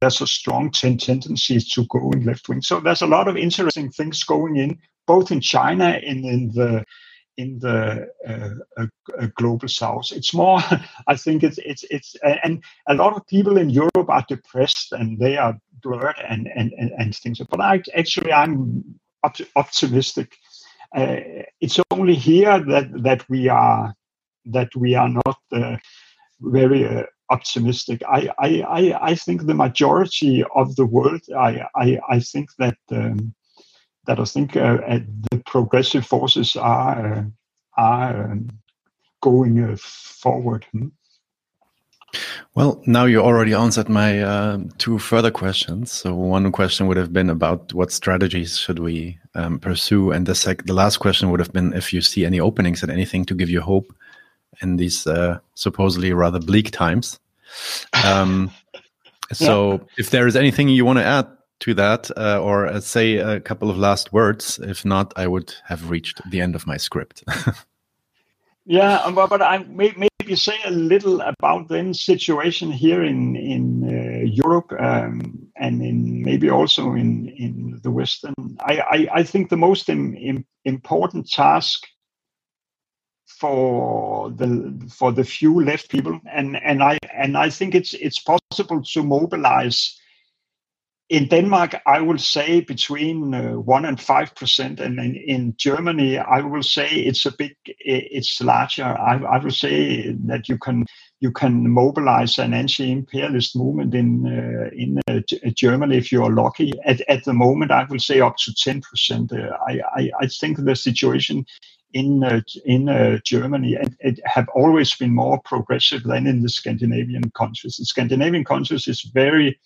there's 0.00 0.20
a 0.20 0.26
strong 0.26 0.70
ten- 0.70 0.98
tendency 0.98 1.60
to 1.60 1.84
go 1.86 2.10
in 2.12 2.24
left 2.24 2.48
wing. 2.48 2.62
So 2.62 2.80
there's 2.80 3.02
a 3.02 3.06
lot 3.06 3.28
of 3.28 3.36
interesting 3.36 3.90
things 3.90 4.22
going 4.24 4.56
in, 4.56 4.78
both 5.06 5.30
in 5.30 5.40
China 5.40 6.00
and 6.06 6.24
in 6.24 6.52
the 6.52 6.84
in 7.36 7.58
the 7.58 8.08
uh, 8.26 8.82
uh, 8.82 9.26
global 9.36 9.68
south. 9.68 10.12
It's 10.12 10.34
more, 10.34 10.60
I 11.06 11.16
think 11.16 11.42
it's 11.42 11.58
it's 11.58 11.84
it's 11.90 12.16
and 12.22 12.62
a 12.88 12.94
lot 12.94 13.16
of 13.16 13.26
people 13.26 13.58
in 13.58 13.70
Europe 13.70 14.08
are 14.08 14.24
depressed 14.28 14.92
and 14.92 15.18
they 15.18 15.36
are 15.36 15.58
blurred 15.82 16.16
and 16.28 16.48
and 16.54 16.72
and, 16.78 16.90
and 16.98 17.14
things. 17.14 17.40
But 17.50 17.60
I 17.60 17.82
actually 17.94 18.32
I'm 18.32 18.84
op- 19.22 19.50
optimistic. 19.56 20.36
Uh, 20.96 21.16
it's 21.60 21.80
only 21.90 22.14
here 22.14 22.60
that 22.60 22.88
that 23.02 23.28
we 23.28 23.48
are 23.48 23.94
that 24.46 24.74
we 24.76 24.94
are 24.94 25.08
not 25.08 25.38
uh, 25.52 25.76
very 26.40 26.86
uh, 26.86 27.02
optimistic. 27.30 28.02
I, 28.08 28.30
I 28.38 28.62
I 28.62 28.98
I 29.10 29.14
think 29.14 29.46
the 29.46 29.54
majority 29.54 30.44
of 30.54 30.76
the 30.76 30.86
world. 30.86 31.22
I 31.36 31.66
I 31.74 31.98
I 32.08 32.20
think 32.20 32.50
that. 32.58 32.78
Um, 32.90 33.34
that 34.06 34.20
I 34.20 34.24
think 34.24 34.56
uh, 34.56 34.78
the 35.30 35.42
progressive 35.46 36.06
forces 36.06 36.56
are 36.56 37.14
uh, 37.14 37.24
are 37.76 38.32
um, 38.32 38.48
going 39.20 39.62
uh, 39.62 39.76
forward. 39.78 40.64
Hmm? 40.72 40.88
Well, 42.54 42.80
now 42.86 43.04
you 43.04 43.20
already 43.20 43.52
answered 43.52 43.88
my 43.88 44.22
uh, 44.22 44.58
two 44.78 44.98
further 44.98 45.32
questions. 45.32 45.90
So 45.90 46.14
one 46.14 46.52
question 46.52 46.86
would 46.86 46.96
have 46.96 47.12
been 47.12 47.28
about 47.28 47.74
what 47.74 47.90
strategies 47.90 48.56
should 48.56 48.78
we 48.78 49.18
um, 49.34 49.58
pursue, 49.58 50.12
and 50.12 50.26
the 50.26 50.34
sec- 50.34 50.64
the 50.66 50.74
last 50.74 50.98
question 50.98 51.30
would 51.30 51.40
have 51.40 51.52
been 51.52 51.72
if 51.72 51.92
you 51.92 52.00
see 52.00 52.24
any 52.24 52.38
openings 52.38 52.82
and 52.82 52.92
anything 52.92 53.24
to 53.24 53.34
give 53.34 53.50
you 53.50 53.60
hope 53.60 53.92
in 54.62 54.76
these 54.76 55.06
uh, 55.06 55.38
supposedly 55.54 56.12
rather 56.12 56.38
bleak 56.38 56.70
times. 56.70 57.18
Um, 58.04 58.52
so, 59.32 59.72
yeah. 59.72 59.78
if 59.98 60.10
there 60.10 60.28
is 60.28 60.36
anything 60.36 60.68
you 60.68 60.84
want 60.84 61.00
to 61.00 61.04
add 61.04 61.26
to 61.60 61.74
that, 61.74 62.10
uh, 62.16 62.40
or 62.40 62.66
uh, 62.66 62.80
say 62.80 63.16
a 63.16 63.40
couple 63.40 63.70
of 63.70 63.78
last 63.78 64.12
words. 64.12 64.58
If 64.62 64.84
not, 64.84 65.12
I 65.16 65.26
would 65.26 65.54
have 65.64 65.90
reached 65.90 66.20
the 66.30 66.40
end 66.40 66.54
of 66.54 66.66
my 66.66 66.76
script. 66.76 67.24
yeah, 68.66 68.96
um, 68.98 69.14
but, 69.14 69.42
I 69.42 69.58
may, 69.58 69.94
maybe 69.96 70.36
say 70.36 70.56
a 70.64 70.70
little 70.70 71.20
about 71.20 71.68
the 71.68 71.94
situation 71.94 72.70
here 72.70 73.02
in 73.04 73.36
in 73.36 73.84
uh, 73.84 74.24
Europe 74.24 74.72
um, 74.78 75.48
and 75.56 75.82
in 75.82 76.22
maybe 76.22 76.50
also 76.50 76.94
in 76.94 77.28
in 77.28 77.80
the 77.82 77.90
Western. 77.90 78.34
I 78.60 78.80
I, 78.80 79.08
I 79.20 79.22
think 79.22 79.48
the 79.48 79.56
most 79.56 79.88
Im, 79.88 80.14
Im, 80.16 80.44
important 80.64 81.30
task 81.30 81.86
for 83.26 84.30
the 84.30 84.90
for 84.90 85.12
the 85.12 85.24
few 85.24 85.64
left 85.64 85.90
people 85.90 86.20
and 86.30 86.56
and 86.62 86.82
I 86.82 86.98
and 87.12 87.36
I 87.36 87.50
think 87.50 87.74
it's 87.74 87.94
it's 87.94 88.20
possible 88.20 88.82
to 88.82 89.02
mobilize 89.02 89.98
in 91.10 91.28
Denmark, 91.28 91.82
I 91.86 92.00
will 92.00 92.18
say 92.18 92.60
between 92.60 93.34
uh, 93.34 93.52
one 93.52 93.84
and 93.84 94.00
five 94.00 94.34
percent, 94.34 94.80
and 94.80 94.98
in, 94.98 95.14
in, 95.14 95.54
Germany, 95.58 96.18
I 96.18 96.40
will 96.40 96.62
say 96.62 96.88
it's 96.88 97.26
a 97.26 97.32
big, 97.36 97.54
it's 97.66 98.40
larger. 98.40 98.84
I, 98.84 99.16
I, 99.16 99.38
will 99.38 99.50
say 99.50 100.12
that 100.24 100.48
you 100.48 100.56
can 100.56 100.86
you 101.20 101.30
can 101.30 101.68
mobilize 101.68 102.38
an 102.38 102.54
anti-imperialist 102.54 103.54
movement 103.54 103.94
in 103.94 104.26
uh, 104.26 104.70
in 104.74 104.98
uh, 105.06 105.20
Germany 105.54 105.98
if 105.98 106.10
you 106.10 106.24
are 106.24 106.32
lucky. 106.32 106.72
At, 106.86 107.02
at 107.08 107.24
the 107.24 107.34
moment, 107.34 107.70
I 107.70 107.84
will 107.84 108.00
say 108.00 108.20
up 108.20 108.36
to 108.38 108.54
ten 108.54 108.80
percent. 108.80 109.30
Uh, 109.30 109.58
I, 109.68 109.80
I, 109.96 110.10
I 110.22 110.26
think 110.26 110.56
the 110.56 110.74
situation 110.74 111.44
in 111.92 112.24
uh, 112.24 112.40
in 112.64 112.88
uh, 112.88 113.18
Germany 113.24 113.74
it, 113.74 113.92
it, 114.00 114.20
have 114.24 114.48
always 114.54 114.94
been 114.94 115.14
more 115.14 115.38
progressive 115.44 116.02
than 116.04 116.26
in 116.26 116.40
the 116.40 116.48
Scandinavian 116.48 117.30
countries. 117.32 117.76
The 117.76 117.84
Scandinavian 117.84 118.44
countries 118.44 118.88
is 118.88 119.02
very 119.02 119.58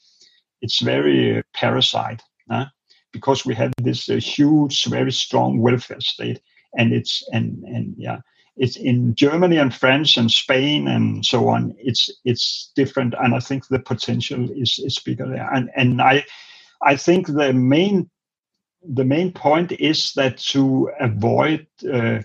it's 0.61 0.81
very 0.81 1.43
parasite 1.55 2.23
uh, 2.51 2.67
because 3.13 3.45
we 3.45 3.55
have 3.55 3.73
this 3.83 4.09
uh, 4.09 4.17
huge, 4.17 4.85
very 4.85 5.13
strong 5.13 5.61
welfare 5.61 6.01
state, 6.01 6.41
and 6.77 6.93
it's 6.93 7.23
and 7.33 7.63
and 7.65 7.95
yeah, 7.97 8.19
it's 8.57 8.77
in 8.77 9.15
Germany 9.15 9.57
and 9.57 9.75
France 9.75 10.17
and 10.17 10.31
Spain 10.31 10.89
and 10.89 11.25
so 11.25 11.49
on. 11.49 11.75
It's 11.79 12.11
it's 12.25 12.73
different, 12.75 13.15
and 13.19 13.35
I 13.35 13.41
think 13.41 13.69
the 13.69 13.79
potential 13.79 14.49
is 14.51 14.79
is 14.85 14.99
bigger 14.99 15.29
there. 15.29 15.49
And 15.53 15.71
and 15.77 16.03
I 16.03 16.25
I 16.83 16.97
think 16.97 17.27
the 17.27 17.53
main 17.53 18.11
the 18.83 19.05
main 19.05 19.33
point 19.33 19.73
is 19.73 20.13
that 20.15 20.39
to 20.39 20.91
avoid 21.01 21.67
uh, 21.93 22.21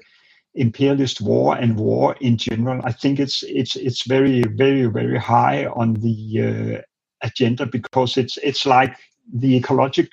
imperialist 0.56 1.22
war 1.22 1.56
and 1.56 1.78
war 1.78 2.16
in 2.22 2.38
general, 2.38 2.82
I 2.84 2.92
think 2.92 3.20
it's 3.20 3.44
it's 3.44 3.76
it's 3.76 4.06
very 4.06 4.44
very 4.44 4.86
very 4.86 5.20
high 5.20 5.66
on 5.66 5.94
the 5.94 6.78
uh, 6.78 6.82
agenda 7.24 7.66
because 7.66 8.18
it's 8.18 8.38
it's 8.38 8.66
like 8.66 8.96
the 9.34 9.60
ecologic 9.60 10.10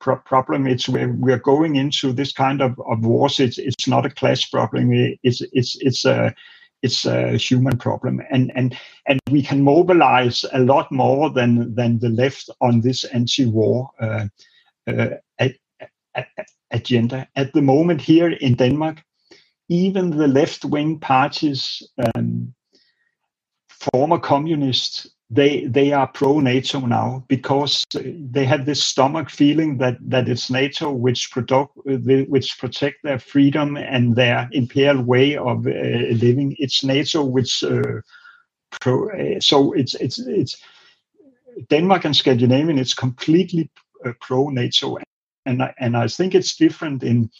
pro- 0.00 0.16
problem. 0.16 0.66
It's 0.66 0.88
where 0.88 1.08
we're 1.08 1.38
going 1.38 1.76
into 1.76 2.12
this 2.12 2.32
kind 2.32 2.60
of, 2.60 2.78
of 2.90 3.04
wars. 3.04 3.40
It's 3.40 3.58
it's 3.58 3.88
not 3.88 4.06
a 4.06 4.10
class 4.10 4.44
problem. 4.44 4.90
It's 5.22 5.42
it's 5.52 5.76
it's 5.80 6.04
a 6.04 6.34
it's 6.82 7.06
a 7.06 7.36
human 7.36 7.78
problem, 7.78 8.20
and 8.30 8.52
and 8.54 8.76
and 9.06 9.20
we 9.30 9.42
can 9.42 9.62
mobilize 9.62 10.44
a 10.52 10.58
lot 10.58 10.90
more 10.90 11.30
than 11.30 11.74
than 11.74 11.98
the 11.98 12.10
left 12.10 12.50
on 12.60 12.80
this 12.80 13.04
anti-war 13.04 13.90
uh, 14.00 14.26
uh, 14.86 15.08
agenda. 16.70 17.26
At 17.36 17.52
the 17.52 17.62
moment, 17.62 18.00
here 18.00 18.30
in 18.30 18.54
Denmark, 18.54 19.02
even 19.68 20.10
the 20.10 20.28
left-wing 20.28 20.98
parties, 21.00 21.82
um, 22.14 22.54
former 23.68 24.18
communists, 24.18 25.13
they 25.34 25.66
they 25.66 25.92
are 25.92 26.06
pro 26.06 26.40
NATO 26.40 26.80
now 26.80 27.24
because 27.28 27.84
they 27.94 28.44
have 28.44 28.66
this 28.66 28.84
stomach 28.84 29.30
feeling 29.30 29.78
that 29.78 29.96
that 30.10 30.28
it's 30.28 30.50
NATO 30.50 30.92
which 30.92 31.30
product 31.32 31.72
which 31.84 32.58
protect 32.58 33.02
their 33.02 33.18
freedom 33.18 33.76
and 33.76 34.16
their 34.16 34.48
imperial 34.52 35.02
way 35.02 35.36
of 35.36 35.66
uh, 35.66 35.70
living. 36.24 36.54
It's 36.58 36.84
NATO 36.84 37.24
which 37.24 37.64
uh, 37.64 38.00
pro. 38.80 39.10
Uh, 39.10 39.40
so 39.40 39.72
it's 39.72 39.94
it's 39.96 40.18
it's 40.18 40.56
Denmark 41.70 42.04
and 42.04 42.16
Scandinavian. 42.16 42.78
It's 42.78 42.94
completely 42.94 43.70
uh, 44.06 44.12
pro 44.20 44.50
NATO, 44.50 44.98
and 45.46 45.62
I, 45.62 45.74
and 45.80 45.96
I 45.96 46.08
think 46.08 46.34
it's 46.34 46.56
different 46.56 47.02
in 47.02 47.30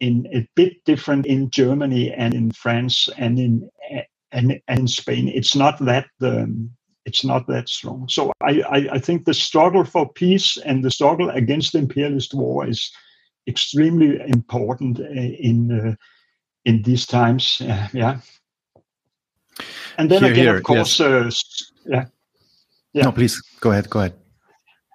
in 0.00 0.26
a 0.34 0.48
bit 0.56 0.84
different 0.84 1.26
in 1.26 1.50
Germany 1.50 2.12
and 2.12 2.34
in 2.34 2.50
France 2.52 3.08
and 3.16 3.38
in 3.38 3.70
and 4.32 4.60
and 4.68 4.90
Spain, 4.90 5.28
it's 5.28 5.54
not 5.56 5.78
that 5.86 6.06
um, 6.22 6.70
it's 7.06 7.24
not 7.24 7.46
that 7.46 7.68
strong. 7.68 8.08
So 8.08 8.32
I, 8.40 8.62
I, 8.62 8.88
I 8.92 8.98
think 8.98 9.24
the 9.24 9.34
struggle 9.34 9.84
for 9.84 10.12
peace 10.12 10.56
and 10.64 10.82
the 10.82 10.90
struggle 10.90 11.30
against 11.30 11.74
imperialist 11.74 12.34
war 12.34 12.66
is 12.66 12.90
extremely 13.46 14.20
important 14.26 15.00
uh, 15.00 15.04
in 15.04 15.70
uh, 15.70 15.94
in 16.64 16.82
these 16.82 17.06
times. 17.06 17.60
Uh, 17.60 17.88
yeah. 17.92 18.20
And 19.98 20.10
then 20.10 20.22
Here, 20.22 20.32
again, 20.32 20.44
here, 20.44 20.56
of 20.56 20.62
course, 20.62 21.00
uh, 21.00 21.30
yeah. 21.86 22.06
Yeah. 22.94 23.04
No, 23.04 23.12
please 23.12 23.40
go 23.60 23.70
ahead. 23.70 23.90
Go 23.90 24.00
ahead. 24.00 24.14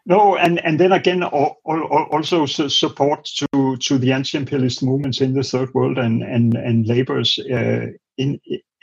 No, 0.06 0.36
and, 0.36 0.60
and 0.66 0.80
then 0.80 0.92
again, 0.92 1.22
al- 1.22 1.58
al- 1.68 2.08
also 2.12 2.46
support 2.46 3.30
to, 3.38 3.78
to 3.78 3.98
the 3.98 4.12
anti-imperialist 4.12 4.82
movements 4.82 5.22
in 5.22 5.34
the 5.34 5.44
third 5.44 5.72
world 5.76 6.00
and 6.00 6.24
and 6.24 6.56
and 6.56 6.88
laborers 6.88 7.38
uh, 7.38 7.86
in 8.18 8.40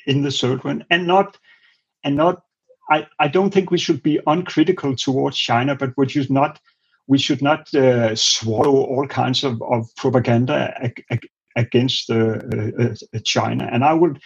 in 0.07 0.23
the 0.23 0.31
third 0.31 0.63
world, 0.63 0.85
and 0.91 1.07
not 1.07 1.37
and 2.05 2.17
not. 2.17 2.46
I, 2.91 3.07
I 3.19 3.29
don't 3.29 3.53
think 3.53 3.71
we 3.71 3.79
should 3.79 4.03
be 4.03 4.21
uncritical 4.27 4.95
towards 4.95 5.37
China, 5.37 5.75
but 5.75 5.93
we 5.97 6.09
should 6.09 6.31
not 6.31 6.61
we 7.09 7.19
should 7.19 7.43
not 7.43 7.73
uh, 7.75 8.17
swallow 8.17 8.83
all 8.85 9.07
kinds 9.07 9.45
of, 9.45 9.63
of 9.63 9.87
propaganda 9.97 10.75
ag- 10.83 11.05
ag- 11.11 11.29
against 11.55 12.11
uh, 12.11 12.41
uh, 12.53 12.95
uh, 13.15 13.19
China. 13.25 13.69
And 13.73 13.85
I 13.85 13.93
would 13.93 14.21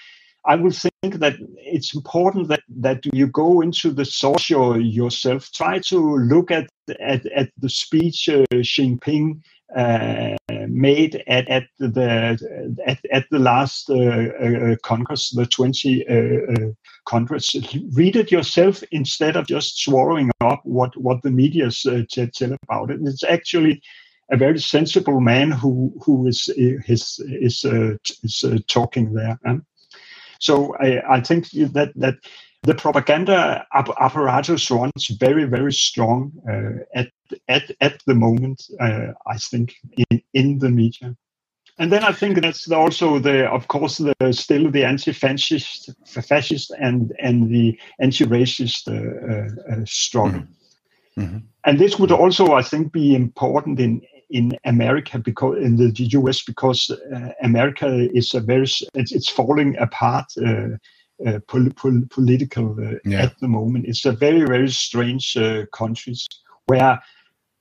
I 0.47 0.57
would 0.57 0.75
think 0.75 1.17
that 1.17 1.37
it's 1.59 1.95
important 1.95 2.49
that 2.49 2.63
that 2.81 3.05
you 3.13 3.27
go 3.27 3.61
into 3.61 3.91
the 3.91 4.05
source 4.05 4.49
yourself. 4.51 5.51
Try 5.53 5.79
to 5.89 6.17
look 6.17 6.51
at 6.51 6.69
at, 7.01 7.27
at 7.27 7.51
the 7.59 7.69
speech 7.69 8.29
uh, 8.29 8.45
Xi 8.63 8.97
Jinping 8.97 9.43
uh, 9.77 10.37
made 10.69 11.23
at 11.27 11.49
at 11.49 11.65
the 11.79 12.77
at, 12.87 12.99
at 13.13 13.25
the 13.31 13.39
last 13.39 13.91
uh, 13.91 13.95
uh, 13.95 14.77
Congress, 14.83 15.31
the 15.31 15.47
20 15.47 16.07
uh, 16.09 16.15
uh, 16.15 16.71
Congress. 17.07 17.55
Read 17.93 18.17
it 18.17 18.31
yourself 18.33 18.83
instead 18.91 19.37
of 19.37 19.47
just 19.47 19.79
swallowing 19.83 20.31
up 20.41 20.61
what 20.65 20.97
what 20.97 21.23
the 21.23 21.31
media 21.31 21.67
uh, 21.67 22.03
tell 22.11 22.57
about 22.65 22.91
it. 22.91 23.01
It's 23.03 23.25
actually 23.25 23.83
a 24.33 24.37
very 24.37 24.59
sensible 24.59 25.21
man 25.21 25.51
who 25.51 25.93
who 26.05 26.27
is 26.27 26.49
is 26.57 27.21
is, 27.41 27.65
is 27.65 28.45
talking 28.69 29.13
there. 29.13 29.39
huh? 29.45 29.59
So 30.41 30.75
I, 30.81 31.17
I 31.17 31.21
think 31.21 31.51
that 31.51 31.93
that 31.97 32.15
the 32.63 32.75
propaganda 32.75 33.67
app- 33.73 33.97
apparatus 34.01 34.71
runs 34.71 35.07
very 35.19 35.45
very 35.45 35.73
strong 35.73 36.33
uh, 36.49 36.85
at 36.95 37.09
at 37.49 37.71
at 37.81 38.03
the 38.07 38.15
moment. 38.15 38.63
Uh, 38.79 39.13
I 39.27 39.39
think 39.39 39.75
in 40.11 40.23
in 40.35 40.59
the 40.59 40.71
media. 40.71 41.17
And 41.79 41.91
then 41.91 42.05
I 42.05 42.13
think 42.13 42.43
that's 42.43 42.71
also 42.71 43.19
the, 43.19 43.49
of 43.51 43.69
course, 43.69 43.97
the 43.97 44.33
still 44.33 44.71
the 44.71 44.85
anti-fascist, 44.85 45.89
fascist, 46.07 46.73
and 46.79 47.15
and 47.19 47.49
the 47.51 47.79
anti-racist 47.99 48.87
uh, 48.89 49.73
uh, 49.73 49.85
struggle. 49.87 50.43
Mhm. 51.17 51.43
And 51.65 51.79
this 51.79 51.99
would 51.99 52.13
also, 52.13 52.53
I 52.53 52.63
think, 52.63 52.93
be 52.93 53.15
important 53.15 53.81
in 53.81 54.03
in 54.29 54.53
America 54.65 55.19
because 55.19 55.59
in 55.59 55.77
the 55.77 55.93
US 56.19 56.45
because 56.45 56.91
uh, 56.91 57.33
America 57.43 58.09
is 58.15 58.35
a 58.35 58.41
very 58.41 58.69
it's, 58.95 59.13
it's 59.13 59.29
falling 59.29 59.77
apart 59.79 60.27
uh, 60.37 60.77
pol- 61.47 61.75
pol- 61.77 62.07
political 62.11 62.77
uh, 62.81 62.99
Yeah. 63.05 63.23
at 63.23 63.39
the 63.41 63.49
moment. 63.49 63.87
It's 63.87 64.05
a 64.07 64.13
very 64.13 64.45
very 64.47 64.71
strange 64.71 65.37
uh, 65.37 65.67
countries 65.73 66.27
where 66.67 67.01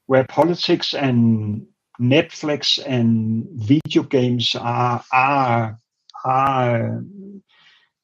where 0.07 0.25
politics 0.25 0.93
and 0.93 1.65
Netflix 1.99 2.79
and 2.85 3.45
video 3.53 4.03
games 4.03 4.55
are 4.55 5.03
are 5.11 5.77
are 6.25 7.03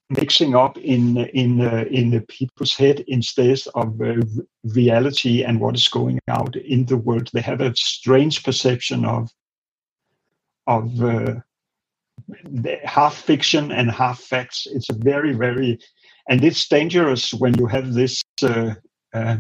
mixing 0.10 0.56
up 0.56 0.77
in 0.77 1.18
in 1.34 1.61
uh, 1.61 1.86
in 1.90 2.11
the 2.11 2.22
people's 2.22 2.76
head 2.76 3.03
instead 3.07 3.60
of 3.73 3.99
uh, 4.02 4.15
reality 4.76 5.44
and 5.44 5.60
what 5.60 5.76
is 5.76 5.88
going 5.88 6.19
out 6.27 6.56
in 6.56 6.86
the 6.86 6.98
world. 6.98 7.30
They 7.34 7.41
have 7.41 7.61
a 7.61 7.76
strange 7.76 8.44
perception 8.44 9.06
of 9.06 9.30
of 10.68 11.02
uh, 11.03 11.36
half 12.84 13.16
fiction 13.16 13.72
and 13.72 13.92
half 13.92 14.20
facts. 14.20 14.68
It's 14.72 14.90
a 14.90 14.94
very 14.94 15.34
very 15.34 15.80
and 16.28 16.44
it's 16.44 16.68
dangerous 16.68 17.34
when 17.34 17.58
you 17.58 17.68
have 17.68 17.94
this 17.94 18.22
uh, 18.42 18.74
uh, 19.14 19.38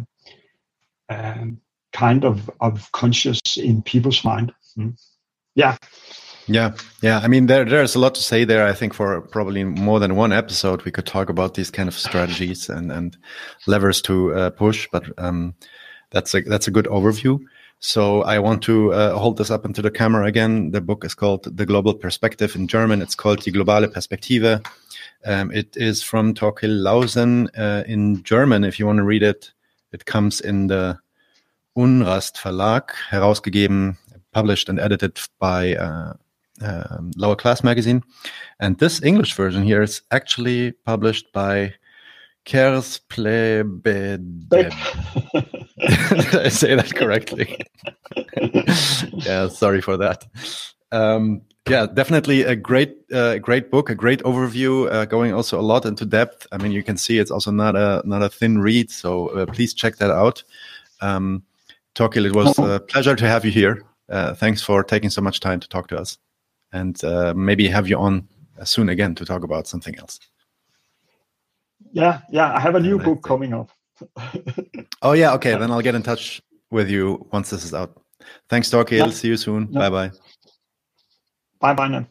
um, 1.09 1.59
kind 1.93 2.23
of 2.23 2.49
of 2.61 2.91
conscious 2.91 3.39
in 3.57 3.81
people's 3.81 4.23
mind. 4.23 4.53
Mm. 4.77 4.99
Yeah. 5.55 5.77
Yeah, 6.47 6.73
yeah. 7.01 7.21
I 7.23 7.27
mean, 7.27 7.47
there 7.47 7.65
there's 7.65 7.95
a 7.95 7.99
lot 7.99 8.13
to 8.15 8.21
say 8.21 8.43
there. 8.43 8.67
I 8.67 8.73
think 8.73 8.93
for 8.93 9.21
probably 9.21 9.63
more 9.63 9.99
than 9.99 10.15
one 10.15 10.31
episode, 10.31 10.83
we 10.83 10.91
could 10.91 11.07
talk 11.07 11.29
about 11.29 11.55
these 11.55 11.71
kind 11.71 11.89
of 11.89 11.95
strategies 11.95 12.69
and 12.69 12.91
and 12.91 13.17
levers 13.65 13.99
to 14.03 14.33
uh, 14.35 14.49
push. 14.51 14.87
But 14.91 15.05
um, 15.17 15.55
that's 16.11 16.35
a 16.35 16.41
that's 16.41 16.67
a 16.67 16.71
good 16.71 16.85
overview. 16.85 17.39
So 17.85 18.23
I 18.23 18.39
want 18.39 18.63
to 18.63 18.93
uh, 18.93 19.15
hold 19.15 19.37
this 19.37 19.51
up 19.51 19.63
into 19.63 19.83
the 19.83 19.91
camera 19.91 20.25
again. 20.25 20.71
The 20.71 20.81
book 20.81 21.05
is 21.05 21.13
called 21.13 21.55
The 21.55 21.67
Global 21.67 21.93
Perspective 21.93 22.55
in 22.55 22.67
German. 22.67 22.99
It's 22.99 23.13
called 23.13 23.41
Die 23.41 23.51
globale 23.51 23.93
Perspektive. 23.93 24.59
Um, 25.23 25.51
it 25.51 25.77
is 25.77 26.01
from 26.01 26.33
Torkil 26.33 26.81
Lauesen 26.81 27.47
uh, 27.55 27.83
in 27.85 28.23
German. 28.23 28.63
If 28.63 28.79
you 28.79 28.87
want 28.87 28.97
to 28.97 29.03
read 29.03 29.21
it, 29.21 29.51
it 29.91 30.05
comes 30.05 30.41
in 30.41 30.65
the 30.65 30.97
Unrast 31.77 32.37
Verlag, 32.37 32.89
herausgegeben, 33.11 33.97
published 34.31 34.67
and 34.67 34.79
edited 34.79 35.19
by 35.37 35.75
uh, 35.75 36.13
um, 36.61 37.11
Lower 37.15 37.35
Class 37.35 37.63
Magazine. 37.63 38.01
And 38.59 38.79
this 38.79 39.03
English 39.03 39.35
version 39.35 39.61
here 39.61 39.83
is 39.83 40.01
actually 40.09 40.71
published 40.71 41.31
by 41.33 41.75
Kersplebedeb. 42.45 43.81
Did 45.79 46.35
I 46.35 46.49
say 46.49 46.75
that 46.75 46.93
correctly? 46.95 47.59
yeah, 49.25 49.47
sorry 49.49 49.81
for 49.81 49.97
that. 49.97 50.25
Um, 50.91 51.41
yeah, 51.67 51.87
definitely 51.91 52.43
a 52.43 52.55
great, 52.55 52.95
uh, 53.11 53.39
great 53.39 53.71
book, 53.71 53.89
a 53.89 53.95
great 53.95 54.21
overview, 54.21 54.91
uh, 54.91 55.05
going 55.05 55.33
also 55.33 55.59
a 55.59 55.63
lot 55.63 55.85
into 55.85 56.05
depth. 56.05 56.45
I 56.51 56.57
mean, 56.57 56.71
you 56.71 56.83
can 56.83 56.97
see 56.97 57.17
it's 57.17 57.31
also 57.31 57.49
not 57.49 57.75
a 57.75 58.03
not 58.05 58.21
a 58.21 58.29
thin 58.29 58.59
read, 58.59 58.91
so 58.91 59.29
uh, 59.29 59.47
please 59.47 59.73
check 59.73 59.97
that 59.97 60.11
out. 60.11 60.43
Um, 61.01 61.43
Torkil, 61.95 62.25
it 62.25 62.35
was 62.35 62.59
a 62.59 62.79
pleasure 62.79 63.15
to 63.15 63.27
have 63.27 63.43
you 63.43 63.51
here. 63.51 63.83
Uh, 64.07 64.35
thanks 64.35 64.61
for 64.61 64.83
taking 64.83 65.09
so 65.09 65.21
much 65.21 65.39
time 65.39 65.59
to 65.59 65.67
talk 65.67 65.87
to 65.87 65.97
us, 65.97 66.19
and 66.71 67.03
uh, 67.03 67.33
maybe 67.35 67.67
have 67.67 67.89
you 67.89 67.97
on 67.97 68.27
soon 68.63 68.87
again 68.89 69.15
to 69.15 69.25
talk 69.25 69.43
about 69.43 69.67
something 69.67 69.97
else. 69.97 70.19
Yeah, 71.95 72.19
yeah. 72.29 72.53
I 72.53 72.59
have 72.59 72.75
a 72.75 72.79
new 72.81 72.99
book 72.99 73.23
coming 73.23 73.53
up. 73.53 73.69
Oh 75.01 75.13
yeah, 75.13 75.33
okay. 75.35 75.57
Then 75.57 75.71
I'll 75.71 75.81
get 75.81 75.95
in 75.95 76.03
touch 76.03 76.41
with 76.69 76.89
you 76.89 77.25
once 77.31 77.49
this 77.51 77.63
is 77.63 77.73
out. 77.73 77.95
Thanks, 78.49 78.69
Torkil. 78.69 78.97
Yeah. 78.97 79.11
See 79.11 79.29
you 79.29 79.37
soon. 79.37 79.69
Yeah. 79.71 79.79
Bye 79.79 79.89
bye. 79.89 80.11
Bye 81.61 81.73
bye 81.73 81.87
now. 81.87 82.05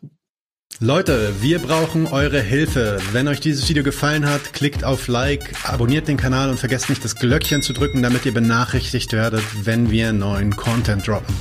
Leute, 0.80 1.34
wir 1.42 1.58
brauchen 1.58 2.06
eure 2.06 2.40
Hilfe. 2.40 2.98
Wenn 3.12 3.28
euch 3.28 3.40
dieses 3.40 3.68
Video 3.68 3.84
gefallen 3.84 4.26
hat, 4.28 4.54
klickt 4.54 4.84
auf 4.84 5.06
Like, 5.06 5.52
abonniert 5.70 6.08
den 6.08 6.16
Kanal 6.16 6.50
und 6.50 6.58
vergesst 6.58 6.88
nicht 6.88 7.04
das 7.04 7.14
Glöckchen 7.14 7.62
zu 7.62 7.74
drücken, 7.74 8.02
damit 8.02 8.24
ihr 8.26 8.34
benachrichtigt 8.34 9.12
werdet, 9.12 9.44
wenn 9.66 9.90
wir 9.90 10.12
neuen 10.12 10.56
Content 10.56 11.06
droppen. 11.06 11.34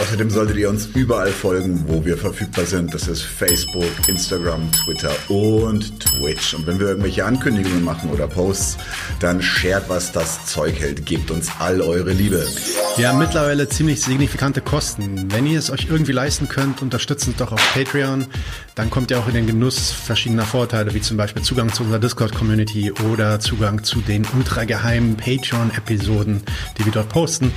Außerdem 0.00 0.30
solltet 0.30 0.56
ihr 0.56 0.70
uns 0.70 0.86
überall 0.94 1.30
folgen, 1.30 1.84
wo 1.86 2.02
wir 2.02 2.16
verfügbar 2.16 2.64
sind. 2.64 2.94
Das 2.94 3.06
ist 3.06 3.20
Facebook, 3.20 3.84
Instagram, 4.08 4.72
Twitter 4.72 5.12
und 5.28 6.00
Twitch. 6.00 6.54
Und 6.54 6.66
wenn 6.66 6.80
wir 6.80 6.88
irgendwelche 6.88 7.22
Ankündigungen 7.26 7.84
machen 7.84 8.08
oder 8.08 8.26
Posts, 8.26 8.78
dann 9.20 9.42
shared, 9.42 9.84
was 9.88 10.10
das 10.10 10.46
Zeug 10.46 10.80
hält. 10.80 11.04
Gebt 11.04 11.30
uns 11.30 11.50
all 11.58 11.82
eure 11.82 12.12
Liebe. 12.12 12.46
Wir 12.96 13.10
haben 13.10 13.18
mittlerweile 13.18 13.68
ziemlich 13.68 14.00
signifikante 14.00 14.62
Kosten. 14.62 15.30
Wenn 15.32 15.46
ihr 15.46 15.58
es 15.58 15.70
euch 15.70 15.88
irgendwie 15.90 16.12
leisten 16.12 16.48
könnt, 16.48 16.80
unterstützt 16.80 17.28
uns 17.28 17.36
doch 17.36 17.52
auf 17.52 17.74
Patreon. 17.74 18.24
Dann 18.80 18.88
kommt 18.88 19.10
ihr 19.10 19.18
auch 19.18 19.28
in 19.28 19.34
den 19.34 19.46
Genuss 19.46 19.92
verschiedener 19.92 20.46
Vorteile, 20.46 20.94
wie 20.94 21.02
zum 21.02 21.18
Beispiel 21.18 21.42
Zugang 21.42 21.70
zu 21.70 21.82
unserer 21.82 21.98
Discord-Community 21.98 22.90
oder 23.12 23.38
Zugang 23.38 23.84
zu 23.84 24.00
den 24.00 24.26
ultrageheimen 24.34 25.18
Patreon-Episoden, 25.18 26.42
die 26.78 26.86
wir 26.86 26.92
dort 26.92 27.10
posten. 27.10 27.52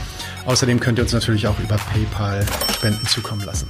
Außerdem 0.45 0.81
könnt 0.81 0.99
ihr 0.99 1.03
uns 1.03 1.13
natürlich 1.13 1.47
auch 1.47 1.57
über 1.61 1.77
PayPal 1.77 2.45
Spenden 2.73 3.07
zukommen 3.07 3.45
lassen. 3.45 3.69